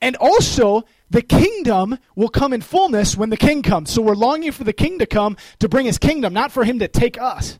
And 0.00 0.16
also, 0.16 0.84
the 1.10 1.22
kingdom 1.22 1.98
will 2.14 2.28
come 2.28 2.52
in 2.52 2.60
fullness 2.60 3.16
when 3.16 3.30
the 3.30 3.36
king 3.36 3.62
comes. 3.62 3.90
So 3.90 4.02
we're 4.02 4.14
longing 4.14 4.52
for 4.52 4.64
the 4.64 4.72
king 4.72 4.98
to 4.98 5.06
come 5.06 5.36
to 5.60 5.68
bring 5.68 5.86
his 5.86 5.98
kingdom, 5.98 6.34
not 6.34 6.52
for 6.52 6.64
him 6.64 6.78
to 6.80 6.88
take 6.88 7.20
us. 7.20 7.58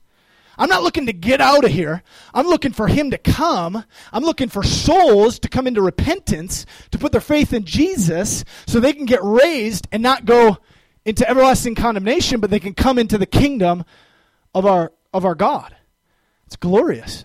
I'm 0.59 0.69
not 0.69 0.83
looking 0.83 1.07
to 1.07 1.13
get 1.13 1.41
out 1.41 1.65
of 1.65 1.71
here. 1.71 2.03
I'm 2.33 2.47
looking 2.47 2.73
for 2.73 2.89
him 2.89 3.11
to 3.11 3.19
come. 3.19 3.85
I'm 4.13 4.25
looking 4.25 4.49
for 4.49 4.63
souls 4.63 5.39
to 5.41 5.49
come 5.49 5.67
into 5.67 5.83
repentance, 5.83 6.65
to 6.91 6.99
put 6.99 7.13
their 7.13 7.21
faith 7.21 7.53
in 7.53 7.65
Jesus 7.65 8.43
so 8.67 8.81
they 8.81 8.95
can 8.95 9.05
get 9.05 9.23
raised 9.23 9.87
and 9.93 10.03
not 10.03 10.25
go 10.25 10.59
into 11.07 11.27
everlasting 11.29 11.75
condemnation, 11.75 12.41
but 12.41 12.51
they 12.51 12.61
can 12.61 12.75
come 12.75 12.99
into 12.99 13.17
the 13.17 13.25
kingdom 13.25 13.85
of 14.55 14.67
our 14.67 14.93
of 15.15 15.25
our 15.25 15.35
God. 15.35 15.75
It's 16.47 16.57
glorious. 16.57 17.25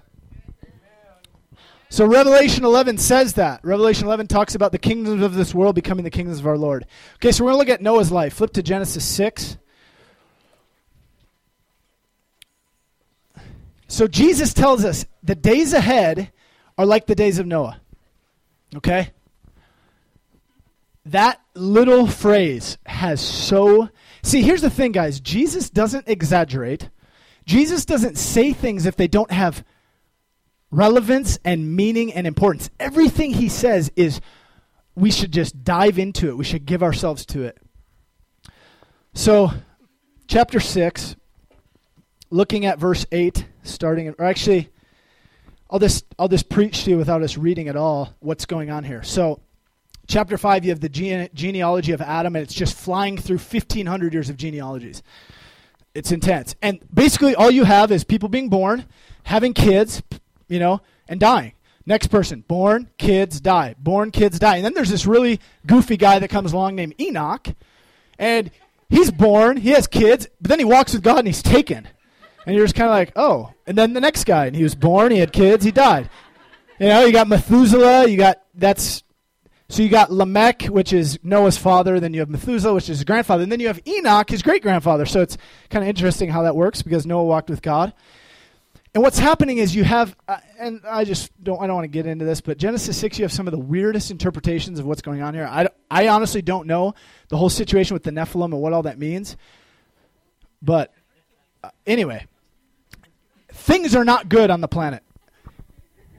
So 1.90 2.06
Revelation 2.06 2.64
11 2.64 3.00
says 3.00 3.34
that. 3.34 3.60
Revelation 3.66 4.06
11 4.06 4.28
talks 4.28 4.56
about 4.56 4.72
the 4.72 4.78
kingdoms 4.78 5.22
of 5.22 5.34
this 5.34 5.54
world 5.54 5.76
becoming 5.76 6.06
the 6.06 6.10
kingdoms 6.10 6.40
of 6.40 6.48
our 6.48 6.58
Lord. 6.58 6.86
Okay, 7.16 7.34
so 7.34 7.44
we're 7.44 7.52
going 7.52 7.66
to 7.66 7.70
look 7.70 7.80
at 7.80 7.82
Noah's 7.82 8.14
life. 8.14 8.36
Flip 8.36 8.54
to 8.54 8.64
Genesis 8.64 9.04
6. 9.04 9.58
So 13.90 14.08
Jesus 14.08 14.54
tells 14.54 14.86
us 14.86 15.06
the 15.22 15.36
days 15.36 15.74
ahead 15.74 16.32
are 16.78 16.86
like 16.86 17.08
the 17.08 17.16
days 17.16 17.40
of 17.40 17.46
Noah. 17.46 17.82
Okay? 18.74 19.12
that 21.06 21.41
little 21.56 22.08
phrase 22.08 22.78
has 22.86 23.22
so. 23.22 23.90
See, 24.24 24.42
here's 24.42 24.62
the 24.62 24.70
thing, 24.70 24.92
guys. 24.92 25.20
Jesus 25.20 25.70
doesn't 25.70 26.08
exaggerate. 26.08 26.90
Jesus 27.46 27.86
doesn't 27.86 28.18
say 28.18 28.54
things 28.54 28.86
if 28.86 28.96
they 28.96 29.08
don't 29.08 29.32
have 29.32 29.64
relevance 30.70 31.38
and 31.44 31.76
meaning 31.76 32.14
and 32.14 32.26
importance. 32.26 32.70
Everything 32.80 33.34
he 33.34 33.50
says 33.50 33.92
is 33.96 34.22
we 34.96 35.12
should 35.12 35.32
just 35.32 35.64
dive 35.64 36.00
into 36.00 36.30
it. 36.30 36.38
We 36.38 36.44
should 36.44 36.66
give 36.66 36.84
ourselves 36.84 37.26
to 37.28 37.44
it. 37.44 37.58
So, 39.14 39.52
chapter 40.28 40.60
6, 40.60 41.16
looking 42.30 42.66
at 42.66 42.80
verse 42.80 43.06
8, 43.12 43.46
starting, 43.64 44.14
or 44.18 44.26
actually, 44.26 44.70
I'll 45.70 45.80
just, 45.80 46.06
I'll 46.18 46.28
just 46.28 46.50
preach 46.50 46.86
to 46.86 46.92
you 46.92 46.98
without 46.98 47.22
us 47.22 47.38
reading 47.38 47.68
at 47.68 47.76
all 47.76 48.14
what's 48.20 48.46
going 48.46 48.70
on 48.70 48.84
here. 48.84 49.04
So, 49.04 49.42
chapter 50.12 50.38
5, 50.38 50.66
you 50.66 50.72
have 50.72 50.80
the 50.80 50.90
gene- 50.90 51.30
genealogy 51.34 51.92
of 51.92 52.02
Adam, 52.02 52.36
and 52.36 52.44
it's 52.44 52.54
just 52.54 52.78
flying 52.78 53.18
through 53.18 53.38
1,500 53.38 54.14
years 54.14 54.30
of 54.30 54.38
genealogies. 54.38 55.02
It's 55.96 56.12
intense. 56.12 56.56
And 56.62 56.80
basically, 56.94 57.36
all 57.36 57.52
you 57.52 57.64
have 57.64 57.92
is 57.92 58.04
people 58.04 58.30
being 58.30 58.50
born, 58.50 58.86
having 59.24 59.54
kids, 59.54 60.04
you 60.48 60.60
know, 60.60 60.82
and 61.08 61.20
dying. 61.20 61.54
Next 61.86 62.08
person, 62.08 62.44
born, 62.48 62.90
kids, 62.98 63.42
die. 63.42 63.76
Born, 63.80 64.12
kids, 64.12 64.38
die. 64.38 64.58
And 64.58 64.66
then 64.66 64.74
there's 64.74 64.90
this 64.90 65.06
really 65.06 65.40
goofy 65.66 65.98
guy 65.98 66.20
that 66.20 66.30
comes 66.30 66.54
along 66.54 66.76
named 66.76 66.96
Enoch, 67.00 67.48
and 68.20 68.52
he's 68.90 69.12
born, 69.12 69.58
he 69.58 69.70
has 69.70 69.88
kids, 69.88 70.28
but 70.40 70.50
then 70.50 70.60
he 70.60 70.66
walks 70.66 70.94
with 70.94 71.04
God 71.04 71.20
and 71.20 71.28
he's 71.28 71.42
taken. 71.42 71.88
And 72.46 72.56
you're 72.56 72.66
just 72.66 72.76
kind 72.76 72.90
of 72.90 72.94
like, 72.94 73.12
oh. 73.16 73.54
And 73.66 73.78
then 73.78 73.94
the 73.94 74.02
next 74.02 74.26
guy, 74.26 74.46
and 74.46 74.56
he 74.56 74.64
was 74.64 74.76
born, 74.76 75.12
he 75.12 75.20
had 75.20 75.32
kids, 75.32 75.64
he 75.64 75.72
died. 75.72 76.10
You 76.80 76.88
know, 76.88 77.06
you 77.06 77.12
got 77.12 77.28
Methuselah, 77.28 78.08
you 78.08 78.18
got, 78.18 78.42
that's, 78.56 79.04
so 79.72 79.82
you 79.82 79.88
got 79.88 80.12
Lamech, 80.12 80.64
which 80.64 80.92
is 80.92 81.18
Noah's 81.24 81.58
father, 81.58 82.02
then 82.02 82.14
you 82.14 82.20
have 82.20 82.30
Methuselah, 82.30 82.74
which 82.74 82.90
is 82.90 82.98
his 82.98 83.04
grandfather, 83.06 83.44
and 83.44 83.50
then 83.50 83.62
you 83.62 83.68
have 83.68 83.80
Enoch, 83.88 84.30
his 84.30 84.42
great 84.42 84.62
grandfather. 84.62 85.06
So 85.06 85.22
it's 85.22 85.38
kind 85.70 85.82
of 85.82 85.88
interesting 85.88 86.30
how 86.30 86.44
that 86.44 86.58
works 86.58 86.82
because 86.82 87.06
Noah 87.06 87.24
walked 87.24 87.50
with 87.50 87.62
God. 87.62 87.94
And 88.94 89.02
what's 89.02 89.18
happening 89.18 89.60
is 89.60 89.74
you 89.74 89.86
have, 89.86 90.14
uh, 90.28 90.40
and 90.60 90.82
I 90.86 91.06
just 91.06 91.32
don't, 91.42 91.62
I 91.62 91.68
don't 91.68 91.76
want 91.76 91.86
to 91.86 91.88
get 91.88 92.06
into 92.06 92.26
this, 92.26 92.42
but 92.42 92.58
Genesis 92.58 92.98
6, 92.98 93.18
you 93.18 93.24
have 93.24 93.32
some 93.32 93.48
of 93.48 93.52
the 93.52 93.60
weirdest 93.60 94.12
interpretations 94.12 94.78
of 94.78 94.86
what's 94.86 95.02
going 95.02 95.22
on 95.22 95.34
here. 95.34 95.48
I, 95.50 95.70
I 95.90 96.10
honestly 96.10 96.42
don't 96.42 96.68
know 96.68 96.94
the 97.30 97.38
whole 97.38 97.50
situation 97.50 97.94
with 97.94 98.04
the 98.04 98.12
Nephilim 98.12 98.52
and 98.52 98.62
what 98.62 98.74
all 98.74 98.84
that 98.84 99.00
means. 99.00 99.38
But 100.62 100.94
uh, 101.64 101.70
anyway, 101.88 102.28
things 103.54 103.96
are 103.96 104.04
not 104.04 104.28
good 104.28 104.50
on 104.50 104.60
the 104.60 104.68
planet. 104.68 105.02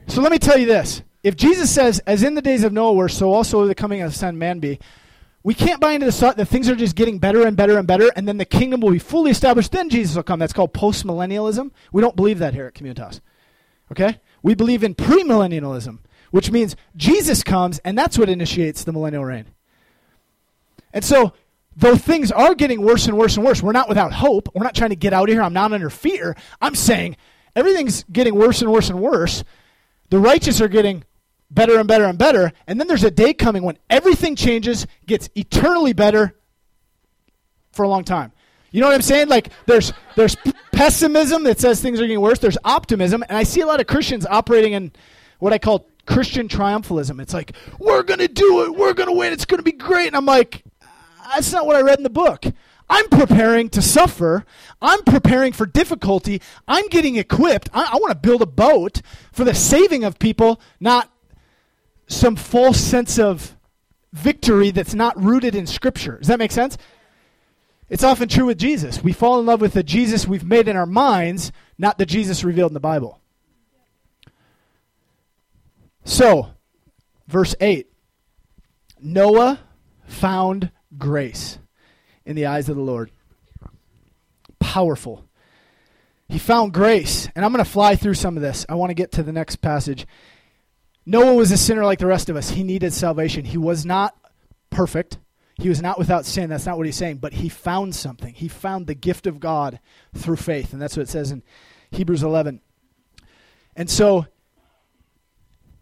So 0.07 0.23
let 0.23 0.31
me 0.31 0.39
tell 0.39 0.57
you 0.57 0.65
this. 0.65 1.03
If 1.23 1.37
Jesus 1.37 1.73
says, 1.73 1.99
as 1.99 2.21
in 2.21 2.35
the 2.35 2.41
days 2.41 2.63
of 2.65 2.73
Noah 2.73 2.93
were, 2.93 3.09
so 3.09 3.31
also 3.31 3.65
the 3.65 3.73
coming 3.73 4.01
of 4.01 4.11
the 4.11 4.17
Son 4.17 4.29
of 4.29 4.35
Man 4.35 4.59
be, 4.59 4.79
we 5.41 5.53
can't 5.53 5.79
buy 5.79 5.93
into 5.93 6.05
the 6.05 6.11
thought 6.11 6.37
that 6.37 6.45
things 6.45 6.69
are 6.69 6.75
just 6.75 6.95
getting 6.95 7.19
better 7.19 7.45
and 7.45 7.55
better 7.55 7.77
and 7.77 7.87
better, 7.87 8.11
and 8.15 8.27
then 8.27 8.37
the 8.37 8.45
kingdom 8.45 8.81
will 8.81 8.91
be 8.91 8.99
fully 8.99 9.31
established, 9.31 9.71
then 9.71 9.89
Jesus 9.89 10.15
will 10.15 10.23
come. 10.23 10.39
That's 10.39 10.53
called 10.53 10.73
postmillennialism. 10.73 11.71
We 11.91 12.01
don't 12.01 12.15
believe 12.15 12.39
that 12.39 12.53
here 12.53 12.65
at 12.65 12.73
Communitas. 12.73 13.21
Okay? 13.91 14.19
We 14.41 14.53
believe 14.55 14.83
in 14.83 14.95
premillennialism, 14.95 15.99
which 16.31 16.51
means 16.51 16.75
Jesus 16.95 17.43
comes, 17.43 17.79
and 17.79 17.97
that's 17.97 18.17
what 18.17 18.29
initiates 18.29 18.83
the 18.83 18.93
millennial 18.93 19.25
reign. 19.25 19.45
And 20.93 21.03
so, 21.03 21.33
though 21.75 21.95
things 21.95 22.31
are 22.31 22.55
getting 22.55 22.81
worse 22.81 23.07
and 23.07 23.17
worse 23.17 23.35
and 23.35 23.45
worse, 23.45 23.61
we're 23.61 23.71
not 23.71 23.89
without 23.89 24.13
hope. 24.13 24.49
We're 24.53 24.63
not 24.63 24.75
trying 24.75 24.91
to 24.91 24.95
get 24.95 25.13
out 25.13 25.29
of 25.29 25.33
here. 25.33 25.41
I'm 25.41 25.53
not 25.53 25.73
under 25.73 25.89
fear. 25.89 26.35
I'm 26.61 26.75
saying 26.75 27.17
everything's 27.55 28.03
getting 28.11 28.35
worse 28.35 28.61
and 28.61 28.71
worse 28.71 28.89
and 28.89 28.99
worse. 28.99 29.43
The 30.09 30.19
righteous 30.19 30.61
are 30.61 30.67
getting 30.67 31.03
better 31.53 31.77
and 31.77 31.87
better 31.87 32.05
and 32.05 32.17
better. 32.17 32.51
And 32.67 32.79
then 32.79 32.87
there's 32.87 33.03
a 33.03 33.11
day 33.11 33.33
coming 33.33 33.63
when 33.63 33.77
everything 33.89 34.35
changes, 34.35 34.87
gets 35.05 35.29
eternally 35.35 35.93
better 35.93 36.35
for 37.71 37.83
a 37.83 37.87
long 37.87 38.03
time. 38.03 38.31
You 38.71 38.81
know 38.81 38.87
what 38.87 38.95
I'm 38.95 39.01
saying? 39.01 39.27
Like 39.27 39.49
there's 39.67 39.93
there's 40.15 40.35
pessimism 40.71 41.43
that 41.43 41.59
says 41.59 41.79
things 41.79 41.99
are 41.99 42.07
getting 42.07 42.21
worse. 42.21 42.39
There's 42.39 42.57
optimism, 42.63 43.23
and 43.29 43.37
I 43.37 43.43
see 43.43 43.61
a 43.61 43.67
lot 43.67 43.79
of 43.79 43.87
Christians 43.87 44.25
operating 44.25 44.73
in 44.73 44.91
what 45.37 45.53
I 45.53 45.59
call 45.59 45.87
Christian 46.07 46.47
triumphalism. 46.47 47.21
It's 47.21 47.33
like 47.33 47.53
we're 47.77 48.01
gonna 48.01 48.27
do 48.27 48.63
it, 48.65 48.75
we're 48.75 48.93
gonna 48.93 49.13
win, 49.13 49.31
it's 49.31 49.45
gonna 49.45 49.61
be 49.61 49.73
great. 49.73 50.07
And 50.07 50.15
I'm 50.15 50.25
like, 50.25 50.63
that's 51.33 51.51
not 51.51 51.67
what 51.67 51.75
I 51.75 51.81
read 51.81 51.99
in 51.99 52.03
the 52.03 52.09
book. 52.09 52.45
I'm 52.89 53.07
preparing 53.09 53.69
to 53.69 53.81
suffer. 53.81 54.45
I'm 54.81 55.03
preparing 55.03 55.53
for 55.53 55.65
difficulty. 55.65 56.41
I'm 56.67 56.87
getting 56.87 57.15
equipped. 57.15 57.69
I, 57.73 57.89
I 57.93 57.95
want 57.95 58.11
to 58.11 58.15
build 58.15 58.41
a 58.41 58.47
boat 58.47 59.01
for 59.31 59.43
the 59.43 59.53
saving 59.53 60.03
of 60.03 60.19
people, 60.19 60.59
not 60.79 61.09
some 62.15 62.35
false 62.35 62.79
sense 62.79 63.19
of 63.19 63.55
victory 64.11 64.71
that's 64.71 64.93
not 64.93 65.21
rooted 65.21 65.55
in 65.55 65.67
Scripture. 65.67 66.17
Does 66.17 66.27
that 66.27 66.39
make 66.39 66.51
sense? 66.51 66.77
It's 67.89 68.03
often 68.03 68.29
true 68.29 68.45
with 68.45 68.57
Jesus. 68.57 69.03
We 69.03 69.13
fall 69.13 69.39
in 69.39 69.45
love 69.45 69.61
with 69.61 69.73
the 69.73 69.83
Jesus 69.83 70.27
we've 70.27 70.45
made 70.45 70.67
in 70.67 70.75
our 70.75 70.85
minds, 70.85 71.51
not 71.77 71.97
the 71.97 72.05
Jesus 72.05 72.43
revealed 72.43 72.71
in 72.71 72.75
the 72.75 72.79
Bible. 72.79 73.19
So, 76.05 76.49
verse 77.27 77.55
8 77.59 77.87
Noah 78.99 79.59
found 80.05 80.71
grace 80.97 81.59
in 82.25 82.35
the 82.35 82.45
eyes 82.45 82.69
of 82.69 82.75
the 82.75 82.81
Lord. 82.81 83.11
Powerful. 84.59 85.25
He 86.29 86.39
found 86.39 86.73
grace. 86.73 87.29
And 87.35 87.43
I'm 87.43 87.51
going 87.51 87.63
to 87.63 87.69
fly 87.69 87.95
through 87.95 88.15
some 88.15 88.37
of 88.37 88.41
this. 88.41 88.65
I 88.67 88.75
want 88.75 88.89
to 88.89 88.95
get 88.95 89.11
to 89.13 89.23
the 89.23 89.31
next 89.31 89.57
passage. 89.57 90.07
Noah 91.05 91.35
was 91.35 91.51
a 91.51 91.57
sinner 91.57 91.83
like 91.83 91.99
the 91.99 92.07
rest 92.07 92.29
of 92.29 92.35
us. 92.35 92.51
He 92.51 92.63
needed 92.63 92.93
salvation. 92.93 93.45
He 93.45 93.57
was 93.57 93.85
not 93.85 94.15
perfect. 94.69 95.17
He 95.55 95.69
was 95.69 95.81
not 95.81 95.99
without 95.99 96.25
sin. 96.25 96.49
That's 96.49 96.65
not 96.65 96.77
what 96.77 96.85
he's 96.85 96.95
saying. 96.95 97.17
But 97.17 97.33
he 97.33 97.49
found 97.49 97.93
something. 97.95 98.33
He 98.33 98.47
found 98.47 98.87
the 98.87 98.95
gift 98.95 99.27
of 99.27 99.39
God 99.39 99.79
through 100.15 100.37
faith. 100.37 100.73
And 100.73 100.81
that's 100.81 100.95
what 100.95 101.03
it 101.03 101.09
says 101.09 101.31
in 101.31 101.43
Hebrews 101.91 102.23
11. 102.23 102.61
And 103.75 103.89
so 103.89 104.27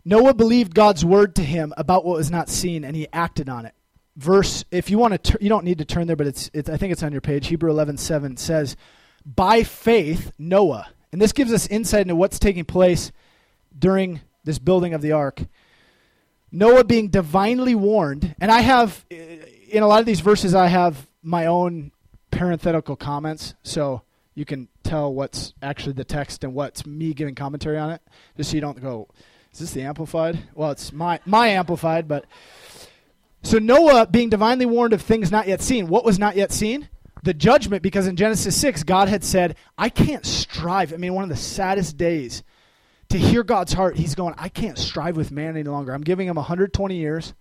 Noah 0.04 0.34
believed 0.34 0.74
God's 0.74 1.06
word 1.06 1.36
to 1.36 1.44
him 1.44 1.74
about 1.78 2.04
what 2.04 2.18
was 2.18 2.32
not 2.32 2.50
seen, 2.50 2.84
and 2.84 2.96
he 2.96 3.08
acted 3.14 3.50
on 3.50 3.66
it. 3.66 3.74
Verse, 4.18 4.66
if 4.72 4.90
you 4.90 4.98
want 4.98 5.24
to, 5.24 5.38
you 5.40 5.50
don't 5.50 5.64
need 5.64 5.78
to 5.78 5.86
turn 5.86 6.08
there, 6.08 6.16
but 6.16 6.28
it's, 6.28 6.50
it's, 6.54 6.70
I 6.70 6.78
think 6.78 6.92
it's 6.92 7.04
on 7.04 7.12
your 7.12 7.22
page. 7.22 7.48
Hebrew 7.48 7.70
11 7.70 7.98
7 7.98 8.38
says, 8.38 8.76
By 9.26 9.64
faith, 9.64 10.32
Noah. 10.38 10.90
And 11.12 11.22
this 11.22 11.32
gives 11.32 11.54
us 11.54 11.68
insight 11.68 12.02
into 12.02 12.16
what's 12.16 12.40
taking 12.40 12.66
place 12.66 13.12
during 13.78 14.22
this 14.44 14.60
building 14.60 14.94
of 14.94 15.02
the 15.02 15.12
ark. 15.12 15.42
Noah 16.52 16.84
being 16.84 17.10
divinely 17.10 17.76
warned, 17.76 18.36
and 18.42 18.52
I 18.52 18.62
have, 18.62 19.06
in 19.10 19.84
a 19.84 19.88
lot 19.88 20.00
of 20.00 20.06
these 20.06 20.20
verses, 20.20 20.54
I 20.54 20.68
have 20.68 21.08
my 21.24 21.46
own 21.46 21.92
parenthetical 22.30 22.96
comments, 22.96 23.54
so 23.64 24.02
you 24.36 24.46
can 24.46 24.68
tell 24.84 25.14
what's 25.14 25.54
actually 25.62 25.94
the 25.94 26.04
text 26.04 26.44
and 26.44 26.54
what's 26.54 26.86
me 26.86 27.14
giving 27.14 27.36
commentary 27.36 27.78
on 27.78 27.92
it, 27.92 28.02
just 28.36 28.52
so 28.52 28.56
you 28.56 28.62
don't 28.62 28.82
go, 28.82 29.08
is 29.54 29.60
this 29.60 29.72
the 29.72 29.82
amplified? 29.82 30.40
Well, 30.54 30.72
it's 30.72 30.92
my, 30.92 31.20
my 31.26 31.48
amplified, 31.50 32.08
but. 32.08 32.26
So 33.44 33.58
Noah 33.58 34.06
being 34.06 34.30
divinely 34.30 34.66
warned 34.66 34.94
of 34.94 35.02
things 35.02 35.32
not 35.32 35.48
yet 35.48 35.62
seen. 35.62 35.88
What 35.88 36.06
was 36.06 36.20
not 36.20 36.36
yet 36.36 36.52
seen? 36.52 36.90
The 37.24 37.34
judgment, 37.34 37.82
because 37.82 38.08
in 38.08 38.16
Genesis 38.16 38.56
6, 38.58 38.84
God 38.84 39.10
had 39.10 39.24
said, 39.24 39.56
I 39.78 39.90
can't 39.90 40.26
strive. 40.26 40.94
I 40.94 40.98
mean, 40.98 41.14
one 41.14 41.24
of 41.24 41.30
the 41.30 41.36
saddest 41.36 41.98
days 41.98 42.44
to 43.12 43.18
hear 43.18 43.44
God's 43.44 43.74
heart, 43.74 43.98
he's 43.98 44.16
going, 44.16 44.34
I 44.38 44.50
can't 44.50 44.78
strive 44.78 45.18
with 45.18 45.32
man 45.32 45.58
any 45.58 45.64
longer. 45.64 45.94
I'm 45.94 46.02
giving 46.02 46.28
him 46.28 46.36
120 46.36 46.96
years 46.96 47.34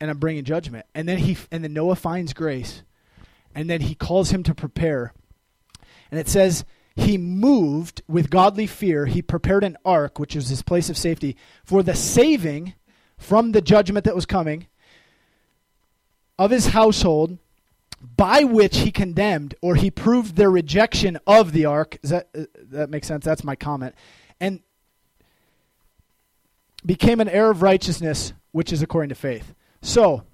and 0.00 0.10
I'm 0.10 0.18
bringing 0.18 0.44
judgment. 0.44 0.86
And 0.94 1.08
then 1.08 1.18
he 1.18 1.36
and 1.50 1.64
then 1.64 1.72
Noah 1.72 1.96
finds 1.96 2.32
grace. 2.32 2.82
And 3.54 3.68
then 3.68 3.80
he 3.80 3.94
calls 3.94 4.30
him 4.30 4.42
to 4.44 4.54
prepare. 4.54 5.12
And 6.10 6.20
it 6.20 6.28
says 6.28 6.64
he 6.94 7.18
moved 7.18 8.02
with 8.06 8.30
godly 8.30 8.66
fear. 8.66 9.06
He 9.06 9.22
prepared 9.22 9.64
an 9.64 9.76
ark, 9.84 10.18
which 10.18 10.34
was 10.34 10.48
his 10.48 10.62
place 10.62 10.88
of 10.88 10.96
safety, 10.96 11.36
for 11.64 11.82
the 11.82 11.94
saving 11.94 12.74
from 13.16 13.52
the 13.52 13.60
judgment 13.60 14.04
that 14.04 14.14
was 14.14 14.26
coming 14.26 14.68
of 16.38 16.52
his 16.52 16.68
household 16.68 17.38
by 18.16 18.44
which 18.44 18.78
he 18.78 18.92
condemned 18.92 19.56
or 19.60 19.74
he 19.74 19.90
proved 19.90 20.36
their 20.36 20.50
rejection 20.50 21.18
of 21.26 21.50
the 21.50 21.64
ark. 21.64 21.98
Does 22.00 22.10
that, 22.10 22.28
uh, 22.38 22.44
that 22.70 22.90
makes 22.90 23.08
sense? 23.08 23.24
That's 23.24 23.42
my 23.42 23.56
comment 23.56 23.96
and 24.40 24.60
became 26.84 27.20
an 27.20 27.28
heir 27.28 27.50
of 27.50 27.62
righteousness, 27.62 28.32
which 28.52 28.72
is 28.72 28.82
according 28.82 29.10
to 29.10 29.14
faith. 29.14 29.54
So, 29.82 30.24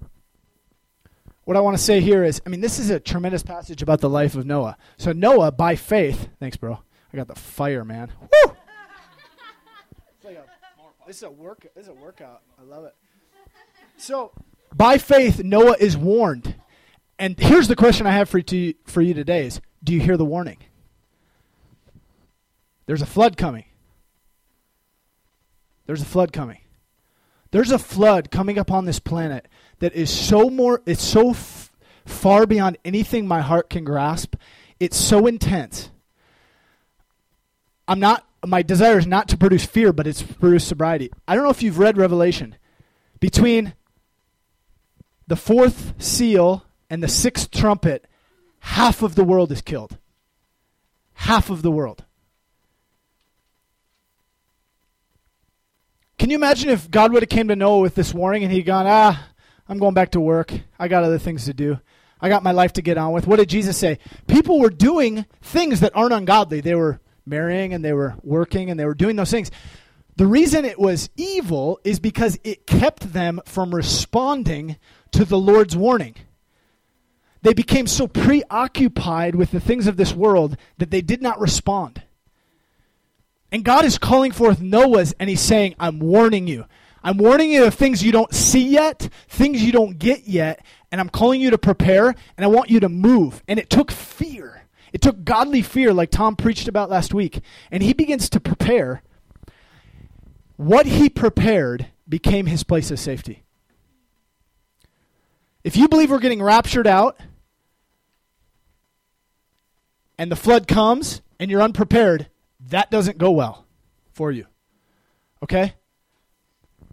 what 1.43 1.55
I 1.57 1.59
want 1.59 1.77
to 1.77 1.83
say 1.83 2.01
here 2.01 2.23
is 2.23 2.41
I 2.45 2.49
mean, 2.49 2.61
this 2.61 2.79
is 2.79 2.89
a 2.89 2.99
tremendous 2.99 3.43
passage 3.43 3.81
about 3.81 4.01
the 4.01 4.09
life 4.09 4.35
of 4.35 4.45
Noah. 4.45 4.77
So, 4.97 5.11
Noah, 5.11 5.51
by 5.51 5.75
faith, 5.75 6.29
thanks, 6.39 6.57
bro. 6.57 6.79
I 7.13 7.17
got 7.17 7.27
the 7.27 7.35
fire, 7.35 7.85
man. 7.85 8.11
Woo! 8.21 8.53
Like 10.23 10.37
a, 10.37 10.45
this 11.05 11.17
is 11.17 11.23
a 11.23 11.29
work. 11.29 11.67
This 11.75 11.83
is 11.83 11.89
a 11.89 11.93
workout. 11.93 12.41
I 12.59 12.63
love 12.63 12.85
it. 12.85 12.95
So, 13.97 14.31
by 14.73 14.97
faith, 14.97 15.43
Noah 15.43 15.75
is 15.79 15.95
warned. 15.95 16.55
And 17.19 17.39
here's 17.39 17.67
the 17.67 17.75
question 17.75 18.07
I 18.07 18.11
have 18.11 18.27
for 18.27 18.39
you, 18.39 18.73
for 18.85 19.01
you 19.01 19.13
today: 19.13 19.45
Is 19.45 19.61
do 19.83 19.93
you 19.93 20.01
hear 20.01 20.17
the 20.17 20.25
warning? 20.25 20.57
There's 22.87 23.03
a 23.03 23.05
flood 23.05 23.37
coming. 23.37 23.65
There's 25.85 26.01
a 26.01 26.05
flood 26.05 26.33
coming. 26.33 26.59
There's 27.51 27.71
a 27.71 27.79
flood 27.79 28.31
coming 28.31 28.57
upon 28.57 28.85
this 28.85 28.99
planet 28.99 29.47
that 29.79 29.93
is 29.93 30.09
so 30.09 30.49
more 30.49 30.81
it's 30.85 31.03
so 31.03 31.31
f- 31.31 31.71
far 32.05 32.45
beyond 32.45 32.77
anything 32.83 33.27
my 33.27 33.41
heart 33.41 33.69
can 33.69 33.83
grasp. 33.83 34.35
It's 34.79 34.97
so 34.97 35.25
intense. 35.27 35.89
I'm 37.87 37.99
not 37.99 38.25
my 38.45 38.61
desire 38.61 38.97
is 38.97 39.07
not 39.07 39.27
to 39.29 39.37
produce 39.37 39.65
fear, 39.65 39.91
but 39.93 40.05
it's 40.07 40.21
to 40.21 40.33
produce 40.33 40.65
sobriety. 40.67 41.11
I 41.27 41.35
don't 41.35 41.43
know 41.43 41.49
if 41.49 41.63
you've 41.63 41.79
read 41.79 41.97
Revelation. 41.97 42.55
between 43.19 43.73
the 45.27 45.35
fourth 45.35 45.93
seal 45.97 46.63
and 46.89 47.01
the 47.01 47.07
sixth 47.07 47.49
trumpet, 47.49 48.05
half 48.59 49.01
of 49.01 49.15
the 49.15 49.23
world 49.23 49.51
is 49.51 49.61
killed. 49.61 49.97
Half 51.13 51.49
of 51.49 51.61
the 51.63 51.71
world. 51.71 52.04
Can 56.25 56.31
you 56.31 56.37
imagine 56.37 56.71
if 56.71 56.89
God 56.89 57.13
would 57.13 57.21
have 57.21 57.29
came 57.29 57.49
to 57.49 57.55
Noah 57.55 57.81
with 57.81 57.93
this 57.93 58.11
warning 58.11 58.43
and 58.43 58.51
he'd 58.51 58.63
gone, 58.63 58.87
ah, 58.87 59.27
I'm 59.69 59.77
going 59.77 59.93
back 59.93 60.09
to 60.13 60.19
work. 60.19 60.51
I 60.79 60.87
got 60.87 61.03
other 61.03 61.19
things 61.19 61.45
to 61.45 61.53
do. 61.53 61.79
I 62.19 62.29
got 62.29 62.41
my 62.41 62.51
life 62.51 62.73
to 62.73 62.81
get 62.81 62.97
on 62.97 63.11
with. 63.11 63.27
What 63.27 63.35
did 63.35 63.47
Jesus 63.47 63.77
say? 63.77 63.99
People 64.25 64.59
were 64.59 64.71
doing 64.71 65.27
things 65.43 65.81
that 65.81 65.95
aren't 65.95 66.15
ungodly. 66.15 66.61
They 66.61 66.73
were 66.73 66.99
marrying 67.27 67.75
and 67.75 67.85
they 67.85 67.93
were 67.93 68.15
working 68.23 68.71
and 68.71 68.79
they 68.79 68.85
were 68.85 68.95
doing 68.95 69.17
those 69.17 69.29
things. 69.29 69.51
The 70.15 70.25
reason 70.25 70.65
it 70.65 70.79
was 70.79 71.11
evil 71.15 71.79
is 71.83 71.99
because 71.99 72.39
it 72.43 72.65
kept 72.65 73.13
them 73.13 73.39
from 73.45 73.75
responding 73.75 74.77
to 75.11 75.25
the 75.25 75.37
Lord's 75.37 75.77
warning. 75.77 76.15
They 77.43 77.53
became 77.53 77.85
so 77.85 78.07
preoccupied 78.07 79.35
with 79.35 79.51
the 79.51 79.59
things 79.59 79.85
of 79.85 79.95
this 79.95 80.15
world 80.15 80.57
that 80.79 80.89
they 80.89 81.01
did 81.01 81.21
not 81.21 81.39
respond. 81.39 82.01
And 83.55 83.63
God 83.63 83.85
is 83.85 83.97
calling 83.97 84.33
forth 84.33 84.59
Noah's 84.59 85.13
and 85.17 85.29
he's 85.29 85.39
saying, 85.39 85.75
I'm 85.79 85.99
warning 85.99 86.45
you. 86.45 86.65
I'm 87.01 87.15
warning 87.15 87.49
you 87.49 87.63
of 87.63 87.73
things 87.73 88.03
you 88.03 88.11
don't 88.11 88.33
see 88.33 88.67
yet, 88.67 89.07
things 89.29 89.63
you 89.63 89.71
don't 89.71 89.97
get 89.97 90.27
yet, 90.27 90.59
and 90.91 90.99
I'm 90.99 91.07
calling 91.07 91.39
you 91.39 91.51
to 91.51 91.57
prepare 91.57 92.13
and 92.35 92.43
I 92.43 92.47
want 92.47 92.69
you 92.69 92.81
to 92.81 92.89
move. 92.89 93.41
And 93.47 93.57
it 93.57 93.69
took 93.69 93.91
fear. 93.91 94.65
It 94.91 95.01
took 95.01 95.23
godly 95.23 95.61
fear, 95.61 95.93
like 95.93 96.11
Tom 96.11 96.35
preached 96.35 96.67
about 96.67 96.89
last 96.89 97.13
week. 97.13 97.39
And 97.71 97.81
he 97.81 97.93
begins 97.93 98.29
to 98.31 98.41
prepare. 98.41 99.03
What 100.57 100.85
he 100.85 101.07
prepared 101.07 101.87
became 102.09 102.47
his 102.47 102.63
place 102.63 102.91
of 102.91 102.99
safety. 102.99 103.45
If 105.63 105.77
you 105.77 105.87
believe 105.87 106.11
we're 106.11 106.19
getting 106.19 106.43
raptured 106.43 106.87
out 106.87 107.17
and 110.17 110.29
the 110.29 110.35
flood 110.35 110.67
comes 110.67 111.21
and 111.39 111.49
you're 111.49 111.61
unprepared, 111.61 112.27
that 112.69 112.91
doesn't 112.91 113.17
go 113.17 113.31
well 113.31 113.65
for 114.13 114.31
you. 114.31 114.45
Okay? 115.43 115.73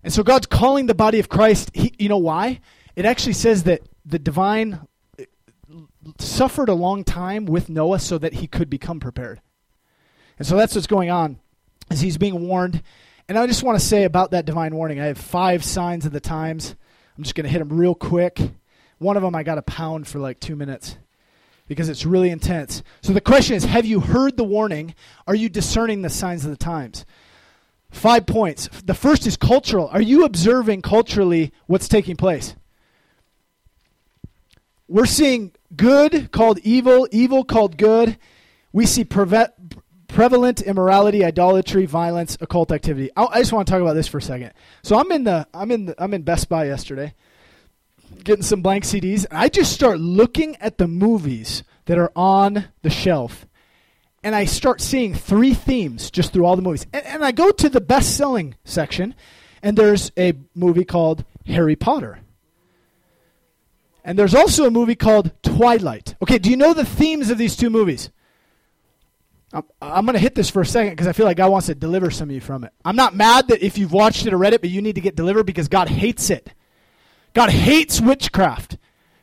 And 0.03 0.13
so 0.13 0.23
God's 0.23 0.47
calling 0.47 0.87
the 0.87 0.95
body 0.95 1.19
of 1.19 1.29
Christ. 1.29 1.71
He, 1.75 1.95
you 1.99 2.09
know 2.09 2.19
why? 2.19 2.61
It 2.97 3.05
actually 3.05 3.35
says 3.35 3.65
that 3.65 3.83
the 4.05 4.19
divine 4.19 4.87
uh, 5.19 5.25
suffered 6.19 6.69
a 6.69 6.75
long 6.75 7.05
time 7.05 7.47
with 7.47 7.69
Noah 7.69 8.01
so 8.01 8.19
that 8.19 8.35
he 8.35 8.47
could 8.47 8.69
become 8.69 9.01
prepared. 9.01 9.41
And 10.39 10.47
so 10.47 10.57
that's 10.57 10.75
what's 10.75 10.87
going 10.87 11.11
on 11.11 11.39
as 11.91 12.01
he's 12.01 12.19
being 12.19 12.49
warned. 12.49 12.83
And 13.29 13.39
I 13.39 13.47
just 13.47 13.63
want 13.63 13.79
to 13.79 13.85
say 13.85 14.05
about 14.05 14.33
that 14.33 14.45
divine 14.45 14.75
warning, 14.75 15.01
I 15.01 15.07
have 15.07 15.19
five 15.19 15.65
signs 15.65 16.05
of 16.05 16.13
the 16.13 16.21
times. 16.21 16.75
I'm 17.17 17.23
just 17.23 17.35
going 17.35 17.45
to 17.45 17.51
hit 17.51 17.61
them 17.61 17.79
real 17.79 17.95
quick. 17.95 18.41
One 18.99 19.17
of 19.17 19.23
them 19.23 19.35
I 19.35 19.43
got 19.43 19.59
a 19.59 19.63
pound 19.63 20.09
for 20.09 20.19
like 20.19 20.41
two 20.41 20.57
minutes 20.57 20.97
because 21.73 21.89
it's 21.89 22.05
really 22.05 22.31
intense. 22.31 22.83
So 23.01 23.13
the 23.13 23.21
question 23.21 23.57
is 23.57 23.65
Have 23.65 23.87
you 23.87 24.01
heard 24.01 24.37
the 24.37 24.45
warning? 24.45 24.95
Are 25.27 25.35
you 25.35 25.49
discerning 25.49 26.03
the 26.03 26.11
signs 26.11 26.45
of 26.45 26.51
the 26.51 26.57
times? 26.57 27.05
Five 27.91 28.27
points. 28.27 28.69
The 28.85 28.95
first 28.95 29.27
is 29.27 29.37
cultural. 29.37 29.89
Are 29.89 30.01
you 30.01 30.25
observing 30.25 30.83
culturally 30.83 31.53
what's 31.67 31.89
taking 31.89 32.17
place? 32.17 32.55
We're 34.89 35.07
seeing 35.07 35.53
good 35.75 36.33
called 36.33 36.59
evil, 36.59 37.09
evil 37.11 37.45
called 37.45 37.77
good. 37.79 38.19
We 38.73 38.87
see 38.87 39.05
preve- 39.05 39.53
prevalent 40.09 40.61
immorality, 40.61 41.25
idolatry, 41.25 41.87
violence, 41.87 42.37
occult 42.41 42.73
activity. 42.73 43.11
I, 43.17 43.25
I 43.25 43.39
just 43.41 43.53
want 43.53 43.67
to 43.67 43.73
talk 43.73 43.81
about 43.81 43.95
this 43.95 44.09
for 44.09 44.19
a 44.19 44.23
second. 44.23 44.53
So 44.83 44.99
I'm 44.99 45.11
in 45.13 45.25
the 45.25 45.47
I'm 45.55 45.71
in 45.71 45.87
the, 45.87 46.03
I'm 46.03 46.13
in 46.15 46.23
Best 46.23 46.49
Buy 46.49 46.67
yesterday 46.67 47.15
getting 48.25 48.43
some 48.43 48.63
blank 48.63 48.85
CDs. 48.85 49.27
And 49.29 49.39
I 49.39 49.49
just 49.49 49.73
start 49.73 49.99
looking 50.01 50.57
at 50.57 50.79
the 50.79 50.89
movies 50.89 51.63
that 51.87 51.99
are 51.99 52.13
on 52.17 52.67
the 52.83 52.91
shelf. 52.91 53.47
And 54.25 54.35
I 54.35 54.45
start 54.45 54.81
seeing 54.81 55.15
three 55.15 55.55
themes 55.55 56.11
just 56.11 56.33
through 56.33 56.45
all 56.45 56.57
the 56.57 56.63
movies. 56.63 56.87
And, 56.93 57.05
and 57.05 57.25
I 57.25 57.33
go 57.33 57.51
to 57.51 57.69
the 57.69 57.81
best 57.81 58.17
selling 58.17 58.55
section, 58.65 59.15
and 59.63 59.77
there's 59.77 60.13
a 60.17 60.35
movie 60.55 60.85
called 60.85 61.25
Harry 61.47 61.77
Potter. 61.77 62.21
And 64.05 64.19
there's 64.19 64.35
also 64.35 64.67
a 64.67 64.71
movie 64.71 64.95
called 64.95 65.33
Twilight. 65.43 66.15
Okay, 66.23 66.39
do 66.39 66.51
you 66.51 66.57
know 66.57 66.75
the 66.75 66.85
themes 66.85 67.31
of 67.31 67.39
these 67.39 67.57
two 67.57 67.71
movies? 67.71 68.11
I'm, 69.53 69.65
I'm 69.81 70.05
going 70.05 70.15
to 70.15 70.21
hit 70.21 70.35
this 70.35 70.51
for 70.51 70.63
a 70.63 70.67
second 70.67 70.93
because 70.93 71.07
I 71.07 71.13
feel 71.13 71.27
like 71.27 71.37
God 71.37 71.51
wants 71.51 71.67
to 71.67 71.75
deliver 71.75 72.11
some 72.11 72.29
of 72.29 72.35
you 72.35 72.41
from 72.41 72.65
it. 72.65 72.73
I'm 72.85 72.97
not 72.97 73.15
mad 73.15 73.49
that 73.49 73.63
if 73.63 73.79
you've 73.79 73.93
watched 73.93 74.27
it 74.27 74.33
or 74.33 74.39
read 74.39 74.55
it, 74.55 74.61
but 74.61 74.71
you 74.71 74.83
need 74.83 74.95
to 74.95 75.01
get 75.01 75.15
delivered 75.15 75.45
because 75.45 75.69
God 75.69 75.89
hates 75.89 76.31
it. 76.31 76.53
God 77.33 77.51
hates 77.51 78.01
witchcraft. 78.01 78.77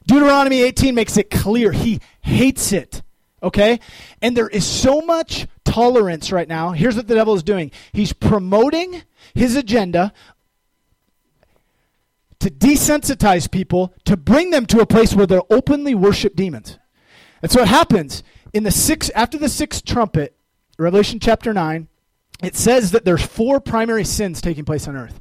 Deuteronomy 0.05 0.61
18 0.61 0.95
makes 0.95 1.17
it 1.17 1.29
clear 1.29 1.71
he 1.71 1.99
hates 2.21 2.71
it. 2.71 3.03
Okay? 3.41 3.79
And 4.21 4.35
there 4.35 4.49
is 4.49 4.65
so 4.65 5.01
much 5.01 5.47
tolerance 5.63 6.31
right 6.31 6.47
now. 6.47 6.71
Here's 6.71 6.95
what 6.95 7.07
the 7.07 7.15
devil 7.15 7.35
is 7.35 7.43
doing 7.43 7.71
he's 7.93 8.13
promoting 8.13 9.03
his 9.33 9.55
agenda 9.55 10.13
to 12.39 12.49
desensitize 12.49 13.51
people, 13.51 13.93
to 14.05 14.15
bring 14.15 14.49
them 14.49 14.65
to 14.67 14.79
a 14.79 14.85
place 14.85 15.13
where 15.13 15.27
they'll 15.27 15.45
openly 15.49 15.93
worship 15.93 16.35
demons. 16.35 16.79
That's 17.41 17.55
what 17.55 17.67
happens 17.67 18.23
in 18.53 18.63
the 18.63 18.71
six 18.71 19.09
after 19.11 19.37
the 19.37 19.49
sixth 19.49 19.85
trumpet, 19.85 20.35
Revelation 20.77 21.19
chapter 21.19 21.53
9, 21.53 21.87
it 22.41 22.55
says 22.55 22.91
that 22.91 23.05
there's 23.05 23.25
four 23.25 23.59
primary 23.59 24.05
sins 24.05 24.41
taking 24.41 24.65
place 24.65 24.87
on 24.87 24.95
earth. 24.95 25.19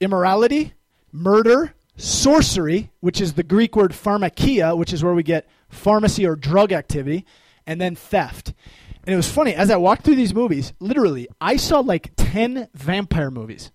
Immorality, 0.00 0.74
murder, 1.12 1.74
sorcery, 2.00 2.90
which 3.00 3.20
is 3.20 3.34
the 3.34 3.42
Greek 3.42 3.76
word 3.76 3.92
pharmakia, 3.92 4.76
which 4.76 4.92
is 4.92 5.04
where 5.04 5.14
we 5.14 5.22
get 5.22 5.48
pharmacy 5.68 6.26
or 6.26 6.36
drug 6.36 6.72
activity, 6.72 7.24
and 7.66 7.80
then 7.80 7.94
theft. 7.94 8.52
And 9.04 9.14
it 9.14 9.16
was 9.16 9.30
funny, 9.30 9.54
as 9.54 9.70
I 9.70 9.76
walked 9.76 10.04
through 10.04 10.16
these 10.16 10.34
movies, 10.34 10.72
literally, 10.78 11.28
I 11.40 11.56
saw 11.56 11.80
like 11.80 12.12
10 12.16 12.68
vampire 12.74 13.30
movies. 13.30 13.70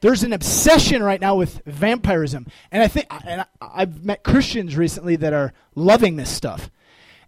There's 0.00 0.24
an 0.24 0.32
obsession 0.32 1.02
right 1.02 1.20
now 1.20 1.36
with 1.36 1.62
vampirism. 1.64 2.46
And 2.70 2.82
I 2.82 2.88
think, 2.88 3.06
and 3.24 3.46
I've 3.60 4.04
met 4.04 4.24
Christians 4.24 4.76
recently 4.76 5.16
that 5.16 5.32
are 5.32 5.52
loving 5.74 6.16
this 6.16 6.30
stuff. 6.30 6.70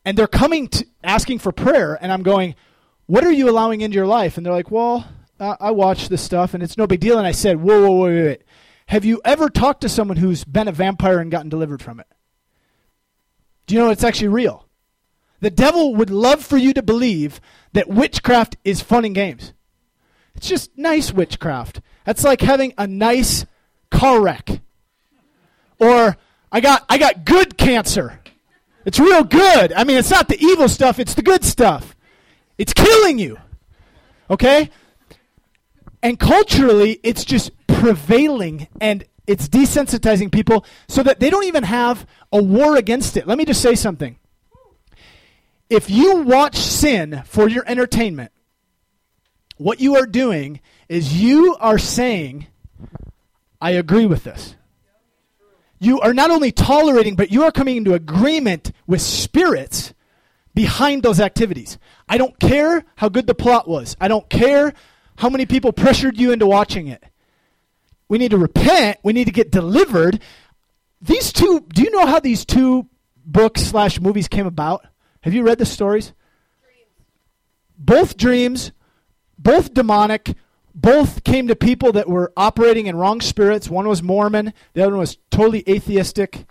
And 0.04 0.18
they're 0.18 0.26
coming 0.26 0.68
to 0.68 0.86
asking 1.02 1.38
for 1.38 1.52
prayer, 1.52 1.96
and 2.00 2.12
I'm 2.12 2.22
going, 2.22 2.56
What 3.06 3.24
are 3.24 3.32
you 3.32 3.48
allowing 3.48 3.80
into 3.80 3.94
your 3.94 4.06
life? 4.06 4.36
And 4.36 4.44
they're 4.44 4.52
like, 4.52 4.70
Well, 4.70 5.06
I 5.40 5.70
watch 5.70 6.08
this 6.08 6.22
stuff, 6.22 6.52
and 6.52 6.62
it's 6.62 6.76
no 6.76 6.86
big 6.86 7.00
deal. 7.00 7.16
And 7.16 7.26
I 7.26 7.32
said, 7.32 7.60
Whoa, 7.60 7.80
whoa, 7.82 7.90
whoa, 7.92 8.04
wait, 8.06 8.24
wait. 8.24 8.42
Have 8.88 9.04
you 9.04 9.20
ever 9.24 9.48
talked 9.48 9.80
to 9.82 9.88
someone 9.88 10.18
who's 10.18 10.44
been 10.44 10.68
a 10.68 10.72
vampire 10.72 11.18
and 11.18 11.30
gotten 11.30 11.48
delivered 11.48 11.82
from 11.82 12.00
it? 12.00 12.06
Do 13.66 13.74
you 13.74 13.80
know 13.80 13.90
it's 13.90 14.04
actually 14.04 14.28
real? 14.28 14.66
The 15.40 15.50
devil 15.50 15.94
would 15.94 16.10
love 16.10 16.44
for 16.44 16.56
you 16.56 16.72
to 16.74 16.82
believe 16.82 17.40
that 17.72 17.88
witchcraft 17.88 18.56
is 18.64 18.80
fun 18.80 19.04
and 19.04 19.14
games. 19.14 19.52
It's 20.34 20.48
just 20.48 20.76
nice 20.76 21.12
witchcraft. 21.12 21.80
That's 22.04 22.24
like 22.24 22.40
having 22.40 22.74
a 22.76 22.86
nice 22.86 23.46
car 23.90 24.20
wreck. 24.20 24.60
Or 25.78 26.16
I 26.52 26.60
got 26.60 26.84
I 26.88 26.98
got 26.98 27.24
good 27.24 27.56
cancer. 27.56 28.20
It's 28.84 28.98
real 28.98 29.24
good. 29.24 29.72
I 29.72 29.84
mean, 29.84 29.96
it's 29.96 30.10
not 30.10 30.28
the 30.28 30.38
evil 30.38 30.68
stuff, 30.68 30.98
it's 30.98 31.14
the 31.14 31.22
good 31.22 31.44
stuff. 31.44 31.96
It's 32.58 32.72
killing 32.72 33.18
you. 33.18 33.38
Okay? 34.30 34.70
And 36.02 36.18
culturally, 36.18 37.00
it's 37.02 37.24
just 37.24 37.50
prevailing 37.84 38.66
and 38.80 39.04
it's 39.26 39.46
desensitizing 39.46 40.32
people 40.32 40.64
so 40.88 41.02
that 41.02 41.20
they 41.20 41.28
don't 41.28 41.44
even 41.44 41.64
have 41.64 42.06
a 42.32 42.42
war 42.42 42.78
against 42.78 43.14
it. 43.18 43.26
Let 43.26 43.36
me 43.36 43.44
just 43.44 43.60
say 43.60 43.74
something. 43.74 44.18
If 45.68 45.90
you 45.90 46.22
watch 46.22 46.56
sin 46.56 47.22
for 47.26 47.46
your 47.46 47.62
entertainment, 47.66 48.32
what 49.58 49.80
you 49.80 49.96
are 49.96 50.06
doing 50.06 50.60
is 50.88 51.20
you 51.20 51.56
are 51.60 51.76
saying, 51.76 52.46
I 53.60 53.72
agree 53.72 54.06
with 54.06 54.24
this. 54.24 54.56
You 55.78 56.00
are 56.00 56.14
not 56.14 56.30
only 56.30 56.52
tolerating, 56.52 57.16
but 57.16 57.30
you 57.30 57.42
are 57.44 57.52
coming 57.52 57.76
into 57.76 57.92
agreement 57.92 58.72
with 58.86 59.02
spirits 59.02 59.92
behind 60.54 61.02
those 61.02 61.20
activities. 61.20 61.76
I 62.08 62.16
don't 62.16 62.38
care 62.40 62.86
how 62.96 63.10
good 63.10 63.26
the 63.26 63.34
plot 63.34 63.68
was. 63.68 63.94
I 64.00 64.08
don't 64.08 64.30
care 64.30 64.72
how 65.18 65.28
many 65.28 65.44
people 65.44 65.72
pressured 65.74 66.18
you 66.18 66.32
into 66.32 66.46
watching 66.46 66.88
it. 66.88 67.04
We 68.14 68.18
need 68.18 68.30
to 68.30 68.38
repent. 68.38 68.98
We 69.02 69.12
need 69.12 69.24
to 69.24 69.32
get 69.32 69.50
delivered. 69.50 70.20
These 71.02 71.32
two, 71.32 71.66
do 71.74 71.82
you 71.82 71.90
know 71.90 72.06
how 72.06 72.20
these 72.20 72.44
two 72.44 72.86
books 73.26 73.62
slash 73.62 73.98
movies 73.98 74.28
came 74.28 74.46
about? 74.46 74.86
Have 75.22 75.34
you 75.34 75.42
read 75.42 75.58
the 75.58 75.66
stories? 75.66 76.12
Both 77.76 78.16
dreams, 78.16 78.70
both 79.36 79.74
demonic, 79.74 80.36
both 80.76 81.24
came 81.24 81.48
to 81.48 81.56
people 81.56 81.90
that 81.90 82.08
were 82.08 82.32
operating 82.36 82.86
in 82.86 82.94
wrong 82.94 83.20
spirits. 83.20 83.68
One 83.68 83.88
was 83.88 84.00
Mormon, 84.00 84.54
the 84.74 84.82
other 84.82 84.92
one 84.92 85.00
was 85.00 85.18
totally 85.32 85.64
atheistic. 85.68 86.46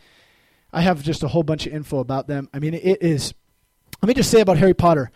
I 0.74 0.82
have 0.82 1.02
just 1.02 1.24
a 1.24 1.30
whole 1.30 1.44
bunch 1.44 1.66
of 1.66 1.72
info 1.72 2.00
about 2.00 2.28
them. 2.28 2.50
I 2.54 2.60
mean, 2.60 2.74
it 2.74 3.02
is. 3.02 3.34
Let 4.02 4.10
me 4.10 4.14
just 4.16 4.30
say 4.30 4.42
about 4.42 4.58
Harry 4.58 4.74
Potter. 4.74 5.12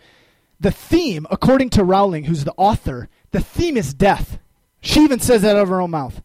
The 0.58 0.70
theme, 0.70 1.26
according 1.30 1.68
to 1.70 1.84
Rowling, 1.84 2.24
who's 2.24 2.44
the 2.44 2.54
author, 2.56 3.10
the 3.32 3.40
theme 3.40 3.76
is 3.76 3.92
death. 3.92 4.38
She 4.80 5.00
even 5.00 5.20
says 5.20 5.42
that 5.42 5.54
out 5.54 5.64
of 5.64 5.68
her 5.68 5.82
own 5.82 5.90
mouth. 5.90 6.22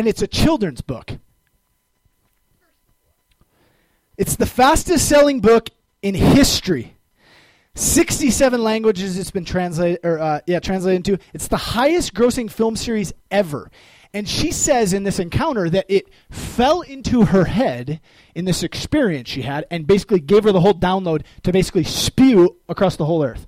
And 0.00 0.08
it's 0.08 0.22
a 0.22 0.26
children's 0.26 0.80
book. 0.80 1.18
It's 4.16 4.34
the 4.34 4.46
fastest 4.46 5.06
selling 5.06 5.40
book 5.40 5.68
in 6.00 6.14
history. 6.14 6.96
67 7.74 8.62
languages 8.62 9.18
it's 9.18 9.30
been 9.30 9.44
translated 9.44 10.00
or 10.02 10.18
uh, 10.18 10.40
yeah 10.46 10.58
translated 10.58 11.06
into 11.06 11.22
it's 11.34 11.48
the 11.48 11.58
highest 11.58 12.14
grossing 12.14 12.50
film 12.50 12.76
series 12.76 13.12
ever 13.30 13.70
and 14.12 14.28
she 14.28 14.50
says 14.50 14.92
in 14.92 15.04
this 15.04 15.18
encounter 15.18 15.70
that 15.70 15.86
it 15.88 16.08
fell 16.30 16.80
into 16.80 17.26
her 17.26 17.44
head 17.44 18.00
in 18.34 18.46
this 18.46 18.64
experience 18.64 19.28
she 19.28 19.42
had 19.42 19.66
and 19.70 19.86
basically 19.86 20.18
gave 20.18 20.42
her 20.44 20.52
the 20.52 20.60
whole 20.60 20.74
download 20.74 21.22
to 21.44 21.52
basically 21.52 21.84
spew 21.84 22.56
across 22.68 22.96
the 22.96 23.04
whole 23.04 23.22
earth 23.22 23.46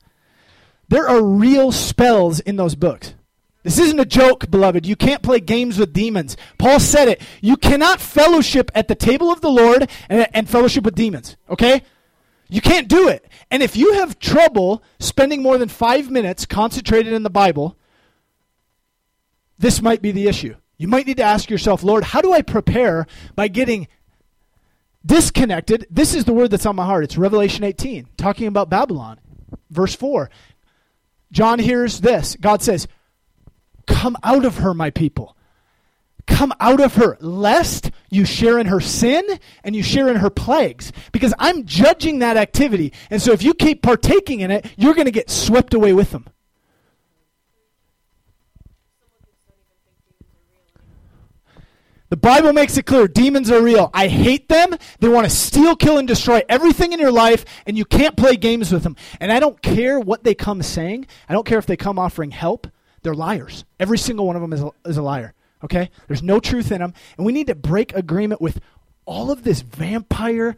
there 0.88 1.08
are 1.08 1.22
real 1.22 1.72
spells 1.72 2.38
in 2.38 2.54
those 2.54 2.76
books 2.76 3.14
this 3.62 3.78
isn't 3.78 4.00
a 4.00 4.04
joke, 4.04 4.50
beloved. 4.50 4.86
You 4.86 4.96
can't 4.96 5.22
play 5.22 5.38
games 5.38 5.78
with 5.78 5.92
demons. 5.92 6.36
Paul 6.58 6.80
said 6.80 7.08
it. 7.08 7.22
You 7.40 7.56
cannot 7.56 8.00
fellowship 8.00 8.70
at 8.74 8.88
the 8.88 8.94
table 8.94 9.30
of 9.30 9.40
the 9.40 9.50
Lord 9.50 9.88
and, 10.08 10.26
and 10.34 10.48
fellowship 10.48 10.84
with 10.84 10.94
demons, 10.94 11.36
okay? 11.48 11.82
You 12.48 12.60
can't 12.60 12.88
do 12.88 13.08
it. 13.08 13.24
And 13.50 13.62
if 13.62 13.76
you 13.76 13.94
have 13.94 14.18
trouble 14.18 14.82
spending 14.98 15.42
more 15.42 15.58
than 15.58 15.68
five 15.68 16.10
minutes 16.10 16.44
concentrated 16.44 17.12
in 17.12 17.22
the 17.22 17.30
Bible, 17.30 17.76
this 19.58 19.80
might 19.80 20.02
be 20.02 20.10
the 20.10 20.26
issue. 20.26 20.56
You 20.76 20.88
might 20.88 21.06
need 21.06 21.18
to 21.18 21.22
ask 21.22 21.48
yourself, 21.48 21.84
Lord, 21.84 22.02
how 22.02 22.20
do 22.20 22.32
I 22.32 22.42
prepare 22.42 23.06
by 23.36 23.46
getting 23.46 23.86
disconnected? 25.06 25.86
This 25.88 26.14
is 26.14 26.24
the 26.24 26.32
word 26.32 26.50
that's 26.50 26.66
on 26.66 26.74
my 26.74 26.84
heart. 26.84 27.04
It's 27.04 27.16
Revelation 27.16 27.62
18, 27.62 28.08
talking 28.16 28.48
about 28.48 28.68
Babylon. 28.68 29.20
Verse 29.70 29.94
4. 29.94 30.28
John 31.30 31.60
hears 31.60 32.00
this 32.00 32.36
God 32.40 32.62
says, 32.62 32.88
Come 33.86 34.16
out 34.22 34.44
of 34.44 34.58
her, 34.58 34.74
my 34.74 34.90
people. 34.90 35.36
Come 36.26 36.52
out 36.60 36.80
of 36.80 36.94
her, 36.94 37.16
lest 37.20 37.90
you 38.10 38.24
share 38.24 38.58
in 38.58 38.66
her 38.66 38.80
sin 38.80 39.24
and 39.64 39.74
you 39.74 39.82
share 39.82 40.08
in 40.08 40.16
her 40.16 40.30
plagues. 40.30 40.92
Because 41.10 41.34
I'm 41.38 41.66
judging 41.66 42.20
that 42.20 42.36
activity. 42.36 42.92
And 43.10 43.20
so 43.20 43.32
if 43.32 43.42
you 43.42 43.54
keep 43.54 43.82
partaking 43.82 44.40
in 44.40 44.50
it, 44.50 44.66
you're 44.76 44.94
going 44.94 45.06
to 45.06 45.12
get 45.12 45.30
swept 45.30 45.74
away 45.74 45.92
with 45.92 46.10
them. 46.10 46.26
The 52.12 52.16
Bible 52.18 52.52
makes 52.52 52.76
it 52.76 52.84
clear 52.84 53.08
demons 53.08 53.50
are 53.50 53.62
real. 53.62 53.90
I 53.94 54.06
hate 54.06 54.50
them. 54.50 54.76
They 55.00 55.08
want 55.08 55.24
to 55.24 55.34
steal, 55.34 55.74
kill, 55.74 55.96
and 55.96 56.06
destroy 56.06 56.42
everything 56.46 56.92
in 56.92 57.00
your 57.00 57.10
life, 57.10 57.46
and 57.64 57.78
you 57.78 57.86
can't 57.86 58.18
play 58.18 58.36
games 58.36 58.70
with 58.70 58.82
them. 58.82 58.96
And 59.18 59.32
I 59.32 59.40
don't 59.40 59.62
care 59.62 59.98
what 59.98 60.22
they 60.22 60.34
come 60.34 60.60
saying, 60.60 61.06
I 61.26 61.32
don't 61.32 61.46
care 61.46 61.58
if 61.58 61.64
they 61.64 61.78
come 61.78 61.98
offering 61.98 62.30
help. 62.30 62.66
They're 63.02 63.14
liars. 63.14 63.64
Every 63.80 63.98
single 63.98 64.26
one 64.26 64.36
of 64.36 64.42
them 64.42 64.52
is 64.52 64.62
a, 64.62 64.70
is 64.86 64.96
a 64.96 65.02
liar. 65.02 65.34
Okay? 65.64 65.90
There's 66.08 66.22
no 66.22 66.40
truth 66.40 66.72
in 66.72 66.80
them. 66.80 66.94
And 67.16 67.26
we 67.26 67.32
need 67.32 67.48
to 67.48 67.54
break 67.54 67.94
agreement 67.94 68.40
with 68.40 68.60
all 69.04 69.30
of 69.30 69.42
this 69.42 69.62
vampire, 69.62 70.56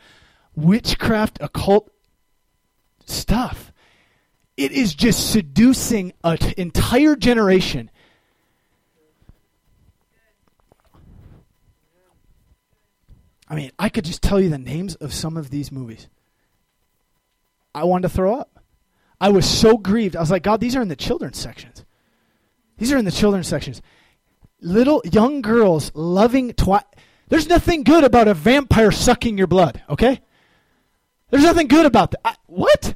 witchcraft, 0.54 1.38
occult 1.40 1.90
stuff. 3.06 3.72
It 4.56 4.72
is 4.72 4.94
just 4.94 5.32
seducing 5.32 6.12
an 6.22 6.38
entire 6.56 7.16
generation. 7.16 7.90
I 13.48 13.56
mean, 13.56 13.72
I 13.78 13.88
could 13.88 14.04
just 14.04 14.22
tell 14.22 14.40
you 14.40 14.48
the 14.48 14.58
names 14.58 14.94
of 14.96 15.12
some 15.12 15.36
of 15.36 15.50
these 15.50 15.72
movies. 15.72 16.08
I 17.74 17.84
wanted 17.84 18.08
to 18.08 18.14
throw 18.14 18.34
up. 18.36 18.62
I 19.20 19.30
was 19.30 19.48
so 19.48 19.76
grieved. 19.76 20.16
I 20.16 20.20
was 20.20 20.30
like, 20.30 20.42
God, 20.42 20.60
these 20.60 20.76
are 20.76 20.82
in 20.82 20.88
the 20.88 20.96
children's 20.96 21.38
sections. 21.38 21.73
These 22.78 22.92
are 22.92 22.98
in 22.98 23.04
the 23.04 23.12
children's 23.12 23.48
sections. 23.48 23.82
Little 24.60 25.02
young 25.04 25.42
girls 25.42 25.92
loving 25.94 26.52
twat. 26.52 26.84
There's 27.28 27.48
nothing 27.48 27.84
good 27.84 28.04
about 28.04 28.28
a 28.28 28.34
vampire 28.34 28.90
sucking 28.90 29.38
your 29.38 29.46
blood, 29.46 29.82
okay? 29.88 30.20
There's 31.30 31.44
nothing 31.44 31.68
good 31.68 31.86
about 31.86 32.12
that. 32.12 32.20
I, 32.24 32.36
what? 32.46 32.94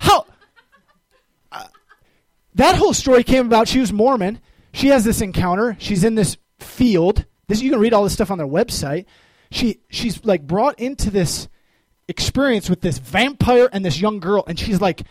How? 0.00 0.26
Uh, 1.52 1.64
that 2.54 2.76
whole 2.76 2.94
story 2.94 3.24
came 3.24 3.46
about. 3.46 3.68
She 3.68 3.80
was 3.80 3.92
Mormon. 3.92 4.40
She 4.72 4.88
has 4.88 5.04
this 5.04 5.20
encounter. 5.20 5.76
She's 5.78 6.04
in 6.04 6.14
this 6.14 6.36
field. 6.58 7.24
This 7.46 7.62
you 7.62 7.70
can 7.70 7.80
read 7.80 7.94
all 7.94 8.04
this 8.04 8.12
stuff 8.12 8.30
on 8.30 8.38
their 8.38 8.46
website. 8.46 9.06
She 9.50 9.80
she's 9.88 10.24
like 10.24 10.46
brought 10.46 10.78
into 10.78 11.10
this 11.10 11.48
experience 12.08 12.68
with 12.68 12.80
this 12.80 12.98
vampire 12.98 13.68
and 13.72 13.84
this 13.84 14.00
young 14.00 14.20
girl, 14.20 14.44
and 14.46 14.58
she's 14.58 14.80
like, 14.80 15.02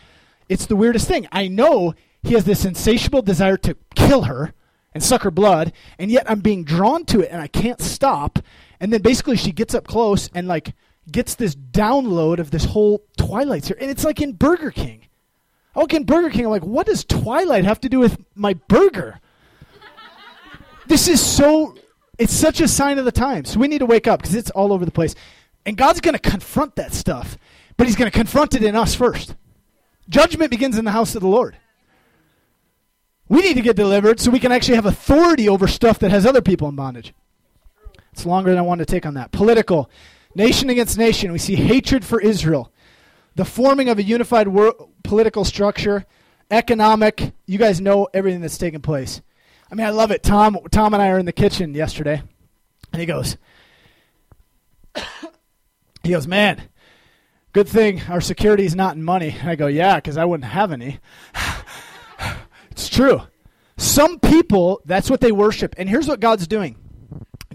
it's 0.48 0.66
the 0.66 0.76
weirdest 0.76 1.08
thing. 1.08 1.26
I 1.32 1.48
know 1.48 1.94
he 2.28 2.34
has 2.34 2.44
this 2.44 2.64
insatiable 2.64 3.22
desire 3.22 3.56
to 3.56 3.76
kill 3.94 4.22
her 4.22 4.52
and 4.94 5.02
suck 5.02 5.22
her 5.22 5.30
blood, 5.30 5.72
and 5.98 6.10
yet 6.10 6.30
I'm 6.30 6.40
being 6.40 6.64
drawn 6.64 7.04
to 7.06 7.20
it 7.20 7.30
and 7.30 7.40
I 7.40 7.46
can't 7.46 7.80
stop. 7.80 8.38
And 8.80 8.92
then 8.92 9.02
basically 9.02 9.36
she 9.36 9.52
gets 9.52 9.74
up 9.74 9.86
close 9.86 10.28
and 10.34 10.46
like 10.46 10.74
gets 11.10 11.34
this 11.34 11.54
download 11.54 12.38
of 12.38 12.50
this 12.50 12.66
whole 12.66 13.02
Twilight 13.16 13.64
series. 13.64 13.82
And 13.82 13.90
it's 13.90 14.04
like 14.04 14.20
in 14.20 14.32
Burger 14.32 14.70
King. 14.70 15.06
Walk 15.74 15.94
in 15.94 16.04
Burger 16.04 16.30
King, 16.30 16.44
I'm 16.46 16.50
like, 16.50 16.64
what 16.64 16.86
does 16.86 17.04
Twilight 17.04 17.64
have 17.64 17.80
to 17.80 17.88
do 17.88 17.98
with 17.98 18.18
my 18.34 18.54
burger? 18.54 19.20
this 20.88 21.06
is 21.06 21.20
so 21.20 21.76
it's 22.18 22.32
such 22.32 22.60
a 22.60 22.66
sign 22.66 22.98
of 22.98 23.04
the 23.04 23.12
times. 23.12 23.50
So 23.52 23.60
we 23.60 23.68
need 23.68 23.78
to 23.78 23.86
wake 23.86 24.08
up 24.08 24.20
because 24.20 24.34
it's 24.34 24.50
all 24.50 24.72
over 24.72 24.84
the 24.84 24.90
place. 24.90 25.14
And 25.64 25.76
God's 25.76 26.00
going 26.00 26.14
to 26.14 26.18
confront 26.18 26.76
that 26.76 26.92
stuff, 26.92 27.38
but 27.76 27.86
He's 27.86 27.96
going 27.96 28.10
to 28.10 28.16
confront 28.16 28.54
it 28.54 28.64
in 28.64 28.74
us 28.74 28.94
first. 28.94 29.36
Judgment 30.08 30.50
begins 30.50 30.76
in 30.76 30.84
the 30.84 30.90
house 30.90 31.14
of 31.14 31.22
the 31.22 31.28
Lord. 31.28 31.56
We 33.28 33.42
need 33.42 33.54
to 33.54 33.62
get 33.62 33.76
delivered 33.76 34.20
so 34.20 34.30
we 34.30 34.40
can 34.40 34.52
actually 34.52 34.76
have 34.76 34.86
authority 34.86 35.48
over 35.48 35.68
stuff 35.68 35.98
that 35.98 36.10
has 36.10 36.24
other 36.24 36.40
people 36.40 36.68
in 36.68 36.76
bondage. 36.76 37.12
It's 38.12 38.24
longer 38.24 38.50
than 38.50 38.58
I 38.58 38.62
want 38.62 38.78
to 38.80 38.86
take 38.86 39.06
on 39.06 39.14
that. 39.14 39.32
Political. 39.32 39.90
Nation 40.34 40.70
against 40.70 40.96
nation. 40.98 41.32
We 41.32 41.38
see 41.38 41.56
hatred 41.56 42.04
for 42.04 42.20
Israel. 42.20 42.72
The 43.34 43.44
forming 43.44 43.88
of 43.88 43.98
a 43.98 44.02
unified 44.02 44.48
wor- 44.48 44.88
political 45.04 45.44
structure. 45.44 46.06
Economic. 46.50 47.32
You 47.46 47.58
guys 47.58 47.80
know 47.80 48.08
everything 48.14 48.40
that's 48.40 48.58
taking 48.58 48.80
place. 48.80 49.20
I 49.70 49.74
mean, 49.74 49.86
I 49.86 49.90
love 49.90 50.10
it. 50.10 50.22
Tom, 50.22 50.58
Tom 50.70 50.94
and 50.94 51.02
I 51.02 51.10
are 51.10 51.18
in 51.18 51.26
the 51.26 51.32
kitchen 51.32 51.74
yesterday, 51.74 52.22
and 52.92 53.00
he 53.00 53.06
goes, 53.06 53.36
he 56.02 56.10
goes, 56.10 56.26
man, 56.26 56.62
good 57.52 57.68
thing 57.68 58.00
our 58.08 58.22
security 58.22 58.64
is 58.64 58.74
not 58.74 58.96
in 58.96 59.02
money. 59.04 59.36
And 59.38 59.50
I 59.50 59.56
go, 59.56 59.66
yeah, 59.66 59.96
because 59.96 60.16
I 60.16 60.24
wouldn't 60.24 60.50
have 60.50 60.72
any. 60.72 61.00
It's 62.78 62.88
true. 62.88 63.22
Some 63.76 64.20
people, 64.20 64.80
that's 64.84 65.10
what 65.10 65.20
they 65.20 65.32
worship. 65.32 65.74
And 65.78 65.88
here's 65.88 66.06
what 66.06 66.20
God's 66.20 66.46
doing 66.46 66.76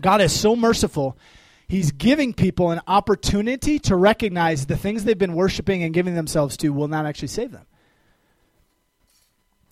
God 0.01 0.19
is 0.19 0.38
so 0.38 0.53
merciful. 0.53 1.17
He's 1.65 1.93
giving 1.93 2.34
people 2.34 2.71
an 2.71 2.82
opportunity 2.88 3.80
to 3.80 3.95
recognize 3.95 4.65
the 4.65 4.76
things 4.76 5.05
they've 5.05 5.17
been 5.17 5.34
worshiping 5.34 5.82
and 5.82 5.93
giving 5.93 6.13
themselves 6.13 6.57
to 6.57 6.74
will 6.74 6.89
not 6.89 7.05
actually 7.05 7.30
save 7.30 7.53
them. 7.53 7.65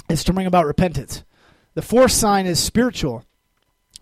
It's 0.09 0.23
to 0.23 0.33
bring 0.33 0.47
about 0.47 0.65
repentance. 0.65 1.25
The 1.73 1.81
fourth 1.81 2.11
sign 2.13 2.45
is 2.45 2.57
spiritual, 2.57 3.25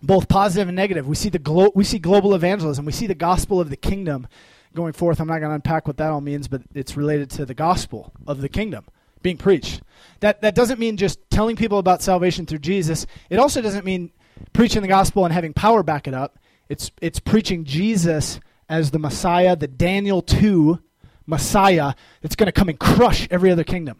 both 0.00 0.28
positive 0.28 0.68
and 0.68 0.76
negative. 0.76 1.08
We 1.08 1.16
see 1.16 1.30
the 1.30 1.40
glo- 1.40 1.72
we 1.74 1.82
see 1.82 1.98
global 1.98 2.32
evangelism. 2.32 2.84
We 2.84 2.92
see 2.92 3.08
the 3.08 3.14
gospel 3.16 3.60
of 3.60 3.70
the 3.70 3.76
kingdom 3.76 4.28
going 4.72 4.92
forth. 4.92 5.20
I'm 5.20 5.26
not 5.26 5.40
going 5.40 5.50
to 5.50 5.56
unpack 5.56 5.88
what 5.88 5.96
that 5.96 6.12
all 6.12 6.20
means, 6.20 6.46
but 6.46 6.62
it's 6.76 6.96
related 6.96 7.28
to 7.30 7.44
the 7.44 7.54
gospel 7.54 8.12
of 8.28 8.40
the 8.40 8.48
kingdom 8.48 8.84
being 9.22 9.36
preached. 9.36 9.82
That 10.20 10.42
that 10.42 10.54
doesn't 10.54 10.78
mean 10.78 10.96
just 10.96 11.18
telling 11.30 11.56
people 11.56 11.78
about 11.78 12.02
salvation 12.02 12.46
through 12.46 12.58
Jesus. 12.58 13.06
It 13.28 13.38
also 13.38 13.60
doesn't 13.62 13.84
mean 13.84 14.10
preaching 14.52 14.82
the 14.82 14.88
gospel 14.88 15.24
and 15.24 15.32
having 15.32 15.52
power 15.52 15.82
back 15.82 16.06
it 16.06 16.14
up. 16.14 16.38
It's 16.68 16.90
it's 17.00 17.20
preaching 17.20 17.64
Jesus 17.64 18.40
as 18.68 18.90
the 18.90 18.98
Messiah, 18.98 19.56
the 19.56 19.68
Daniel 19.68 20.22
2 20.22 20.78
Messiah 21.26 21.94
that's 22.22 22.36
going 22.36 22.46
to 22.46 22.52
come 22.52 22.68
and 22.68 22.78
crush 22.78 23.26
every 23.30 23.50
other 23.50 23.64
kingdom. 23.64 23.98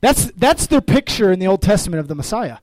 That's 0.00 0.30
that's 0.36 0.66
their 0.66 0.80
picture 0.80 1.32
in 1.32 1.38
the 1.38 1.46
Old 1.46 1.62
Testament 1.62 2.00
of 2.00 2.08
the 2.08 2.14
Messiah. 2.14 2.58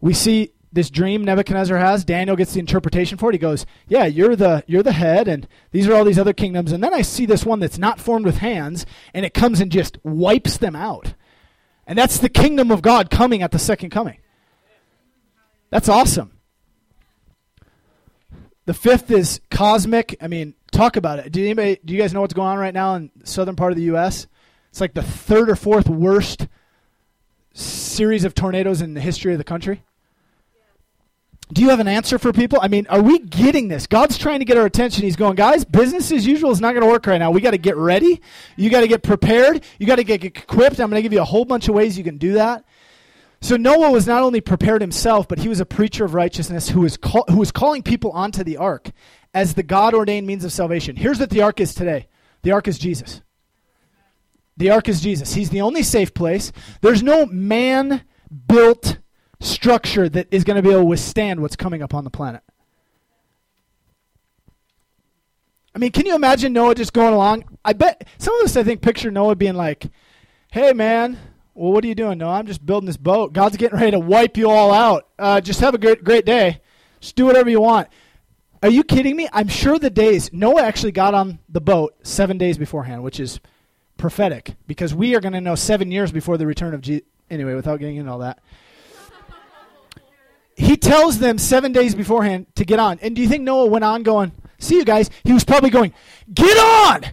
We 0.00 0.14
see 0.14 0.52
this 0.76 0.90
dream 0.90 1.24
Nebuchadnezzar 1.24 1.78
has. 1.78 2.04
Daniel 2.04 2.36
gets 2.36 2.52
the 2.52 2.60
interpretation 2.60 3.18
for 3.18 3.30
it. 3.30 3.34
He 3.34 3.38
goes, 3.38 3.66
"Yeah, 3.88 4.04
you're 4.04 4.36
the 4.36 4.62
you're 4.68 4.84
the 4.84 4.92
head, 4.92 5.26
and 5.26 5.48
these 5.72 5.88
are 5.88 5.94
all 5.94 6.04
these 6.04 6.18
other 6.18 6.32
kingdoms." 6.32 6.70
And 6.70 6.84
then 6.84 6.94
I 6.94 7.02
see 7.02 7.26
this 7.26 7.44
one 7.44 7.58
that's 7.58 7.78
not 7.78 7.98
formed 7.98 8.26
with 8.26 8.38
hands, 8.38 8.86
and 9.12 9.26
it 9.26 9.34
comes 9.34 9.60
and 9.60 9.72
just 9.72 9.98
wipes 10.04 10.58
them 10.58 10.76
out. 10.76 11.14
And 11.86 11.98
that's 11.98 12.18
the 12.18 12.28
kingdom 12.28 12.70
of 12.70 12.82
God 12.82 13.10
coming 13.10 13.42
at 13.42 13.50
the 13.50 13.58
second 13.58 13.90
coming. 13.90 14.18
That's 15.70 15.88
awesome. 15.88 16.32
The 18.66 18.74
fifth 18.74 19.10
is 19.10 19.40
cosmic. 19.50 20.16
I 20.20 20.28
mean, 20.28 20.54
talk 20.72 20.96
about 20.96 21.20
it. 21.20 21.32
Do 21.32 21.42
anybody? 21.42 21.78
Do 21.84 21.94
you 21.94 22.00
guys 22.00 22.12
know 22.12 22.20
what's 22.20 22.34
going 22.34 22.48
on 22.48 22.58
right 22.58 22.74
now 22.74 22.94
in 22.96 23.10
the 23.16 23.26
southern 23.26 23.56
part 23.56 23.72
of 23.72 23.76
the 23.76 23.84
U.S.? 23.84 24.26
It's 24.70 24.80
like 24.80 24.94
the 24.94 25.02
third 25.02 25.48
or 25.48 25.56
fourth 25.56 25.88
worst 25.88 26.48
series 27.54 28.24
of 28.24 28.34
tornadoes 28.34 28.82
in 28.82 28.92
the 28.92 29.00
history 29.00 29.32
of 29.32 29.38
the 29.38 29.44
country. 29.44 29.82
Do 31.52 31.62
you 31.62 31.68
have 31.68 31.78
an 31.78 31.86
answer 31.86 32.18
for 32.18 32.32
people? 32.32 32.58
I 32.60 32.68
mean, 32.68 32.86
are 32.88 33.00
we 33.00 33.20
getting 33.20 33.68
this? 33.68 33.86
God's 33.86 34.18
trying 34.18 34.40
to 34.40 34.44
get 34.44 34.56
our 34.56 34.66
attention. 34.66 35.04
He's 35.04 35.14
going, 35.14 35.36
guys, 35.36 35.64
business 35.64 36.10
as 36.10 36.26
usual 36.26 36.50
is 36.50 36.60
not 36.60 36.72
going 36.72 36.82
to 36.82 36.90
work 36.90 37.06
right 37.06 37.18
now. 37.18 37.30
We 37.30 37.40
got 37.40 37.52
to 37.52 37.58
get 37.58 37.76
ready. 37.76 38.20
You 38.56 38.68
got 38.68 38.80
to 38.80 38.88
get 38.88 39.04
prepared. 39.04 39.62
You 39.78 39.86
got 39.86 39.96
to 39.96 40.04
get 40.04 40.24
equipped. 40.24 40.80
I'm 40.80 40.90
going 40.90 40.98
to 40.98 41.02
give 41.02 41.12
you 41.12 41.20
a 41.20 41.24
whole 41.24 41.44
bunch 41.44 41.68
of 41.68 41.74
ways 41.74 41.96
you 41.96 42.02
can 42.02 42.18
do 42.18 42.32
that. 42.32 42.64
So 43.40 43.56
Noah 43.56 43.92
was 43.92 44.08
not 44.08 44.24
only 44.24 44.40
prepared 44.40 44.80
himself, 44.80 45.28
but 45.28 45.38
he 45.38 45.48
was 45.48 45.60
a 45.60 45.66
preacher 45.66 46.04
of 46.04 46.14
righteousness 46.14 46.70
who 46.70 46.80
was, 46.80 46.96
call, 46.96 47.24
who 47.28 47.36
was 47.36 47.52
calling 47.52 47.82
people 47.82 48.10
onto 48.10 48.42
the 48.42 48.56
ark 48.56 48.90
as 49.32 49.54
the 49.54 49.62
God 49.62 49.94
ordained 49.94 50.26
means 50.26 50.44
of 50.44 50.52
salvation. 50.52 50.96
Here's 50.96 51.20
what 51.20 51.30
the 51.30 51.42
ark 51.42 51.60
is 51.60 51.74
today 51.74 52.08
the 52.42 52.50
ark 52.50 52.66
is 52.66 52.78
Jesus. 52.78 53.22
The 54.56 54.70
ark 54.70 54.88
is 54.88 55.00
Jesus. 55.00 55.34
He's 55.34 55.50
the 55.50 55.60
only 55.60 55.82
safe 55.82 56.14
place. 56.14 56.50
There's 56.80 57.02
no 57.02 57.26
man 57.26 58.02
built 58.48 58.98
structure 59.40 60.08
that 60.08 60.28
is 60.30 60.44
going 60.44 60.56
to 60.56 60.62
be 60.62 60.70
able 60.70 60.80
to 60.80 60.86
withstand 60.86 61.40
what's 61.40 61.56
coming 61.56 61.82
upon 61.82 62.04
the 62.04 62.10
planet. 62.10 62.42
I 65.74 65.78
mean, 65.78 65.92
can 65.92 66.06
you 66.06 66.14
imagine 66.14 66.54
Noah 66.54 66.74
just 66.74 66.94
going 66.94 67.12
along? 67.12 67.44
I 67.62 67.74
bet 67.74 68.08
some 68.16 68.34
of 68.38 68.44
us, 68.44 68.56
I 68.56 68.62
think, 68.62 68.80
picture 68.80 69.10
Noah 69.10 69.36
being 69.36 69.54
like, 69.54 69.86
hey, 70.50 70.72
man, 70.72 71.18
well, 71.54 71.72
what 71.72 71.84
are 71.84 71.88
you 71.88 71.94
doing? 71.94 72.16
No, 72.16 72.30
I'm 72.30 72.46
just 72.46 72.64
building 72.64 72.86
this 72.86 72.96
boat. 72.96 73.34
God's 73.34 73.58
getting 73.58 73.78
ready 73.78 73.90
to 73.90 73.98
wipe 73.98 74.38
you 74.38 74.48
all 74.48 74.72
out. 74.72 75.08
Uh, 75.18 75.40
just 75.40 75.60
have 75.60 75.74
a 75.74 75.78
great, 75.78 76.02
great 76.02 76.24
day. 76.24 76.62
Just 77.00 77.14
do 77.14 77.26
whatever 77.26 77.50
you 77.50 77.60
want. 77.60 77.88
Are 78.62 78.70
you 78.70 78.84
kidding 78.84 79.16
me? 79.16 79.28
I'm 79.32 79.48
sure 79.48 79.78
the 79.78 79.90
days 79.90 80.32
Noah 80.32 80.62
actually 80.62 80.92
got 80.92 81.12
on 81.12 81.40
the 81.48 81.60
boat 81.60 81.94
seven 82.02 82.38
days 82.38 82.56
beforehand, 82.56 83.02
which 83.02 83.20
is 83.20 83.38
prophetic 83.98 84.56
because 84.66 84.94
we 84.94 85.14
are 85.14 85.20
going 85.20 85.34
to 85.34 85.40
know 85.40 85.54
seven 85.54 85.90
years 85.90 86.10
before 86.10 86.38
the 86.38 86.46
return 86.46 86.74
of 86.74 86.80
Jesus. 86.80 87.06
Anyway, 87.28 87.54
without 87.54 87.80
getting 87.80 87.96
into 87.96 88.10
all 88.10 88.20
that, 88.20 88.40
he 90.56 90.76
tells 90.76 91.18
them 91.18 91.38
seven 91.38 91.72
days 91.72 91.94
beforehand 91.94 92.46
to 92.56 92.64
get 92.64 92.80
on. 92.80 92.98
And 93.00 93.14
do 93.14 93.22
you 93.22 93.28
think 93.28 93.44
Noah 93.44 93.66
went 93.66 93.84
on 93.84 94.02
going, 94.02 94.32
See 94.58 94.76
you 94.76 94.84
guys. 94.84 95.10
He 95.24 95.32
was 95.32 95.44
probably 95.44 95.70
going, 95.70 95.92
Get 96.32 96.56
on! 96.56 97.04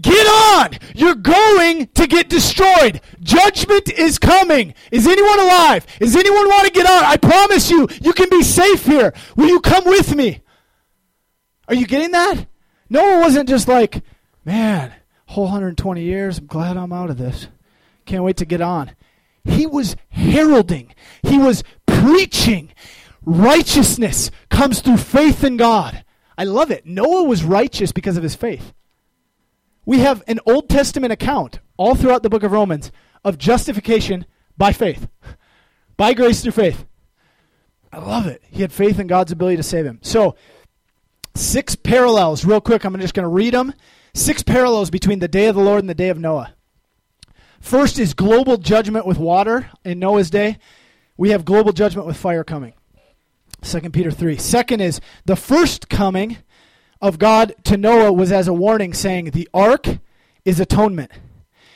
Get 0.00 0.26
on! 0.26 0.78
You're 0.94 1.14
going 1.14 1.86
to 1.88 2.06
get 2.06 2.28
destroyed. 2.28 3.00
Judgment 3.20 3.90
is 3.90 4.18
coming. 4.18 4.74
Is 4.92 5.06
anyone 5.06 5.40
alive? 5.40 5.86
Does 5.98 6.14
anyone 6.14 6.46
want 6.46 6.66
to 6.66 6.72
get 6.72 6.86
on? 6.86 7.04
I 7.04 7.16
promise 7.16 7.70
you, 7.70 7.88
you 8.02 8.12
can 8.12 8.28
be 8.28 8.42
safe 8.42 8.84
here. 8.84 9.14
Will 9.34 9.48
you 9.48 9.60
come 9.60 9.84
with 9.84 10.14
me? 10.14 10.42
Are 11.68 11.74
you 11.74 11.86
getting 11.86 12.10
that? 12.10 12.46
Noah 12.88 13.20
wasn't 13.20 13.48
just 13.48 13.66
like, 13.66 14.02
Man, 14.44 14.92
whole 15.26 15.44
120 15.44 16.02
years, 16.02 16.38
I'm 16.38 16.46
glad 16.46 16.76
I'm 16.76 16.92
out 16.92 17.10
of 17.10 17.18
this. 17.18 17.48
Can't 18.04 18.24
wait 18.24 18.36
to 18.38 18.44
get 18.44 18.60
on. 18.60 18.92
He 19.44 19.66
was 19.66 19.96
heralding, 20.10 20.94
he 21.22 21.38
was 21.38 21.64
preaching. 22.00 22.72
Righteousness 23.24 24.30
comes 24.48 24.80
through 24.80 24.96
faith 24.98 25.44
in 25.44 25.56
God. 25.56 26.04
I 26.36 26.44
love 26.44 26.70
it. 26.70 26.86
Noah 26.86 27.24
was 27.24 27.44
righteous 27.44 27.92
because 27.92 28.16
of 28.16 28.22
his 28.22 28.34
faith. 28.34 28.72
We 29.84 29.98
have 29.98 30.22
an 30.26 30.40
Old 30.46 30.68
Testament 30.68 31.12
account 31.12 31.60
all 31.76 31.94
throughout 31.94 32.22
the 32.22 32.30
book 32.30 32.42
of 32.42 32.52
Romans 32.52 32.90
of 33.24 33.38
justification 33.38 34.24
by 34.56 34.72
faith, 34.72 35.08
by 35.96 36.14
grace 36.14 36.42
through 36.42 36.52
faith. 36.52 36.86
I 37.92 37.98
love 37.98 38.26
it. 38.26 38.42
He 38.50 38.62
had 38.62 38.72
faith 38.72 38.98
in 38.98 39.06
God's 39.06 39.32
ability 39.32 39.56
to 39.56 39.62
save 39.62 39.84
him. 39.84 39.98
So, 40.02 40.36
six 41.34 41.74
parallels, 41.74 42.44
real 42.44 42.60
quick. 42.60 42.84
I'm 42.84 42.98
just 43.00 43.14
going 43.14 43.24
to 43.24 43.28
read 43.28 43.54
them. 43.54 43.74
Six 44.14 44.42
parallels 44.42 44.90
between 44.90 45.18
the 45.18 45.28
day 45.28 45.46
of 45.46 45.56
the 45.56 45.62
Lord 45.62 45.80
and 45.80 45.90
the 45.90 45.94
day 45.94 46.08
of 46.08 46.18
Noah. 46.18 46.54
First 47.60 47.98
is 47.98 48.14
global 48.14 48.56
judgment 48.56 49.06
with 49.06 49.18
water 49.18 49.70
in 49.84 49.98
Noah's 49.98 50.30
day. 50.30 50.58
We 51.20 51.32
have 51.32 51.44
global 51.44 51.74
judgment 51.74 52.06
with 52.06 52.16
fire 52.16 52.44
coming. 52.44 52.72
2 53.60 53.90
Peter 53.90 54.10
3. 54.10 54.38
Second 54.38 54.80
is 54.80 55.02
the 55.26 55.36
first 55.36 55.90
coming 55.90 56.38
of 57.02 57.18
God 57.18 57.54
to 57.64 57.76
Noah 57.76 58.10
was 58.10 58.32
as 58.32 58.48
a 58.48 58.54
warning, 58.54 58.94
saying, 58.94 59.26
The 59.26 59.46
ark 59.52 59.86
is 60.46 60.60
atonement. 60.60 61.10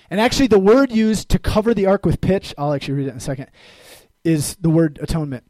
And 0.08 0.18
actually, 0.18 0.46
the 0.46 0.58
word 0.58 0.92
used 0.92 1.28
to 1.28 1.38
cover 1.38 1.74
the 1.74 1.84
ark 1.84 2.06
with 2.06 2.22
pitch, 2.22 2.54
I'll 2.56 2.72
actually 2.72 2.94
read 2.94 3.08
it 3.08 3.10
in 3.10 3.16
a 3.18 3.20
second, 3.20 3.50
is 4.24 4.56
the 4.62 4.70
word 4.70 4.98
atonement. 5.02 5.44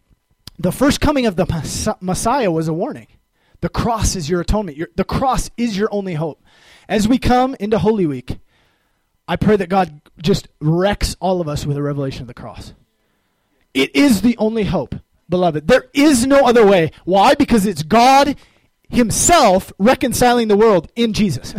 The 0.59 0.73
first 0.73 1.01
coming 1.01 1.27
of 1.27 1.37
the 1.37 1.97
Messiah 2.01 2.51
was 2.51 2.67
a 2.67 2.75
warning. 2.75 3.07
The 3.61 3.69
cross 3.69 4.17
is 4.17 4.29
your 4.29 4.41
atonement. 4.41 4.77
Your, 4.77 4.89
the 4.97 5.05
cross 5.05 5.53
is 5.57 5.79
your 5.79 5.89
only 5.93 6.15
hope. 6.15 6.43
As 6.89 7.07
we 7.07 7.19
come 7.19 7.55
into 7.61 7.79
Holy 7.79 8.07
Week, 8.07 8.39
I 9.29 9.37
pray 9.37 9.55
that 9.55 9.69
God 9.69 10.01
just 10.21 10.49
wrecks 10.61 11.15
all 11.21 11.41
of 11.41 11.47
us 11.47 11.65
with 11.65 11.77
a 11.77 11.83
revelation 11.83 12.23
of 12.23 12.27
the 12.27 12.35
cross. 12.35 12.75
It 13.75 13.95
is 13.95 14.23
the 14.23 14.37
only 14.39 14.65
hope 14.65 14.95
beloved. 15.29 15.67
There 15.67 15.87
is 15.93 16.27
no 16.27 16.47
other 16.47 16.65
way. 16.65 16.93
Why? 17.05 17.35
Because 17.35 17.67
it's 17.67 17.83
God 17.83 18.37
Himself 18.89 19.73
reconciling 19.79 20.49
the 20.49 20.57
world 20.57 20.91
in 20.95 21.13
Jesus. 21.13 21.55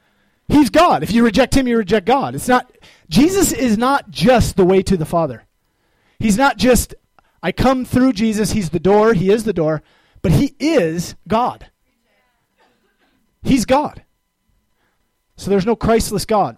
He's 0.48 0.70
God. 0.70 1.02
If 1.02 1.12
you 1.12 1.24
reject 1.24 1.56
Him, 1.56 1.66
you 1.66 1.76
reject 1.76 2.06
God. 2.06 2.34
It's 2.34 2.48
not, 2.48 2.70
Jesus 3.08 3.52
is 3.52 3.76
not 3.76 4.10
just 4.10 4.56
the 4.56 4.64
way 4.64 4.82
to 4.82 4.96
the 4.96 5.04
Father. 5.04 5.44
He's 6.18 6.38
not 6.38 6.56
just, 6.56 6.94
I 7.42 7.52
come 7.52 7.84
through 7.84 8.12
Jesus, 8.12 8.52
He's 8.52 8.70
the 8.70 8.80
door, 8.80 9.12
He 9.12 9.30
is 9.30 9.44
the 9.44 9.52
door, 9.52 9.82
but 10.22 10.32
He 10.32 10.54
is 10.58 11.16
God. 11.26 11.66
He's 13.42 13.64
God. 13.64 14.04
So 15.36 15.50
there's 15.50 15.66
no 15.66 15.76
Christless 15.76 16.24
God. 16.24 16.56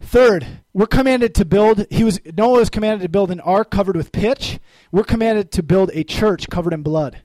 Third, 0.00 0.46
we're 0.72 0.86
commanded 0.86 1.34
to 1.34 1.44
build, 1.44 1.86
he 1.90 2.04
was 2.04 2.20
Noah 2.24 2.60
was 2.60 2.70
commanded 2.70 3.02
to 3.02 3.08
build 3.08 3.30
an 3.30 3.40
ark 3.40 3.70
covered 3.70 3.96
with 3.96 4.12
pitch. 4.12 4.58
We're 4.92 5.04
commanded 5.04 5.50
to 5.52 5.62
build 5.62 5.90
a 5.92 6.04
church 6.04 6.48
covered 6.48 6.72
in 6.72 6.82
blood. 6.82 7.22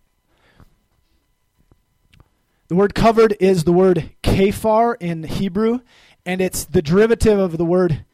The 2.67 2.75
word 2.75 2.95
covered 2.95 3.37
is 3.39 3.63
the 3.63 3.71
word 3.71 4.11
kafar 4.23 4.95
in 4.99 5.23
Hebrew, 5.23 5.79
and 6.25 6.41
it's 6.41 6.65
the 6.65 6.81
derivative 6.81 7.37
of 7.37 7.57
the 7.57 7.65
word 7.65 8.05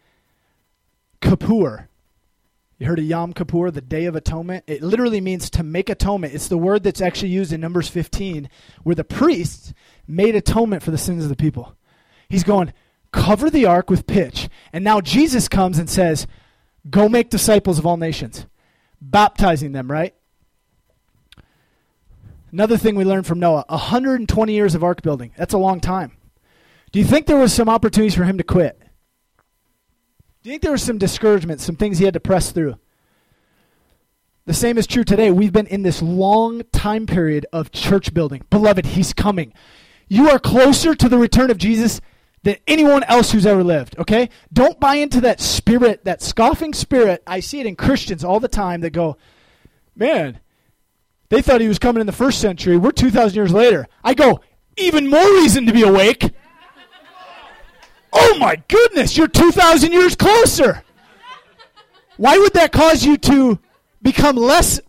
kippur. 1.21 1.87
You 2.79 2.87
heard 2.87 2.99
of 2.99 3.05
Yom 3.05 3.33
Kippur, 3.33 3.71
the 3.71 3.81
Day 3.81 4.05
of 4.05 4.15
Atonement? 4.15 4.63
It 4.65 4.81
literally 4.81 5.19
means 5.19 5.49
to 5.49 5.63
make 5.63 5.89
atonement. 5.89 6.33
It's 6.33 6.47
the 6.47 6.57
word 6.57 6.83
that's 6.83 7.01
actually 7.01 7.29
used 7.29 7.51
in 7.51 7.59
Numbers 7.59 7.89
15, 7.89 8.49
where 8.83 8.95
the 8.95 9.03
priests 9.03 9.73
made 10.07 10.33
atonement 10.33 10.81
for 10.81 10.91
the 10.91 10.97
sins 10.97 11.23
of 11.23 11.29
the 11.29 11.35
people. 11.35 11.75
He's 12.29 12.45
going, 12.45 12.71
cover 13.11 13.49
the 13.49 13.65
ark 13.65 13.89
with 13.89 14.07
pitch. 14.07 14.49
And 14.73 14.83
now 14.83 15.01
Jesus 15.01 15.47
comes 15.47 15.77
and 15.77 15.89
says, 15.89 16.27
Go 16.89 17.09
make 17.09 17.29
disciples 17.29 17.77
of 17.77 17.85
all 17.85 17.97
nations, 17.97 18.45
baptizing 19.01 19.73
them, 19.73 19.91
right? 19.91 20.13
Another 22.51 22.77
thing 22.77 22.95
we 22.95 23.03
learned 23.03 23.27
from 23.27 23.39
Noah 23.39 23.65
120 23.67 24.53
years 24.53 24.75
of 24.75 24.83
ark 24.83 25.01
building. 25.01 25.31
That's 25.37 25.53
a 25.53 25.57
long 25.57 25.79
time. 25.79 26.13
Do 26.91 26.99
you 26.99 27.05
think 27.05 27.27
there 27.27 27.37
was 27.37 27.53
some 27.53 27.69
opportunities 27.69 28.15
for 28.15 28.23
him 28.23 28.37
to 28.37 28.43
quit? 28.43 28.79
Do 30.41 30.49
you 30.49 30.53
think 30.53 30.63
there 30.63 30.71
was 30.71 30.81
some 30.81 30.97
discouragement, 30.97 31.61
some 31.61 31.75
things 31.75 31.99
he 31.99 32.05
had 32.05 32.13
to 32.15 32.19
press 32.19 32.51
through? 32.51 32.79
The 34.45 34.53
same 34.53 34.79
is 34.79 34.87
true 34.87 35.03
today. 35.03 35.29
We've 35.29 35.53
been 35.53 35.67
in 35.67 35.83
this 35.83 36.01
long 36.01 36.63
time 36.71 37.05
period 37.05 37.45
of 37.53 37.71
church 37.71 38.13
building. 38.15 38.43
Beloved, 38.49 38.87
he's 38.87 39.13
coming. 39.13 39.53
You 40.07 40.29
are 40.31 40.39
closer 40.39 40.95
to 40.95 41.07
the 41.07 41.19
return 41.19 41.51
of 41.51 41.59
Jesus 41.59 42.01
than 42.43 42.57
anyone 42.67 43.03
else 43.03 43.31
who's 43.31 43.45
ever 43.45 43.63
lived, 43.63 43.97
okay? 43.99 44.29
Don't 44.51 44.79
buy 44.79 44.95
into 44.95 45.21
that 45.21 45.41
spirit, 45.41 46.05
that 46.05 46.21
scoffing 46.21 46.73
spirit. 46.73 47.21
I 47.27 47.39
see 47.39 47.59
it 47.59 47.65
in 47.65 47.75
Christians 47.75 48.23
all 48.23 48.39
the 48.39 48.47
time 48.47 48.81
that 48.81 48.91
go, 48.91 49.17
man, 49.95 50.39
they 51.29 51.41
thought 51.41 51.61
he 51.61 51.67
was 51.67 51.79
coming 51.79 52.01
in 52.01 52.07
the 52.07 52.13
first 52.13 52.39
century. 52.39 52.77
We're 52.77 52.91
2,000 52.91 53.35
years 53.35 53.51
later. 53.51 53.87
I 54.03 54.13
go, 54.13 54.41
even 54.77 55.09
more 55.09 55.33
reason 55.35 55.65
to 55.65 55.73
be 55.73 55.83
awake. 55.83 56.31
oh 58.13 58.37
my 58.39 58.55
goodness, 58.67 59.17
you're 59.17 59.27
2,000 59.27 59.91
years 59.91 60.15
closer. 60.15 60.83
Why 62.17 62.37
would 62.37 62.53
that 62.53 62.71
cause 62.71 63.05
you 63.05 63.17
to 63.17 63.59
become 64.01 64.35
less 64.35 64.79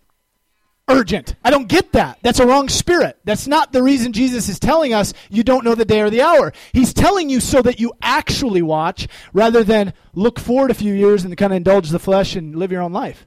urgent. 0.91 1.35
I 1.45 1.51
don't 1.51 1.69
get 1.69 1.93
that. 1.93 2.19
That's 2.23 2.41
a 2.41 2.47
wrong 2.47 2.69
spirit. 2.69 3.19
That's 3.25 3.47
not 3.47 3.73
the 3.73 3.83
reason 3.83 4.13
Jesus 4.13 4.49
is 4.49 4.59
telling 4.59 4.93
us 4.93 5.15
you 5.31 5.43
don't 5.43 5.65
know 5.65 5.75
the 5.75 5.85
day 5.85 6.01
or 6.01 6.11
the 6.11 6.23
hour. 6.23 6.53
He's 6.73 6.93
telling 6.93 7.31
you 7.31 7.41
so 7.41 7.63
that 7.63 7.81
you 7.81 7.93
actually 8.03 8.63
watch 8.63 9.09
rather 9.33 9.65
than 9.65 9.95
look 10.15 10.39
forward 10.39 10.71
a 10.71 10.75
few 10.75 10.93
years 10.93 11.25
and 11.25 11.37
kind 11.37 11.53
of 11.53 11.57
indulge 11.57 11.91
the 11.91 11.99
flesh 11.99 12.37
and 12.37 12.57
live 12.57 12.73
your 12.73 12.83
own 12.83 12.93
life. 12.93 13.27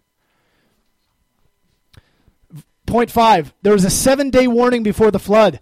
Point 2.85 3.09
five 3.09 3.53
there 3.61 3.73
was 3.73 3.85
a 3.85 3.89
seven 3.89 4.29
day 4.29 4.47
warning 4.47 4.83
before 4.83 5.09
the 5.09 5.19
flood. 5.19 5.59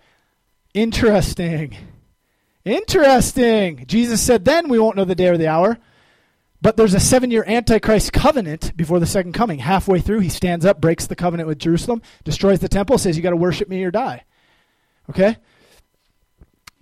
Interesting. 0.74 1.78
Interesting. 2.66 3.86
Jesus 3.88 4.22
said, 4.22 4.46
then 4.46 4.70
we 4.70 4.80
won't 4.80 4.96
know 4.96 5.06
the 5.06 5.16
day 5.16 5.28
or 5.28 5.38
the 5.38 5.48
hour. 5.48 5.78
But 6.62 6.78
there's 6.78 6.94
a 6.94 7.00
seven 7.00 7.32
year 7.32 7.44
Antichrist 7.48 8.14
covenant 8.14 8.78
before 8.78 9.00
the 9.00 9.08
second 9.08 9.34
coming. 9.34 9.60
Halfway 9.60 10.00
through, 10.00 10.20
he 10.20 10.30
stands 10.30 10.66
up, 10.66 10.80
breaks 10.80 11.08
the 11.08 11.16
covenant 11.16 11.48
with 11.48 11.58
Jerusalem, 11.58 12.02
destroys 12.24 12.60
the 12.60 12.70
temple, 12.70 12.98
says, 12.98 13.18
You 13.18 13.24
got 13.24 13.32
to 13.32 13.36
worship 13.36 13.68
me 13.68 13.84
or 13.84 13.92
die. 13.92 14.26
Okay? 15.10 15.38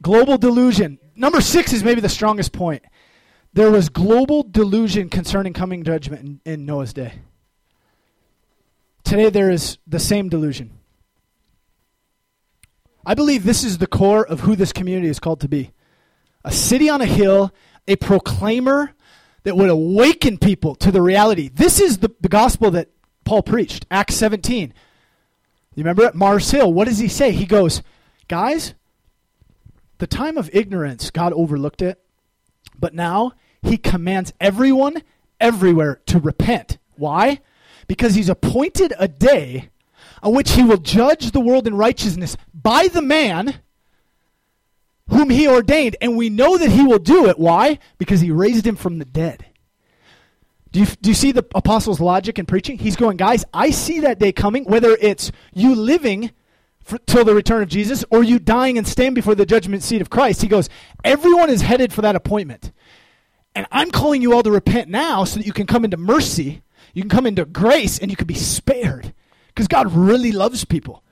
Global 0.01 0.37
delusion. 0.37 0.99
Number 1.15 1.39
six 1.39 1.71
is 1.71 1.83
maybe 1.83 2.01
the 2.01 2.09
strongest 2.09 2.51
point. 2.51 2.83
There 3.53 3.71
was 3.71 3.89
global 3.89 4.43
delusion 4.43 5.09
concerning 5.09 5.53
coming 5.53 5.83
judgment 5.83 6.41
in, 6.45 6.53
in 6.53 6.65
Noah's 6.65 6.93
day. 6.93 7.13
Today, 9.03 9.29
there 9.29 9.49
is 9.49 9.79
the 9.87 9.99
same 9.99 10.29
delusion. 10.29 10.71
I 13.05 13.15
believe 13.15 13.43
this 13.43 13.63
is 13.63 13.79
the 13.79 13.87
core 13.87 14.25
of 14.25 14.41
who 14.41 14.55
this 14.55 14.71
community 14.71 15.07
is 15.07 15.19
called 15.19 15.39
to 15.41 15.47
be 15.47 15.71
a 16.45 16.51
city 16.51 16.89
on 16.89 17.01
a 17.01 17.05
hill, 17.05 17.51
a 17.87 17.95
proclaimer 17.95 18.93
that 19.43 19.55
would 19.55 19.69
awaken 19.69 20.37
people 20.37 20.75
to 20.75 20.91
the 20.91 21.01
reality. 21.01 21.49
This 21.49 21.79
is 21.79 21.99
the, 21.99 22.13
the 22.19 22.29
gospel 22.29 22.71
that 22.71 22.89
Paul 23.23 23.43
preached, 23.43 23.85
Acts 23.89 24.15
17. 24.15 24.73
You 25.75 25.83
remember 25.83 26.05
at 26.05 26.15
Mars 26.15 26.51
Hill, 26.51 26.73
what 26.73 26.87
does 26.87 26.99
he 26.99 27.07
say? 27.07 27.31
He 27.31 27.45
goes, 27.45 27.81
Guys, 28.27 28.73
the 29.99 30.07
time 30.07 30.37
of 30.37 30.49
ignorance, 30.53 31.09
God 31.11 31.33
overlooked 31.33 31.81
it, 31.81 32.01
but 32.77 32.93
now 32.93 33.33
he 33.61 33.77
commands 33.77 34.33
everyone 34.39 35.03
everywhere 35.39 36.01
to 36.07 36.19
repent. 36.19 36.77
Why? 36.95 37.39
Because 37.87 38.15
he's 38.15 38.29
appointed 38.29 38.93
a 38.97 39.07
day 39.07 39.69
on 40.21 40.33
which 40.33 40.51
he 40.51 40.63
will 40.63 40.77
judge 40.77 41.31
the 41.31 41.39
world 41.39 41.67
in 41.67 41.75
righteousness 41.75 42.37
by 42.53 42.87
the 42.87 43.01
man 43.01 43.61
whom 45.09 45.29
he 45.29 45.47
ordained. 45.47 45.95
And 46.01 46.17
we 46.17 46.29
know 46.29 46.57
that 46.57 46.69
he 46.69 46.83
will 46.83 46.99
do 46.99 47.27
it. 47.27 47.39
Why? 47.39 47.79
Because 47.97 48.21
he 48.21 48.31
raised 48.31 48.65
him 48.65 48.75
from 48.75 48.99
the 48.99 49.05
dead. 49.05 49.45
Do 50.71 50.81
you, 50.81 50.85
do 50.85 51.09
you 51.09 51.15
see 51.15 51.31
the 51.31 51.45
apostles' 51.55 51.99
logic 51.99 52.37
in 52.37 52.45
preaching? 52.45 52.77
He's 52.77 52.95
going, 52.95 53.17
guys, 53.17 53.43
I 53.53 53.71
see 53.71 54.01
that 54.01 54.19
day 54.19 54.31
coming, 54.31 54.65
whether 54.65 54.95
it's 55.01 55.31
you 55.53 55.73
living 55.73 56.31
for, 56.83 56.99
till 56.99 57.25
the 57.25 57.33
return 57.33 57.63
of 57.63 57.69
Jesus 57.69 58.05
or 58.11 58.23
you 58.23 58.37
dying 58.37 58.77
and 58.77 58.87
stand 58.87 59.15
before 59.15 59.33
the 59.33 59.47
judgment 59.47 59.81
seat 59.81 60.01
of 60.01 60.11
Christ. 60.11 60.43
He 60.43 60.47
goes, 60.47 60.69
everyone 61.03 61.49
is 61.49 61.61
headed 61.61 61.91
for 61.91 62.01
that 62.03 62.15
appointment. 62.15 62.71
And 63.55 63.65
I'm 63.71 63.89
calling 63.89 64.21
you 64.21 64.33
all 64.33 64.43
to 64.43 64.51
repent 64.51 64.89
now 64.89 65.23
so 65.23 65.39
that 65.39 65.45
you 65.45 65.53
can 65.53 65.65
come 65.65 65.83
into 65.83 65.97
mercy, 65.97 66.61
you 66.93 67.01
can 67.01 67.09
come 67.09 67.25
into 67.25 67.45
grace, 67.45 67.97
and 67.97 68.11
you 68.11 68.17
can 68.17 68.27
be 68.27 68.35
spared. 68.35 69.13
Because 69.47 69.67
God 69.67 69.91
really 69.91 70.31
loves 70.31 70.65
people. 70.65 71.03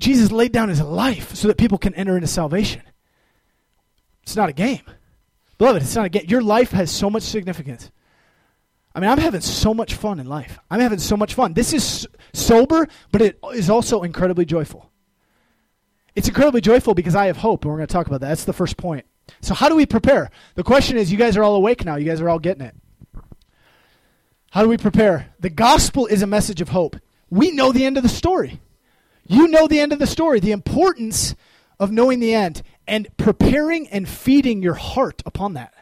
Jesus 0.00 0.32
laid 0.32 0.50
down 0.50 0.70
his 0.70 0.80
life 0.80 1.34
so 1.34 1.46
that 1.48 1.58
people 1.58 1.78
can 1.78 1.94
enter 1.94 2.16
into 2.16 2.26
salvation. 2.26 2.82
It's 4.22 4.34
not 4.34 4.48
a 4.48 4.52
game. 4.52 4.82
Beloved, 5.58 5.82
it's 5.82 5.94
not 5.94 6.06
a 6.06 6.08
game. 6.08 6.24
Your 6.26 6.42
life 6.42 6.70
has 6.72 6.90
so 6.90 7.10
much 7.10 7.22
significance. 7.22 7.90
I 8.94 9.00
mean, 9.00 9.10
I'm 9.10 9.18
having 9.18 9.42
so 9.42 9.72
much 9.74 9.94
fun 9.94 10.18
in 10.18 10.26
life. 10.26 10.58
I'm 10.70 10.80
having 10.80 10.98
so 10.98 11.16
much 11.16 11.34
fun. 11.34 11.52
This 11.52 11.72
is 11.72 12.08
sober, 12.32 12.88
but 13.12 13.22
it 13.22 13.38
is 13.54 13.68
also 13.68 14.02
incredibly 14.02 14.44
joyful. 14.44 14.90
It's 16.16 16.28
incredibly 16.28 16.60
joyful 16.60 16.94
because 16.94 17.14
I 17.14 17.26
have 17.26 17.36
hope, 17.36 17.64
and 17.64 17.70
we're 17.70 17.78
going 17.78 17.86
to 17.86 17.92
talk 17.92 18.06
about 18.06 18.20
that. 18.22 18.28
That's 18.28 18.44
the 18.44 18.52
first 18.52 18.76
point. 18.76 19.04
So, 19.42 19.54
how 19.54 19.68
do 19.68 19.76
we 19.76 19.86
prepare? 19.86 20.30
The 20.56 20.64
question 20.64 20.96
is 20.96 21.12
you 21.12 21.18
guys 21.18 21.36
are 21.36 21.44
all 21.44 21.54
awake 21.54 21.84
now. 21.84 21.96
You 21.96 22.04
guys 22.06 22.20
are 22.20 22.28
all 22.28 22.40
getting 22.40 22.66
it. 22.66 22.74
How 24.50 24.62
do 24.62 24.68
we 24.68 24.76
prepare? 24.76 25.32
The 25.38 25.50
gospel 25.50 26.06
is 26.06 26.22
a 26.22 26.26
message 26.26 26.60
of 26.60 26.70
hope. 26.70 26.96
We 27.28 27.52
know 27.52 27.70
the 27.70 27.84
end 27.84 27.96
of 27.96 28.02
the 28.02 28.08
story. 28.08 28.60
You 29.30 29.46
know 29.46 29.68
the 29.68 29.78
end 29.78 29.92
of 29.92 30.00
the 30.00 30.08
story, 30.08 30.40
the 30.40 30.50
importance 30.50 31.36
of 31.78 31.92
knowing 31.92 32.18
the 32.18 32.34
end 32.34 32.62
and 32.88 33.06
preparing 33.16 33.86
and 33.86 34.08
feeding 34.08 34.60
your 34.60 34.74
heart 34.74 35.22
upon 35.24 35.54
that. 35.54 35.72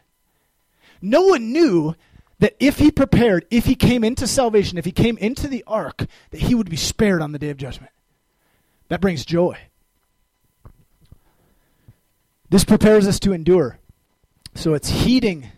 No 1.00 1.22
one 1.22 1.50
knew 1.50 1.94
that 2.40 2.56
if 2.60 2.78
he 2.78 2.90
prepared, 2.90 3.46
if 3.50 3.64
he 3.64 3.74
came 3.74 4.04
into 4.04 4.26
salvation, 4.26 4.76
if 4.76 4.84
he 4.84 4.92
came 4.92 5.16
into 5.16 5.48
the 5.48 5.64
ark, 5.66 6.04
that 6.30 6.42
he 6.42 6.54
would 6.54 6.68
be 6.68 6.76
spared 6.76 7.22
on 7.22 7.32
the 7.32 7.38
day 7.38 7.48
of 7.48 7.56
judgment. 7.56 7.90
That 8.88 9.00
brings 9.00 9.24
joy. 9.24 9.56
This 12.50 12.66
prepares 12.66 13.08
us 13.08 13.18
to 13.20 13.32
endure. 13.32 13.78
So 14.54 14.74
it's 14.74 14.90
heeding 14.90 15.48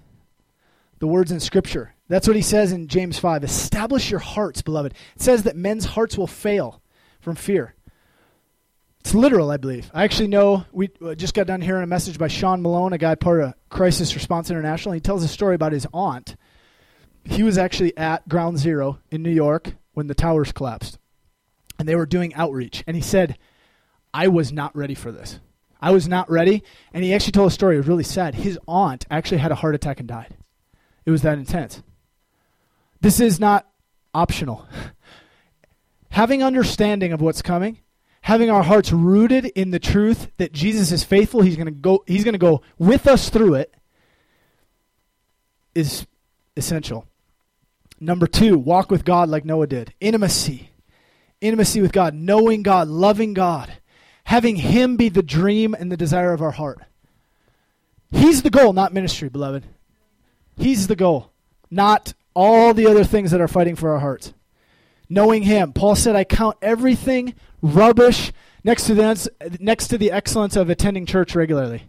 the 1.00 1.08
words 1.08 1.32
in 1.32 1.40
Scripture. 1.40 1.94
That's 2.06 2.28
what 2.28 2.36
he 2.36 2.42
says 2.42 2.70
in 2.70 2.86
James 2.86 3.18
5. 3.18 3.42
Establish 3.42 4.12
your 4.12 4.20
hearts, 4.20 4.62
beloved. 4.62 4.92
It 5.16 5.22
says 5.22 5.42
that 5.42 5.56
men's 5.56 5.86
hearts 5.86 6.16
will 6.16 6.28
fail 6.28 6.80
from 7.20 7.34
fear. 7.34 7.74
It's 9.00 9.14
literal, 9.14 9.50
I 9.50 9.56
believe. 9.56 9.90
I 9.94 10.04
actually 10.04 10.28
know, 10.28 10.64
we 10.72 10.90
uh, 11.04 11.14
just 11.14 11.34
got 11.34 11.46
done 11.46 11.62
hearing 11.62 11.82
a 11.82 11.86
message 11.86 12.18
by 12.18 12.28
Sean 12.28 12.62
Malone, 12.62 12.92
a 12.92 12.98
guy 12.98 13.14
part 13.14 13.40
of 13.40 13.54
Crisis 13.70 14.14
Response 14.14 14.50
International. 14.50 14.92
He 14.92 15.00
tells 15.00 15.24
a 15.24 15.28
story 15.28 15.54
about 15.54 15.72
his 15.72 15.86
aunt. 15.92 16.36
He 17.24 17.42
was 17.42 17.58
actually 17.58 17.96
at 17.96 18.28
Ground 18.28 18.58
Zero 18.58 18.98
in 19.10 19.22
New 19.22 19.30
York 19.30 19.74
when 19.94 20.06
the 20.06 20.14
towers 20.14 20.52
collapsed. 20.52 20.98
And 21.78 21.88
they 21.88 21.96
were 21.96 22.06
doing 22.06 22.34
outreach. 22.34 22.84
And 22.86 22.94
he 22.94 23.02
said, 23.02 23.38
I 24.12 24.28
was 24.28 24.52
not 24.52 24.76
ready 24.76 24.94
for 24.94 25.10
this. 25.10 25.40
I 25.80 25.92
was 25.92 26.06
not 26.06 26.30
ready. 26.30 26.62
And 26.92 27.02
he 27.02 27.14
actually 27.14 27.32
told 27.32 27.50
a 27.50 27.54
story. 27.54 27.76
It 27.76 27.78
was 27.78 27.88
really 27.88 28.04
sad. 28.04 28.34
His 28.34 28.58
aunt 28.68 29.06
actually 29.10 29.38
had 29.38 29.50
a 29.50 29.56
heart 29.56 29.74
attack 29.74 29.98
and 29.98 30.08
died. 30.08 30.36
It 31.06 31.10
was 31.10 31.22
that 31.22 31.38
intense. 31.38 31.82
This 33.00 33.18
is 33.18 33.40
not 33.40 33.66
optional. 34.12 34.68
Having 36.10 36.42
understanding 36.42 37.12
of 37.12 37.22
what's 37.22 37.40
coming 37.40 37.78
having 38.22 38.50
our 38.50 38.62
hearts 38.62 38.92
rooted 38.92 39.46
in 39.46 39.70
the 39.70 39.78
truth 39.78 40.30
that 40.36 40.52
Jesus 40.52 40.92
is 40.92 41.04
faithful, 41.04 41.42
he's 41.42 41.56
going 41.56 41.66
to 41.66 41.72
go 41.72 42.04
he's 42.06 42.24
going 42.24 42.34
to 42.34 42.38
go 42.38 42.62
with 42.78 43.06
us 43.06 43.30
through 43.30 43.54
it 43.54 43.74
is 45.74 46.06
essential. 46.56 47.06
Number 48.00 48.26
2, 48.26 48.56
walk 48.56 48.90
with 48.90 49.04
God 49.04 49.28
like 49.28 49.44
Noah 49.44 49.66
did. 49.66 49.92
Intimacy. 50.00 50.70
Intimacy 51.40 51.80
with 51.80 51.92
God, 51.92 52.14
knowing 52.14 52.62
God, 52.62 52.88
loving 52.88 53.34
God, 53.34 53.72
having 54.24 54.56
him 54.56 54.96
be 54.96 55.08
the 55.08 55.22
dream 55.22 55.74
and 55.74 55.90
the 55.90 55.96
desire 55.96 56.32
of 56.32 56.42
our 56.42 56.50
heart. 56.50 56.80
He's 58.10 58.42
the 58.42 58.50
goal, 58.50 58.72
not 58.72 58.92
ministry, 58.92 59.28
beloved. 59.28 59.64
He's 60.56 60.86
the 60.86 60.96
goal, 60.96 61.30
not 61.70 62.12
all 62.34 62.74
the 62.74 62.86
other 62.86 63.04
things 63.04 63.30
that 63.30 63.40
are 63.40 63.48
fighting 63.48 63.76
for 63.76 63.90
our 63.90 64.00
hearts. 64.00 64.34
Knowing 65.08 65.42
him. 65.42 65.72
Paul 65.72 65.96
said, 65.96 66.14
I 66.14 66.24
count 66.24 66.56
everything 66.62 67.34
rubbish 67.62 68.32
next 68.64 68.86
to 68.86 68.94
the 68.94 69.30
next 69.58 69.88
to 69.88 69.98
the 69.98 70.10
excellence 70.10 70.56
of 70.56 70.70
attending 70.70 71.06
church 71.06 71.34
regularly. 71.34 71.84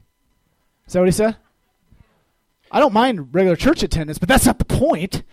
Is 0.88 0.94
that 0.94 1.00
what 1.00 1.08
he 1.08 1.12
said? 1.12 1.38
I 2.72 2.80
don't 2.80 2.94
mind 2.94 3.34
regular 3.34 3.56
church 3.56 3.84
attendance, 3.84 4.18
but 4.18 4.30
that's 4.30 4.46
not 4.46 4.60
the 4.60 4.66
point. 4.66 5.24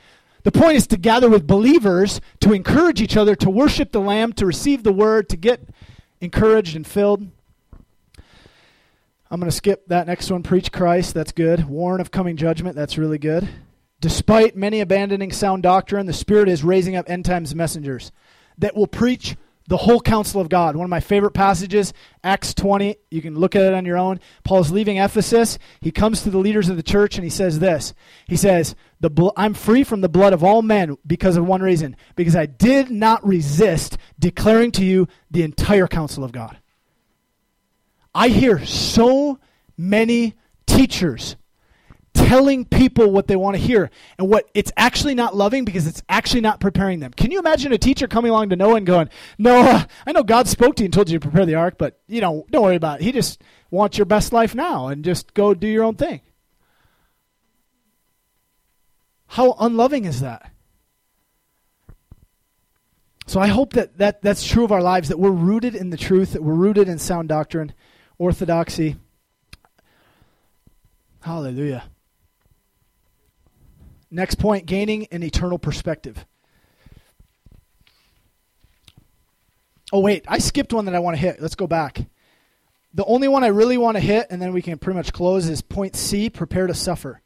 The 0.42 0.52
point 0.52 0.76
is 0.76 0.86
to 0.88 0.96
gather 0.96 1.28
with 1.28 1.46
believers, 1.46 2.20
to 2.40 2.52
encourage 2.52 3.00
each 3.02 3.16
other, 3.16 3.34
to 3.36 3.50
worship 3.50 3.92
the 3.92 4.00
Lamb, 4.00 4.32
to 4.34 4.46
receive 4.46 4.82
the 4.82 4.92
word, 4.92 5.28
to 5.28 5.36
get 5.36 5.60
encouraged 6.20 6.74
and 6.74 6.86
filled. 6.86 7.28
I'm 9.30 9.40
going 9.40 9.50
to 9.50 9.56
skip 9.56 9.86
that 9.88 10.06
next 10.06 10.30
one. 10.30 10.42
Preach 10.42 10.72
Christ. 10.72 11.12
That's 11.12 11.32
good. 11.32 11.68
Warn 11.68 12.00
of 12.00 12.10
coming 12.10 12.36
judgment. 12.36 12.76
That's 12.76 12.96
really 12.96 13.18
good. 13.18 13.48
Despite 14.00 14.56
many 14.56 14.80
abandoning 14.80 15.32
sound 15.32 15.64
doctrine, 15.64 16.06
the 16.06 16.12
Spirit 16.12 16.48
is 16.48 16.64
raising 16.64 16.96
up 16.96 17.10
end 17.10 17.24
times 17.24 17.54
messengers 17.54 18.10
that 18.56 18.74
will 18.74 18.86
preach 18.86 19.36
the 19.68 19.76
whole 19.76 20.00
counsel 20.00 20.40
of 20.40 20.48
God. 20.48 20.76
One 20.76 20.84
of 20.84 20.90
my 20.90 21.00
favorite 21.00 21.32
passages, 21.32 21.92
Acts 22.24 22.54
20. 22.54 22.96
You 23.10 23.22
can 23.22 23.34
look 23.38 23.54
at 23.54 23.62
it 23.62 23.74
on 23.74 23.84
your 23.84 23.98
own. 23.98 24.18
Paul's 24.42 24.72
leaving 24.72 24.96
Ephesus. 24.96 25.58
He 25.82 25.90
comes 25.90 26.22
to 26.22 26.30
the 26.30 26.38
leaders 26.38 26.70
of 26.70 26.76
the 26.76 26.82
church 26.82 27.16
and 27.16 27.24
he 27.24 27.30
says 27.30 27.58
this. 27.58 27.92
He 28.26 28.36
says, 28.36 28.74
bl- 29.00 29.28
I'm 29.36 29.52
free 29.52 29.84
from 29.84 30.00
the 30.00 30.08
blood 30.08 30.32
of 30.32 30.42
all 30.42 30.62
men 30.62 30.96
because 31.06 31.36
of 31.36 31.46
one 31.46 31.60
reason, 31.60 31.96
because 32.16 32.34
I 32.34 32.46
did 32.46 32.90
not 32.90 33.24
resist 33.26 33.98
declaring 34.18 34.72
to 34.72 34.84
you 34.84 35.06
the 35.30 35.42
entire 35.42 35.86
counsel 35.86 36.24
of 36.24 36.32
God. 36.32 36.58
I 38.14 38.28
hear 38.28 38.64
so 38.64 39.38
many 39.76 40.34
teachers 40.66 41.36
telling 42.18 42.64
people 42.64 43.10
what 43.10 43.26
they 43.26 43.36
want 43.36 43.56
to 43.56 43.62
hear 43.62 43.90
and 44.18 44.28
what 44.28 44.48
it's 44.54 44.72
actually 44.76 45.14
not 45.14 45.36
loving 45.36 45.64
because 45.64 45.86
it's 45.86 46.02
actually 46.08 46.40
not 46.40 46.60
preparing 46.60 47.00
them. 47.00 47.12
Can 47.12 47.30
you 47.30 47.38
imagine 47.38 47.72
a 47.72 47.78
teacher 47.78 48.06
coming 48.08 48.30
along 48.30 48.50
to 48.50 48.56
Noah 48.56 48.76
and 48.76 48.86
going, 48.86 49.08
Noah, 49.38 49.86
I 50.06 50.12
know 50.12 50.22
God 50.22 50.48
spoke 50.48 50.76
to 50.76 50.82
you 50.82 50.86
and 50.86 50.92
told 50.92 51.08
you 51.08 51.18
to 51.18 51.22
prepare 51.26 51.46
the 51.46 51.54
ark, 51.54 51.76
but 51.78 52.00
you 52.08 52.20
know, 52.20 52.44
don't 52.50 52.62
worry 52.62 52.76
about 52.76 53.00
it. 53.00 53.04
He 53.04 53.12
just 53.12 53.42
wants 53.70 53.98
your 53.98 54.04
best 54.04 54.32
life 54.32 54.54
now 54.54 54.88
and 54.88 55.04
just 55.04 55.34
go 55.34 55.54
do 55.54 55.66
your 55.66 55.84
own 55.84 55.94
thing. 55.94 56.20
How 59.28 59.54
unloving 59.60 60.04
is 60.04 60.20
that? 60.20 60.52
So 63.26 63.40
I 63.40 63.48
hope 63.48 63.74
that, 63.74 63.98
that 63.98 64.22
that's 64.22 64.46
true 64.46 64.64
of 64.64 64.72
our 64.72 64.80
lives, 64.80 65.10
that 65.10 65.18
we're 65.18 65.30
rooted 65.30 65.74
in 65.74 65.90
the 65.90 65.98
truth, 65.98 66.32
that 66.32 66.42
we're 66.42 66.54
rooted 66.54 66.88
in 66.88 66.98
sound 66.98 67.28
doctrine, 67.28 67.74
orthodoxy. 68.16 68.96
Hallelujah. 71.20 71.84
Next 74.10 74.36
point 74.36 74.66
gaining 74.66 75.06
an 75.10 75.22
eternal 75.22 75.58
perspective. 75.58 76.24
Oh, 79.92 80.00
wait, 80.00 80.24
I 80.28 80.38
skipped 80.38 80.72
one 80.72 80.84
that 80.86 80.94
I 80.94 80.98
want 80.98 81.16
to 81.16 81.20
hit. 81.20 81.40
Let's 81.40 81.54
go 81.54 81.66
back. 81.66 82.06
The 82.94 83.04
only 83.04 83.28
one 83.28 83.44
I 83.44 83.48
really 83.48 83.78
want 83.78 83.96
to 83.96 84.00
hit, 84.00 84.26
and 84.30 84.40
then 84.40 84.52
we 84.52 84.62
can 84.62 84.78
pretty 84.78 84.96
much 84.96 85.12
close, 85.12 85.48
is 85.48 85.62
point 85.62 85.96
C 85.96 86.30
prepare 86.30 86.66
to 86.66 86.74
suffer. 86.74 87.20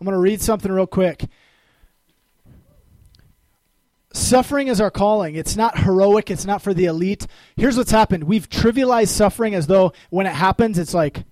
I'm 0.00 0.04
going 0.04 0.14
to 0.14 0.20
read 0.20 0.40
something 0.40 0.70
real 0.70 0.86
quick. 0.86 1.26
Suffering 4.12 4.68
is 4.68 4.80
our 4.80 4.90
calling. 4.90 5.34
It's 5.34 5.56
not 5.56 5.78
heroic, 5.78 6.30
it's 6.30 6.44
not 6.44 6.62
for 6.62 6.72
the 6.72 6.86
elite. 6.86 7.26
Here's 7.56 7.76
what's 7.76 7.90
happened 7.90 8.24
we've 8.24 8.48
trivialized 8.48 9.08
suffering 9.08 9.54
as 9.54 9.66
though 9.66 9.92
when 10.10 10.26
it 10.26 10.34
happens, 10.34 10.78
it's 10.78 10.94
like 10.94 11.24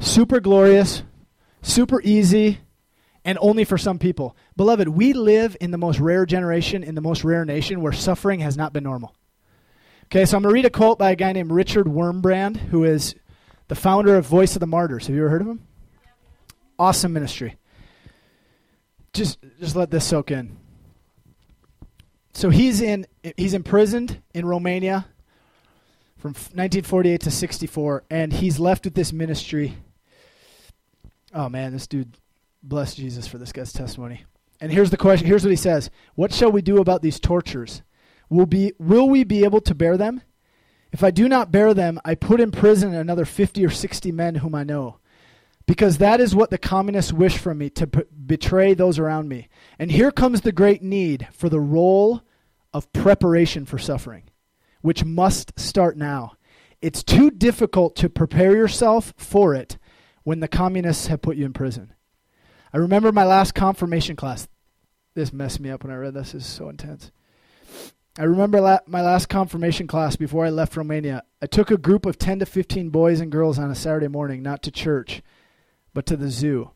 super 0.00 0.40
glorious, 0.40 1.02
super 1.62 2.00
easy, 2.02 2.60
and 3.24 3.38
only 3.40 3.64
for 3.64 3.78
some 3.78 3.98
people. 3.98 4.36
Beloved, 4.56 4.88
we 4.88 5.12
live 5.12 5.56
in 5.60 5.70
the 5.70 5.78
most 5.78 6.00
rare 6.00 6.26
generation, 6.26 6.82
in 6.82 6.94
the 6.94 7.00
most 7.00 7.24
rare 7.24 7.44
nation 7.44 7.80
where 7.80 7.92
suffering 7.92 8.40
has 8.40 8.56
not 8.56 8.72
been 8.72 8.84
normal. 8.84 9.14
Okay, 10.06 10.24
so 10.24 10.36
I'm 10.36 10.42
going 10.42 10.50
to 10.50 10.54
read 10.54 10.66
a 10.66 10.70
quote 10.70 10.98
by 10.98 11.12
a 11.12 11.16
guy 11.16 11.32
named 11.32 11.50
Richard 11.50 11.86
Wurmbrand, 11.86 12.56
who 12.56 12.84
is 12.84 13.14
the 13.68 13.74
founder 13.74 14.16
of 14.16 14.26
Voice 14.26 14.54
of 14.56 14.60
the 14.60 14.66
Martyrs. 14.66 15.06
Have 15.06 15.16
you 15.16 15.22
ever 15.22 15.30
heard 15.30 15.40
of 15.40 15.48
him? 15.48 15.66
Awesome 16.78 17.12
ministry. 17.12 17.56
just 19.12 19.38
just 19.60 19.76
let 19.76 19.90
this 19.90 20.06
soak 20.06 20.30
in. 20.30 20.58
So 22.34 22.50
he's 22.50 22.80
in 22.80 23.06
he's 23.36 23.54
imprisoned 23.54 24.20
in 24.34 24.46
Romania 24.46 25.06
from 26.16 26.30
1948 26.30 27.20
to 27.22 27.30
64 27.30 28.04
and 28.10 28.32
he's 28.32 28.58
left 28.58 28.84
with 28.84 28.94
this 28.94 29.12
ministry. 29.12 29.76
Oh 31.34 31.48
man, 31.48 31.72
this 31.72 31.86
dude 31.86 32.16
bless 32.62 32.94
Jesus 32.94 33.26
for 33.26 33.38
this 33.38 33.52
guy's 33.52 33.72
testimony. 33.72 34.24
And 34.60 34.70
here's 34.70 34.90
the 34.90 34.96
question, 34.96 35.26
here's 35.26 35.44
what 35.44 35.50
he 35.50 35.56
says. 35.56 35.90
What 36.14 36.32
shall 36.32 36.52
we 36.52 36.62
do 36.62 36.78
about 36.78 37.02
these 37.02 37.18
tortures? 37.18 37.82
Will 38.28 38.46
be 38.46 38.72
will 38.78 39.08
we 39.08 39.24
be 39.24 39.44
able 39.44 39.60
to 39.62 39.74
bear 39.74 39.96
them? 39.96 40.22
If 40.92 41.02
I 41.02 41.10
do 41.10 41.28
not 41.28 41.50
bear 41.50 41.74
them, 41.74 42.00
I 42.04 42.14
put 42.14 42.40
in 42.40 42.50
prison 42.50 42.94
another 42.94 43.24
50 43.24 43.64
or 43.64 43.70
60 43.70 44.12
men 44.12 44.36
whom 44.36 44.54
I 44.54 44.62
know 44.62 44.98
because 45.66 45.98
that 45.98 46.20
is 46.20 46.34
what 46.34 46.50
the 46.50 46.58
communists 46.58 47.12
wish 47.12 47.38
from 47.38 47.58
me 47.58 47.70
to 47.70 47.86
p- 47.86 48.02
betray 48.26 48.74
those 48.74 48.98
around 48.98 49.28
me. 49.28 49.48
And 49.78 49.90
here 49.90 50.10
comes 50.10 50.40
the 50.40 50.52
great 50.52 50.82
need 50.82 51.28
for 51.32 51.48
the 51.48 51.60
role 51.60 52.22
of 52.72 52.92
preparation 52.92 53.64
for 53.64 53.78
suffering, 53.78 54.24
which 54.80 55.04
must 55.04 55.58
start 55.58 55.96
now. 55.96 56.32
It's 56.80 57.02
too 57.02 57.30
difficult 57.30 57.94
to 57.96 58.08
prepare 58.08 58.56
yourself 58.56 59.14
for 59.16 59.54
it 59.54 59.78
when 60.24 60.40
the 60.40 60.48
communists 60.48 61.06
have 61.06 61.22
put 61.22 61.36
you 61.36 61.46
in 61.46 61.52
prison. 61.52 61.94
I 62.72 62.78
remember 62.78 63.12
my 63.12 63.24
last 63.24 63.54
confirmation 63.54 64.16
class. 64.16 64.48
This 65.14 65.32
messed 65.32 65.60
me 65.60 65.70
up 65.70 65.84
when 65.84 65.92
I 65.92 65.96
read 65.96 66.14
this. 66.14 66.32
This 66.32 66.44
is 66.44 66.48
so 66.48 66.68
intense. 66.68 67.10
I 68.18 68.24
remember 68.24 68.60
la- 68.60 68.78
my 68.86 69.02
last 69.02 69.28
confirmation 69.28 69.86
class 69.86 70.16
before 70.16 70.44
I 70.44 70.50
left 70.50 70.76
Romania. 70.76 71.22
I 71.40 71.46
took 71.46 71.70
a 71.70 71.78
group 71.78 72.06
of 72.06 72.18
10 72.18 72.40
to 72.40 72.46
15 72.46 72.90
boys 72.90 73.20
and 73.20 73.32
girls 73.32 73.58
on 73.58 73.70
a 73.70 73.74
Saturday 73.74 74.08
morning, 74.08 74.42
not 74.42 74.62
to 74.62 74.70
church 74.70 75.22
but 75.94 76.06
to 76.06 76.16
the 76.16 76.30
zoo. 76.30 76.70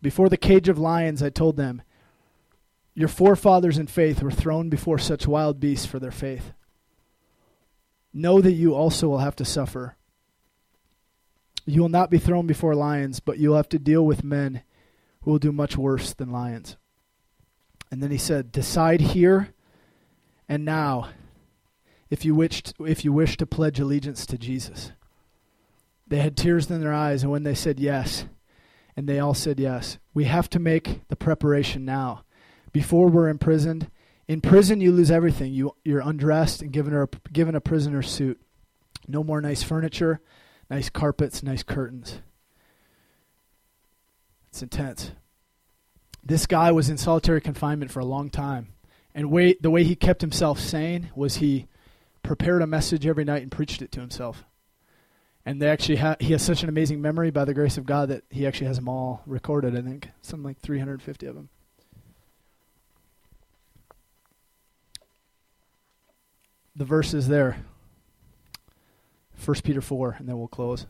Before 0.00 0.28
the 0.28 0.36
cage 0.36 0.68
of 0.68 0.78
lions, 0.78 1.22
I 1.22 1.30
told 1.30 1.56
them, 1.56 1.82
Your 2.94 3.08
forefathers 3.08 3.78
in 3.78 3.86
faith 3.86 4.22
were 4.22 4.30
thrown 4.30 4.68
before 4.68 4.98
such 4.98 5.26
wild 5.26 5.58
beasts 5.58 5.86
for 5.86 5.98
their 5.98 6.10
faith. 6.12 6.52
Know 8.12 8.40
that 8.40 8.52
you 8.52 8.74
also 8.74 9.08
will 9.08 9.18
have 9.18 9.36
to 9.36 9.44
suffer. 9.44 9.95
You 11.66 11.82
will 11.82 11.88
not 11.88 12.10
be 12.10 12.18
thrown 12.18 12.46
before 12.46 12.74
lions, 12.74 13.20
but 13.20 13.38
you 13.38 13.50
will 13.50 13.56
have 13.56 13.68
to 13.70 13.78
deal 13.78 14.06
with 14.06 14.24
men 14.24 14.62
who 15.22 15.32
will 15.32 15.38
do 15.38 15.52
much 15.52 15.76
worse 15.76 16.14
than 16.14 16.30
lions. 16.30 16.76
And 17.90 18.02
then 18.02 18.10
he 18.10 18.18
said, 18.18 18.52
Decide 18.52 19.00
here 19.00 19.52
and 20.48 20.64
now 20.64 21.08
if 22.10 22.24
you 22.24 22.34
wish 22.34 22.62
to, 22.62 22.84
if 22.84 23.04
you 23.04 23.12
wish 23.12 23.36
to 23.36 23.46
pledge 23.46 23.80
allegiance 23.80 24.26
to 24.26 24.38
Jesus. 24.38 24.92
They 26.06 26.18
had 26.18 26.36
tears 26.36 26.70
in 26.70 26.80
their 26.80 26.94
eyes, 26.94 27.22
and 27.22 27.32
when 27.32 27.42
they 27.42 27.54
said 27.54 27.80
yes, 27.80 28.26
and 28.96 29.08
they 29.08 29.18
all 29.18 29.34
said 29.34 29.58
yes, 29.58 29.98
we 30.14 30.24
have 30.24 30.48
to 30.50 30.60
make 30.60 31.00
the 31.08 31.16
preparation 31.16 31.84
now. 31.84 32.22
Before 32.72 33.08
we're 33.08 33.28
imprisoned, 33.28 33.90
in 34.28 34.40
prison 34.40 34.80
you 34.80 34.92
lose 34.92 35.10
everything. 35.10 35.52
You 35.52 35.74
you're 35.84 36.00
undressed 36.00 36.62
and 36.62 36.72
given 36.72 36.94
a 36.94 37.08
given 37.32 37.54
a 37.54 37.60
prisoner 37.60 38.02
suit. 38.02 38.40
No 39.08 39.24
more 39.24 39.40
nice 39.40 39.62
furniture, 39.62 40.20
nice 40.70 40.88
carpets, 40.88 41.42
nice 41.42 41.62
curtains. 41.62 42.20
It's 44.48 44.62
intense. 44.62 45.12
This 46.24 46.46
guy 46.46 46.72
was 46.72 46.88
in 46.90 46.98
solitary 46.98 47.40
confinement 47.40 47.90
for 47.90 48.00
a 48.00 48.04
long 48.04 48.30
time. 48.30 48.68
And 49.14 49.30
way, 49.30 49.56
the 49.60 49.70
way 49.70 49.84
he 49.84 49.96
kept 49.96 50.20
himself 50.20 50.58
sane 50.58 51.10
was 51.14 51.36
he 51.36 51.66
prepared 52.22 52.62
a 52.62 52.66
message 52.66 53.06
every 53.06 53.24
night 53.24 53.42
and 53.42 53.50
preached 53.50 53.80
it 53.80 53.92
to 53.92 54.00
himself 54.00 54.44
and 55.46 55.62
they 55.62 55.68
actually 55.68 55.96
ha- 55.96 56.16
he 56.18 56.32
has 56.32 56.42
such 56.42 56.64
an 56.64 56.68
amazing 56.68 57.00
memory 57.00 57.30
by 57.30 57.44
the 57.44 57.54
grace 57.54 57.78
of 57.78 57.86
God 57.86 58.08
that 58.08 58.24
he 58.28 58.44
actually 58.44 58.66
has 58.66 58.76
them 58.76 58.88
all 58.88 59.22
recorded. 59.26 59.76
I 59.76 59.80
think 59.80 60.10
something 60.20 60.44
like 60.44 60.58
350 60.58 61.26
of 61.26 61.36
them. 61.36 61.48
The 66.74 66.84
verse 66.84 67.14
is 67.14 67.28
there. 67.28 67.64
1 69.44 69.56
Peter 69.62 69.80
4, 69.80 70.16
and 70.18 70.28
then 70.28 70.38
we'll 70.38 70.48
close. 70.48 70.86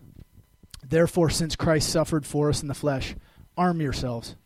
Therefore, 0.88 1.30
since 1.30 1.56
Christ 1.56 1.88
suffered 1.88 2.24
for 2.24 2.48
us 2.48 2.62
in 2.62 2.68
the 2.68 2.74
flesh, 2.74 3.16
arm 3.56 3.80
yourselves 3.80 4.36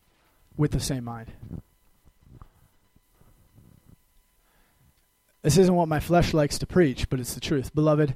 with 0.57 0.73
the 0.73 0.81
same 0.81 1.05
mind. 1.05 1.33
This 5.43 5.57
isn't 5.57 5.75
what 5.75 5.89
my 5.89 6.01
flesh 6.01 6.35
likes 6.35 6.59
to 6.59 6.67
preach, 6.67 7.09
but 7.09 7.19
it's 7.19 7.35
the 7.35 7.41
truth. 7.41 7.75
Beloved, 7.75 8.15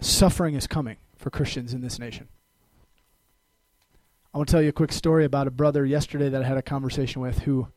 suffering 0.00 0.54
is 0.54 0.66
coming 0.66 0.96
for 1.16 1.30
Christians 1.30 1.72
in 1.72 1.80
this 1.80 1.98
nation. 1.98 2.28
I 4.32 4.38
want 4.38 4.48
to 4.48 4.52
tell 4.52 4.62
you 4.62 4.68
a 4.68 4.72
quick 4.72 4.92
story 4.92 5.24
about 5.24 5.46
a 5.46 5.52
brother 5.52 5.86
yesterday 5.86 6.28
that 6.28 6.42
I 6.42 6.46
had 6.46 6.56
a 6.56 6.62
conversation 6.62 7.20
with 7.20 7.40
who 7.40 7.68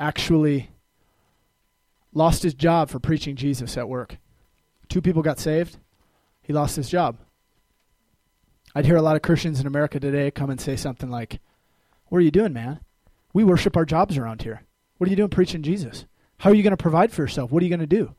actually 0.00 0.70
lost 2.14 2.42
his 2.42 2.54
job 2.54 2.88
for 2.88 2.98
preaching 2.98 3.36
Jesus 3.36 3.76
at 3.76 3.88
work. 3.88 4.16
Two 4.88 5.02
people 5.02 5.22
got 5.22 5.38
saved, 5.38 5.78
he 6.48 6.54
lost 6.54 6.76
his 6.76 6.88
job. 6.88 7.18
I'd 8.74 8.86
hear 8.86 8.96
a 8.96 9.02
lot 9.02 9.16
of 9.16 9.22
Christians 9.22 9.60
in 9.60 9.66
America 9.66 10.00
today 10.00 10.30
come 10.30 10.48
and 10.48 10.58
say 10.58 10.76
something 10.76 11.10
like, 11.10 11.40
What 12.08 12.18
are 12.18 12.22
you 12.22 12.30
doing, 12.30 12.54
man? 12.54 12.80
We 13.34 13.44
worship 13.44 13.76
our 13.76 13.84
jobs 13.84 14.16
around 14.16 14.42
here. 14.42 14.62
What 14.96 15.06
are 15.06 15.10
you 15.10 15.16
doing 15.16 15.28
preaching 15.28 15.62
Jesus? 15.62 16.06
How 16.38 16.50
are 16.50 16.54
you 16.54 16.62
going 16.62 16.76
to 16.76 16.82
provide 16.82 17.12
for 17.12 17.22
yourself? 17.22 17.52
What 17.52 17.60
are 17.62 17.66
you 17.66 17.70
going 17.70 17.86
to 17.86 17.86
do? 17.86 18.14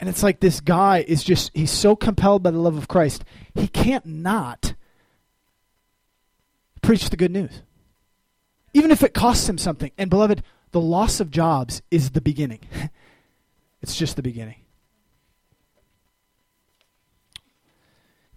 And 0.00 0.08
it's 0.08 0.24
like 0.24 0.40
this 0.40 0.60
guy 0.60 1.04
is 1.06 1.22
just, 1.22 1.52
he's 1.54 1.70
so 1.70 1.94
compelled 1.94 2.42
by 2.42 2.50
the 2.50 2.58
love 2.58 2.76
of 2.76 2.88
Christ, 2.88 3.24
he 3.54 3.68
can't 3.68 4.04
not 4.04 4.74
preach 6.82 7.08
the 7.10 7.16
good 7.16 7.30
news. 7.30 7.62
Even 8.74 8.90
if 8.90 9.04
it 9.04 9.14
costs 9.14 9.48
him 9.48 9.56
something. 9.56 9.92
And 9.96 10.10
beloved, 10.10 10.42
the 10.72 10.80
loss 10.80 11.20
of 11.20 11.30
jobs 11.30 11.80
is 11.92 12.10
the 12.10 12.20
beginning. 12.20 12.60
it's 13.82 13.96
just 13.96 14.16
the 14.16 14.22
beginning. 14.22 14.65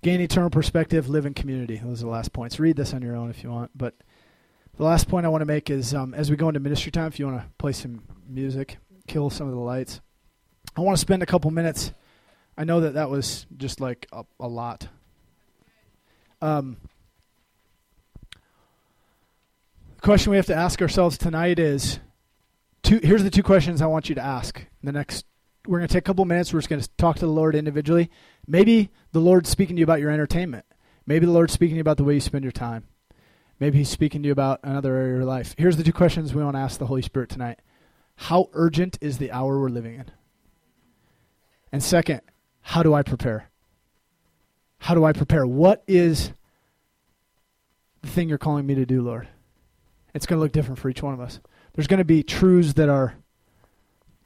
Gain 0.01 0.21
eternal 0.21 0.49
perspective, 0.49 1.09
live 1.09 1.25
in 1.25 1.33
community. 1.33 1.77
Those 1.83 2.01
are 2.01 2.05
the 2.05 2.11
last 2.11 2.31
points. 2.31 2.59
Read 2.59 2.77
this 2.77 2.93
on 2.93 3.01
your 3.01 3.15
own 3.15 3.29
if 3.29 3.43
you 3.43 3.51
want. 3.51 3.71
But 3.77 3.95
the 4.77 4.85
last 4.85 5.09
point 5.09 5.25
I 5.25 5.29
want 5.29 5.41
to 5.41 5.45
make 5.45 5.69
is 5.69 5.93
um, 5.93 6.13
as 6.13 6.31
we 6.31 6.37
go 6.37 6.47
into 6.47 6.61
ministry 6.61 6.91
time, 6.91 7.07
if 7.07 7.19
you 7.19 7.27
want 7.27 7.41
to 7.41 7.47
play 7.57 7.73
some 7.73 8.03
music, 8.27 8.77
kill 9.07 9.29
some 9.29 9.47
of 9.47 9.53
the 9.53 9.59
lights. 9.59 9.99
I 10.77 10.81
want 10.81 10.95
to 10.95 11.01
spend 11.01 11.21
a 11.21 11.25
couple 11.25 11.51
minutes. 11.51 11.91
I 12.57 12.63
know 12.63 12.79
that 12.81 12.93
that 12.93 13.09
was 13.09 13.45
just 13.57 13.81
like 13.81 14.07
a, 14.13 14.23
a 14.39 14.47
lot. 14.47 14.87
Um, 16.41 16.77
the 19.95 20.01
question 20.01 20.31
we 20.31 20.37
have 20.37 20.45
to 20.45 20.55
ask 20.55 20.81
ourselves 20.81 21.17
tonight 21.17 21.59
is 21.59 21.99
two 22.83 23.01
here's 23.03 23.23
the 23.23 23.29
two 23.29 23.43
questions 23.43 23.81
I 23.81 23.87
want 23.87 24.07
you 24.07 24.15
to 24.15 24.23
ask. 24.23 24.59
in 24.59 24.65
The 24.83 24.93
next 24.93 25.25
we're 25.67 25.79
going 25.79 25.87
to 25.87 25.93
take 25.93 26.03
a 26.03 26.09
couple 26.09 26.25
minutes, 26.25 26.53
we're 26.53 26.59
just 26.59 26.69
going 26.69 26.81
to 26.81 26.89
talk 26.97 27.17
to 27.17 27.25
the 27.25 27.31
Lord 27.31 27.55
individually. 27.55 28.09
Maybe 28.47 28.89
the 29.11 29.19
Lord's 29.19 29.49
speaking 29.49 29.75
to 29.75 29.79
you 29.79 29.83
about 29.83 29.99
your 29.99 30.11
entertainment. 30.11 30.65
Maybe 31.05 31.25
the 31.25 31.31
Lord's 31.31 31.53
speaking 31.53 31.75
to 31.75 31.77
you 31.77 31.81
about 31.81 31.97
the 31.97 32.03
way 32.03 32.15
you 32.15 32.19
spend 32.19 32.43
your 32.43 32.51
time. 32.51 32.85
Maybe 33.59 33.79
he's 33.79 33.89
speaking 33.89 34.21
to 34.23 34.27
you 34.27 34.31
about 34.31 34.61
another 34.63 34.95
area 34.95 35.13
of 35.13 35.17
your 35.17 35.25
life. 35.25 35.53
Here's 35.57 35.75
the 35.75 35.83
two 35.83 35.91
questions 35.91 36.33
we 36.33 36.43
want 36.43 36.55
to 36.55 36.61
ask 36.61 36.79
the 36.79 36.85
Holy 36.85 37.01
Spirit 37.01 37.29
tonight. 37.29 37.59
How 38.15 38.49
urgent 38.53 38.97
is 39.01 39.17
the 39.17 39.31
hour 39.31 39.59
we're 39.59 39.69
living 39.69 39.95
in? 39.95 40.11
And 41.71 41.83
second, 41.83 42.21
how 42.61 42.83
do 42.83 42.93
I 42.93 43.03
prepare? 43.03 43.49
How 44.79 44.95
do 44.95 45.03
I 45.03 45.13
prepare? 45.13 45.45
What 45.45 45.83
is 45.87 46.31
the 48.01 48.07
thing 48.07 48.29
you're 48.29 48.37
calling 48.37 48.65
me 48.65 48.75
to 48.75 48.85
do, 48.85 49.01
Lord? 49.01 49.27
It's 50.13 50.25
going 50.25 50.37
to 50.37 50.43
look 50.43 50.53
different 50.53 50.79
for 50.79 50.89
each 50.89 51.03
one 51.03 51.13
of 51.13 51.19
us. 51.19 51.39
There's 51.73 51.87
going 51.87 51.99
to 51.99 52.05
be 52.05 52.23
truths 52.23 52.73
that 52.73 52.89
are 52.89 53.15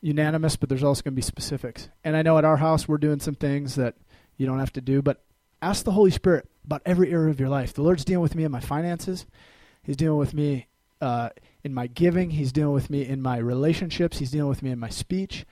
unanimous, 0.03 0.57
but 0.57 0.69
there's 0.69 0.83
also 0.83 1.01
going 1.01 1.13
to 1.13 1.15
be 1.15 1.21
specifics. 1.21 1.89
And 2.03 2.15
I 2.15 2.21
know 2.21 2.37
at 2.37 2.45
our 2.45 2.57
house 2.57 2.87
we're 2.87 2.97
doing 2.97 3.19
some 3.19 3.35
things 3.35 3.75
that 3.75 3.95
you 4.37 4.45
don't 4.45 4.59
have 4.59 4.73
to 4.73 4.81
do, 4.81 5.01
but 5.01 5.23
ask 5.61 5.85
the 5.85 5.91
Holy 5.91 6.11
Spirit 6.11 6.47
about 6.65 6.81
every 6.85 7.11
area 7.11 7.31
of 7.31 7.39
your 7.39 7.49
life. 7.49 7.73
The 7.73 7.81
Lord's 7.81 8.03
dealing 8.03 8.21
with 8.21 8.35
me 8.35 8.43
in 8.43 8.51
my 8.51 8.59
finances. 8.59 9.25
He's 9.81 9.95
dealing 9.95 10.19
with 10.19 10.33
me 10.33 10.67
uh, 10.99 11.29
in 11.63 11.73
my 11.73 11.87
giving. 11.87 12.31
He's 12.31 12.51
dealing 12.51 12.73
with 12.73 12.89
me 12.89 13.07
in 13.07 13.21
my 13.21 13.37
relationships. 13.37 14.19
He's 14.19 14.31
dealing 14.31 14.49
with 14.49 14.61
me 14.61 14.71
in 14.71 14.79
my 14.79 14.89
speech. 14.89 15.45